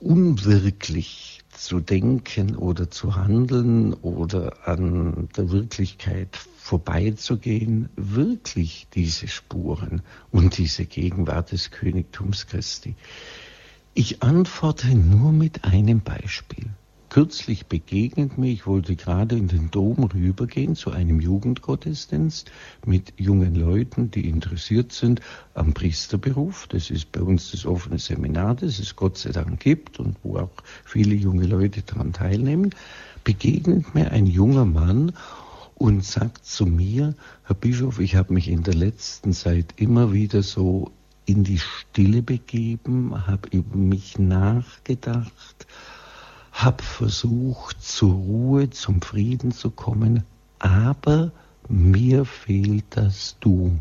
unwirklich 0.01 1.39
zu 1.49 1.79
denken 1.79 2.57
oder 2.57 2.91
zu 2.91 3.15
handeln 3.15 3.93
oder 3.93 4.67
an 4.67 5.29
der 5.37 5.49
Wirklichkeit 5.49 6.35
vorbeizugehen, 6.57 7.87
wirklich 7.95 8.87
diese 8.93 9.29
Spuren 9.29 10.01
und 10.31 10.57
diese 10.57 10.85
Gegenwart 10.85 11.53
des 11.53 11.71
Königtums 11.71 12.47
Christi. 12.47 12.95
Ich 13.93 14.23
antworte 14.23 14.87
nur 14.95 15.31
mit 15.31 15.65
einem 15.65 16.01
Beispiel 16.01 16.69
kürzlich 17.09 17.65
begegnet 17.65 18.37
mir, 18.37 18.51
ich 18.51 18.67
wollte 18.67 18.95
gerade 18.95 19.35
in 19.35 19.47
den 19.47 19.71
Dom 19.71 20.03
rübergehen 20.03 20.75
zu 20.75 20.91
einem 20.91 21.19
Jugendgottesdienst 21.19 22.51
mit 22.85 23.13
jungen 23.17 23.55
Leuten, 23.55 24.11
die 24.11 24.27
interessiert 24.29 24.91
sind 24.91 25.21
am 25.55 25.73
Priesterberuf. 25.73 26.67
Das 26.67 26.89
ist 26.91 27.11
bei 27.11 27.21
uns 27.21 27.51
das 27.51 27.65
offene 27.65 27.99
Seminar, 27.99 28.55
das 28.55 28.79
es 28.79 28.95
Gott 28.95 29.17
sei 29.17 29.31
Dank 29.31 29.59
gibt 29.59 29.99
und 29.99 30.17
wo 30.23 30.37
auch 30.37 30.51
viele 30.85 31.15
junge 31.15 31.45
Leute 31.45 31.81
daran 31.81 32.13
teilnehmen. 32.13 32.75
Begegnet 33.23 33.93
mir 33.95 34.11
ein 34.11 34.27
junger 34.27 34.65
Mann 34.65 35.13
und 35.75 36.05
sagt 36.05 36.45
zu 36.45 36.65
mir, 36.65 37.15
Herr 37.43 37.55
Bischof, 37.55 37.99
ich 37.99 38.15
habe 38.15 38.33
mich 38.33 38.47
in 38.47 38.63
der 38.63 38.75
letzten 38.75 39.33
Zeit 39.33 39.73
immer 39.77 40.13
wieder 40.13 40.43
so 40.43 40.91
in 41.29 41.43
die 41.43 41.59
Stille 41.59 42.23
begeben, 42.23 43.27
habe 43.27 43.49
über 43.49 43.77
mich 43.77 44.17
nachgedacht, 44.17 45.67
habe 46.51 46.81
versucht, 46.81 47.79
zur 47.83 48.13
Ruhe, 48.13 48.71
zum 48.71 49.03
Frieden 49.03 49.51
zu 49.51 49.69
kommen, 49.69 50.23
aber 50.57 51.31
mir 51.67 52.25
fehlt 52.25 52.85
das 52.89 53.37
Du. 53.39 53.77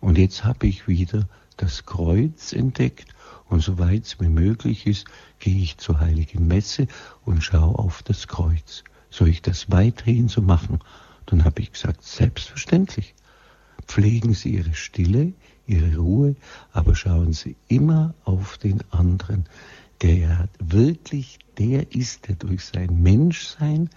Und 0.00 0.18
jetzt 0.18 0.44
habe 0.44 0.68
ich 0.68 0.86
wieder 0.86 1.28
das 1.56 1.84
Kreuz 1.84 2.52
entdeckt 2.52 3.12
und 3.46 3.60
soweit 3.60 4.04
es 4.04 4.20
mir 4.20 4.30
möglich 4.30 4.86
ist, 4.86 5.08
gehe 5.40 5.60
ich 5.60 5.78
zur 5.78 5.98
heiligen 5.98 6.46
Messe 6.46 6.86
und 7.24 7.42
schaue 7.42 7.76
auf 7.76 8.04
das 8.04 8.28
Kreuz. 8.28 8.84
Soll 9.10 9.30
ich 9.30 9.42
das 9.42 9.68
weiterhin 9.72 10.28
so 10.28 10.42
machen? 10.42 10.78
Dann 11.26 11.44
habe 11.44 11.60
ich 11.60 11.72
gesagt, 11.72 12.04
selbstverständlich. 12.04 13.16
Pflegen 13.84 14.32
Sie 14.34 14.54
Ihre 14.54 14.74
Stille, 14.74 15.32
Ihre 15.68 15.96
Ruhe, 15.96 16.34
aber 16.72 16.94
schauen 16.94 17.32
Sie 17.32 17.54
immer 17.68 18.14
auf 18.24 18.58
den 18.58 18.82
anderen 18.90 19.44
der 20.02 20.16
ja 20.16 20.48
wirklich 20.58 21.38
der 21.58 21.94
ist, 21.94 22.28
der 22.28 22.36
durch 22.36 22.64
sein 22.64 23.02
Menschsein, 23.02 23.90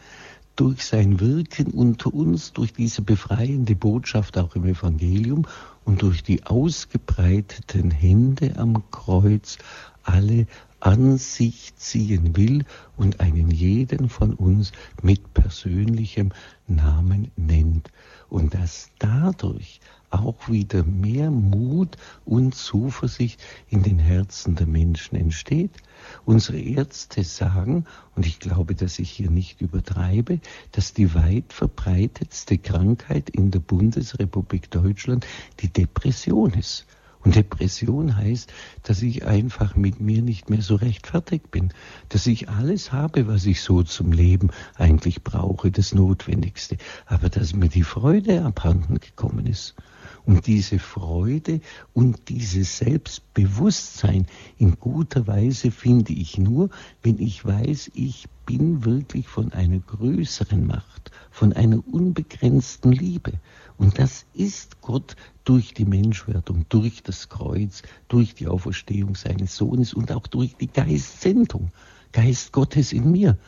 durch 0.56 0.84
sein 0.84 1.19
Wirken 1.19 1.68
unter 1.68 2.14
uns, 2.14 2.53
durch 2.53 2.73
diese 2.73 3.02
befreiende 3.02 3.76
Botschaft 3.76 4.38
auch 4.38 4.56
im 4.56 4.65
Evangelium 4.65 5.48
und 5.85 6.02
durch 6.02 6.23
die 6.23 6.45
ausgebreiteten 6.45 7.91
Hände 7.91 8.57
am 8.57 8.84
Kreuz 8.91 9.57
alle 10.03 10.48
an 10.80 11.18
sich 11.18 11.76
ziehen 11.76 12.35
will 12.35 12.65
und 12.98 13.19
einen 13.19 13.52
jeden 13.52 14.10
von 14.10 14.34
uns 14.34 14.72
mit 15.03 15.34
persönlichem 15.34 16.31
Namen 16.68 17.31
nennt. 17.35 17.91
Und 18.32 18.53
dass 18.53 18.90
dadurch 18.98 19.82
auch 20.10 20.48
wieder 20.48 20.86
mehr 20.86 21.30
Mut 21.30 21.98
und 22.24 22.56
Zuversicht 22.56 23.41
in 23.68 23.84
den 23.84 23.99
Herzen 23.99 24.56
der 24.56 24.68
Menschen 24.68 25.18
entsteht. 25.18 25.72
Unsere 26.24 26.58
Ärzte 26.58 27.26
sagen, 27.26 27.86
und 28.16 28.26
ich 28.26 28.40
glaube, 28.40 28.74
dass 28.74 28.99
ich 28.99 29.12
hier 29.12 29.30
nicht 29.30 29.60
übertreibe, 29.60 30.40
dass 30.72 30.94
die 30.94 31.14
weit 31.14 31.52
verbreitetste 31.52 32.58
Krankheit 32.58 33.30
in 33.30 33.52
der 33.52 33.60
Bundesrepublik 33.60 34.72
Deutschland 34.72 35.28
die 35.60 35.68
Depression 35.70 36.53
ist. 36.53 36.86
Und 37.23 37.35
Depression 37.35 38.18
heißt, 38.18 38.52
dass 38.84 39.02
ich 39.02 39.26
einfach 39.26 39.76
mit 39.76 39.99
mir 39.99 40.22
nicht 40.22 40.49
mehr 40.49 40.61
so 40.61 40.76
recht 40.76 41.06
fertig 41.07 41.52
bin, 41.52 41.72
dass 42.10 42.26
ich 42.26 42.49
alles 42.49 42.91
habe, 42.91 43.27
was 43.27 43.45
ich 43.45 43.61
so 43.61 43.84
zum 43.84 44.11
Leben 44.11 44.49
eigentlich 44.76 45.23
brauche, 45.23 45.72
das 45.72 45.93
Notwendigste, 45.93 46.77
aber 47.06 47.30
dass 47.30 47.53
mir 47.53 47.69
die 47.69 47.84
Freude 47.84 48.43
abhanden 48.43 48.99
gekommen 48.99 49.45
ist. 49.45 49.76
Und 50.26 50.48
diese 50.48 50.80
Freude 50.80 51.61
und 51.93 52.30
dieses 52.30 52.77
Selbstbewusstsein 52.77 54.27
in 54.57 54.80
guter 54.80 55.26
Weise 55.27 55.72
finde 55.72 56.14
ich 56.14 56.38
nur, 56.38 56.69
wenn 57.02 57.19
ich 57.19 57.43
weiß, 57.43 57.91
ich 57.93 58.27
bin 58.45 58.85
wirklich 58.85 59.27
von 59.27 59.53
einer 59.53 59.80
größeren 59.80 60.65
Macht, 60.68 61.11
von 61.31 61.53
einer 61.53 61.81
unbegrenzten 61.88 62.91
Liebe. 62.91 63.34
Und 63.82 63.98
das 63.98 64.28
ist 64.36 64.80
Gott 64.82 65.16
durch 65.44 65.74
die 65.74 65.86
Menschwerdung, 65.86 66.68
durch 66.70 67.02
das 67.02 67.30
Kreuz, 67.30 67.82
durch 68.10 68.36
die 68.36 68.48
Auferstehung 68.48 69.16
seines 69.16 69.56
Sohnes 69.56 69.95
und 69.95 70.12
auch 70.12 70.28
durch 70.28 70.56
die 70.56 70.68
Geistsendung, 70.68 71.72
Geist 72.12 72.52
Gottes 72.52 72.94
in 72.94 73.12
mir 73.12 73.40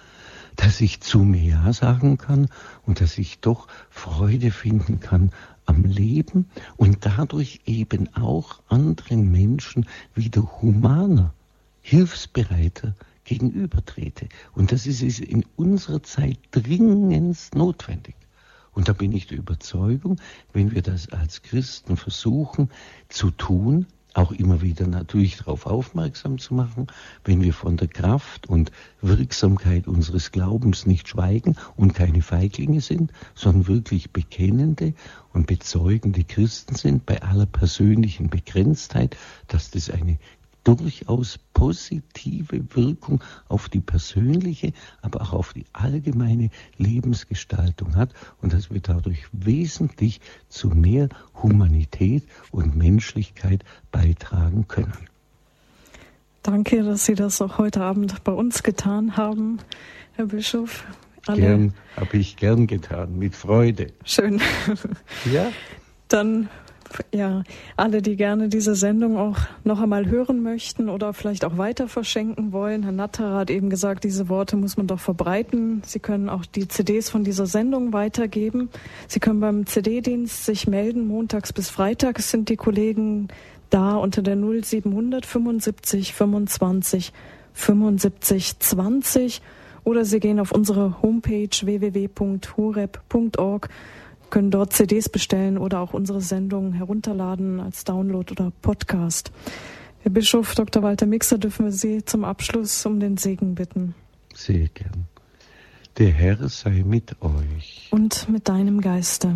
dass 0.56 0.82
ich 0.82 1.02
zu 1.02 1.20
mir 1.20 1.44
Ja 1.44 1.74
sagen 1.74 2.18
kann 2.18 2.48
und 2.86 3.02
dass 3.02 3.18
ich 3.18 3.40
doch 3.40 3.68
Freude 3.90 4.52
finden 4.52 5.00
kann 5.00 5.32
am 5.66 5.84
Leben 5.84 6.50
und 6.78 7.06
dadurch 7.06 7.62
eben 7.66 8.14
auch 8.16 8.62
anderen 8.68 9.32
Menschen 9.32 9.88
wieder 10.14 10.62
humaner, 10.62 11.34
hilfsbereiter 11.82 12.96
gegenübertrete. 13.24 14.30
Und 14.54 14.72
das 14.72 14.86
ist 14.86 15.02
in 15.20 15.44
unserer 15.56 16.04
Zeit 16.04 16.38
dringendst 16.52 17.56
notwendig. 17.56 18.16
Und 18.74 18.88
da 18.88 18.94
bin 18.94 19.12
ich 19.12 19.28
der 19.28 19.38
Überzeugung, 19.38 20.20
wenn 20.52 20.72
wir 20.72 20.82
das 20.82 21.12
als 21.12 21.42
Christen 21.42 21.98
versuchen 21.98 22.70
zu 23.10 23.32
tun, 23.32 23.88
auch 24.14 24.32
immer 24.32 24.62
wieder 24.62 24.88
natürlich 24.88 25.38
darauf 25.38 25.66
aufmerksam 25.66 26.38
zu 26.38 26.54
machen, 26.54 26.88
wenn 27.24 27.42
wir 27.42 27.54
von 27.54 27.78
der 27.78 27.88
Kraft 27.88 28.48
und 28.48 28.72
Wirksamkeit 29.02 29.88
unseres 29.88 30.32
Glaubens 30.32 30.86
nicht 30.86 31.08
schweigen 31.08 31.56
und 31.76 31.96
keine 31.96 32.22
Feiglinge 32.22 32.82
sind, 32.82 33.12
sondern 33.34 33.68
wirklich 33.68 34.12
bekennende 34.12 34.94
und 35.34 35.48
bezeugende 35.48 36.24
Christen 36.24 36.76
sind, 36.76 37.06
bei 37.06 37.22
aller 37.24 37.48
persönlichen 37.48 38.30
Begrenztheit, 38.30 39.18
dass 39.48 39.72
das 39.72 39.90
eine 39.90 40.20
durchaus 40.64 41.40
positive 41.54 42.64
Wirkung 42.76 43.24
auf 43.50 43.70
die 43.70 43.82
persönliche, 43.82 44.74
aber 45.02 45.22
auch 45.22 45.34
auf 45.34 45.54
die 45.54 45.66
allgemeine 45.74 46.50
Lebensgestaltung 46.78 47.96
hat 47.96 48.12
und 48.42 48.54
dass 48.54 48.72
wir 48.72 48.80
dadurch 48.80 49.26
wesentlich 49.32 50.22
zu 50.50 50.70
mehr 50.70 51.10
Humanität 51.42 52.24
und 52.52 52.76
Menschlichkeit 52.76 53.64
beitragen 53.92 54.68
können. 54.68 55.08
Danke, 56.44 56.84
dass 56.84 57.06
Sie 57.06 57.16
das 57.16 57.42
auch 57.42 57.58
heute 57.58 57.82
Abend 57.82 58.24
bei 58.24 58.34
uns 58.34 58.64
getan 58.64 59.16
haben, 59.16 59.60
Herr 60.16 60.26
Bischof. 60.26 60.84
Alle 61.26 61.40
gern, 61.40 61.74
habe 61.96 62.18
ich 62.18 62.36
gern 62.36 62.68
getan, 62.68 63.18
mit 63.18 63.34
Freude. 63.34 63.88
Schön. 64.04 64.42
Ja? 65.34 65.52
Dann 66.10 66.50
ja, 67.14 67.44
alle, 67.78 68.02
die 68.02 68.16
gerne 68.16 68.50
diese 68.50 68.76
Sendung 68.76 69.18
auch 69.18 69.38
noch 69.64 69.82
einmal 69.82 70.08
hören 70.08 70.44
möchten 70.44 70.90
oder 70.90 71.14
vielleicht 71.14 71.46
auch 71.46 71.58
weiter 71.58 71.88
verschenken 71.88 72.52
wollen. 72.52 72.84
Herr 72.84 72.92
Natterer 72.92 73.38
hat 73.38 73.50
eben 73.50 73.70
gesagt, 73.70 74.04
diese 74.04 74.30
Worte 74.30 74.56
muss 74.58 74.78
man 74.78 74.88
doch 74.88 75.00
verbreiten. 75.00 75.82
Sie 75.86 76.00
können 76.00 76.30
auch 76.30 76.46
die 76.46 76.68
CDs 76.68 77.10
von 77.10 77.24
dieser 77.24 77.46
Sendung 77.46 77.94
weitergeben. 77.94 78.70
Sie 79.08 79.20
können 79.20 79.40
beim 79.40 79.66
CD-Dienst 79.66 80.46
sich 80.46 80.68
melden. 80.68 81.08
Montags 81.08 81.54
bis 81.54 81.70
Freitags 81.70 82.30
sind 82.32 82.50
die 82.50 82.58
Kollegen 82.58 83.30
da 83.70 83.96
unter 83.96 84.22
der 84.22 84.36
0700 84.36 85.26
75 85.26 86.14
25 86.14 87.14
75 87.54 88.60
20 88.60 89.42
oder 89.84 90.06
Sie 90.06 90.20
gehen 90.20 90.40
auf 90.40 90.52
unsere 90.52 91.02
Homepage 91.02 91.50
www.horeb.org 91.50 92.10
können 94.34 94.50
dort 94.50 94.74
CDs 94.74 95.10
bestellen 95.10 95.60
oder 95.60 95.80
auch 95.80 95.94
unsere 95.94 96.20
Sendungen 96.20 96.74
herunterladen 96.74 97.60
als 97.60 97.84
Download 97.84 98.32
oder 98.32 98.52
Podcast. 98.64 99.32
Herr 100.00 100.10
Bischof 100.10 100.56
Dr. 100.56 100.82
Walter 100.82 101.06
Mixer, 101.06 101.38
dürfen 101.38 101.66
wir 101.66 101.72
Sie 101.72 102.04
zum 102.04 102.24
Abschluss 102.24 102.84
um 102.88 103.00
den 103.00 103.18
Segen 103.18 103.54
bitten. 103.54 103.94
Sehr 104.34 104.70
gern. 104.70 105.06
Der 106.00 106.10
Herr 106.10 106.50
sei 106.50 106.84
mit 106.84 107.16
euch. 107.22 107.90
Und 107.92 108.28
mit 108.28 108.50
deinem 108.50 108.82
Geiste. 108.82 109.36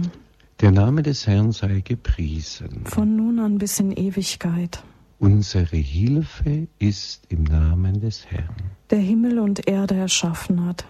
Der 0.61 0.71
Name 0.71 1.03
des 1.03 1.27
Herrn 1.27 1.51
sei 1.51 1.81
gepriesen. 1.81 2.81
Von 2.85 3.15
nun 3.15 3.37
an 3.37 3.59
bis 3.59 3.79
in 3.79 3.91
Ewigkeit. 3.91 4.81
Unsere 5.19 5.77
Hilfe 5.77 6.67
ist 6.79 7.21
im 7.29 7.43
Namen 7.43 8.01
des 8.01 8.25
Herrn. 8.31 8.55
Der 8.89 8.97
Himmel 8.97 9.37
und 9.37 9.67
Erde 9.67 9.93
erschaffen 9.93 10.65
hat 10.65 10.87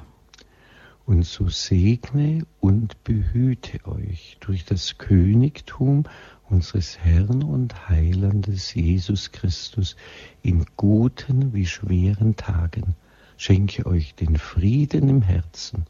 und 1.08 1.26
so 1.26 1.48
segne 1.48 2.46
und 2.60 3.02
behüte 3.06 3.80
euch 3.88 4.36
durch 4.42 4.66
das 4.66 4.98
Königtum 4.98 6.04
unseres 6.50 7.00
Herrn 7.00 7.44
und 7.44 7.88
Heilandes 7.88 8.74
Jesus 8.74 9.32
Christus 9.32 9.96
in 10.44 10.66
guten 10.76 11.54
wie 11.54 11.66
schweren 11.66 12.36
Tagen. 12.36 12.96
Schenke 13.38 13.86
euch 13.86 14.16
den 14.16 14.38
Frieden 14.38 15.08
im 15.08 15.22
Herzen, 15.22 15.86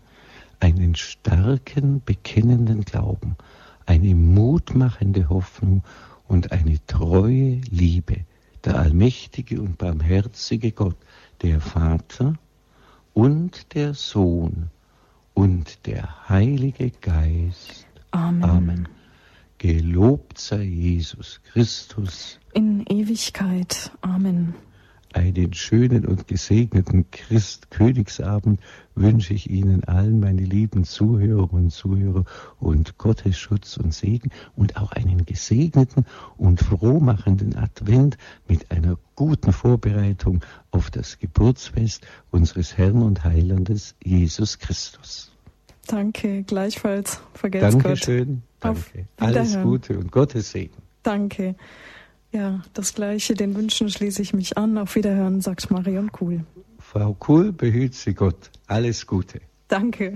einen 0.59 0.93
starken, 0.93 2.03
bekennenden 2.05 2.81
Glauben, 2.85 3.37
eine 3.87 4.13
mutmachende 4.13 5.29
Hoffnung 5.29 5.83
und 6.27 6.51
eine 6.51 6.77
treue 6.85 7.59
Liebe. 7.71 8.17
Der 8.63 8.77
allmächtige 8.77 9.61
und 9.61 9.79
barmherzige 9.79 10.71
Gott, 10.71 10.97
der 11.41 11.59
Vater 11.59 12.35
und 13.15 13.73
der 13.73 13.95
Sohn, 13.95 14.69
und 15.37 15.85
der 15.85 16.27
Heilige 16.29 16.89
Geist. 16.89 17.85
Amen. 18.09 18.43
Amen. 18.43 18.87
Gelobt 19.59 20.39
sei 20.39 20.63
Jesus 20.63 21.39
Christus. 21.51 22.39
In 22.53 22.83
Ewigkeit. 22.89 23.91
Amen. 24.01 24.55
Einen 25.13 25.53
schönen 25.53 26.05
und 26.05 26.27
gesegneten 26.27 27.09
Christ-Königsabend 27.11 28.59
wünsche 28.93 29.33
ich 29.33 29.49
Ihnen 29.49 29.83
allen, 29.85 30.19
meine 30.19 30.41
lieben 30.41 30.83
Zuhörer 30.83 31.51
und 31.51 31.71
Zuhörer, 31.71 32.25
und 32.59 32.97
Gottes 32.97 33.37
Schutz 33.37 33.77
und 33.77 33.93
Segen 33.93 34.31
und 34.55 34.77
auch 34.77 34.91
einen 34.91 35.25
gesegneten 35.25 36.05
und 36.35 36.59
frohmachenden 36.59 37.55
Advent 37.55 38.17
mit 38.47 38.69
einer 38.71 38.97
guten 39.15 39.53
Vorbereitung 39.53 40.41
auf 40.71 40.91
das 40.91 41.19
Geburtsfest 41.19 42.05
unseres 42.31 42.77
Herrn 42.77 43.01
und 43.01 43.23
Heilandes 43.23 43.95
Jesus 44.03 44.59
Christus. 44.59 45.31
Danke, 45.87 46.43
gleichfalls. 46.43 47.21
Vergelt's 47.33 47.77
Dankeschön. 47.77 48.43
Gott. 48.59 48.75
Danke. 48.75 49.07
Alles 49.17 49.57
Gute 49.61 49.97
und 49.97 50.11
Gottes 50.11 50.51
Segen. 50.51 50.75
Danke. 51.03 51.55
Ja, 52.31 52.61
das 52.73 52.93
Gleiche, 52.93 53.33
den 53.33 53.55
Wünschen 53.55 53.89
schließe 53.89 54.21
ich 54.21 54.33
mich 54.33 54.57
an. 54.57 54.77
Auf 54.77 54.95
Wiederhören, 54.95 55.41
sagt 55.41 55.71
Marion 55.71 56.11
Kuhl. 56.11 56.45
Frau 56.79 57.13
Kuhl, 57.13 57.51
behüt 57.51 57.93
Sie 57.93 58.13
Gott. 58.13 58.51
Alles 58.67 59.05
Gute. 59.07 59.41
Danke. 59.67 60.15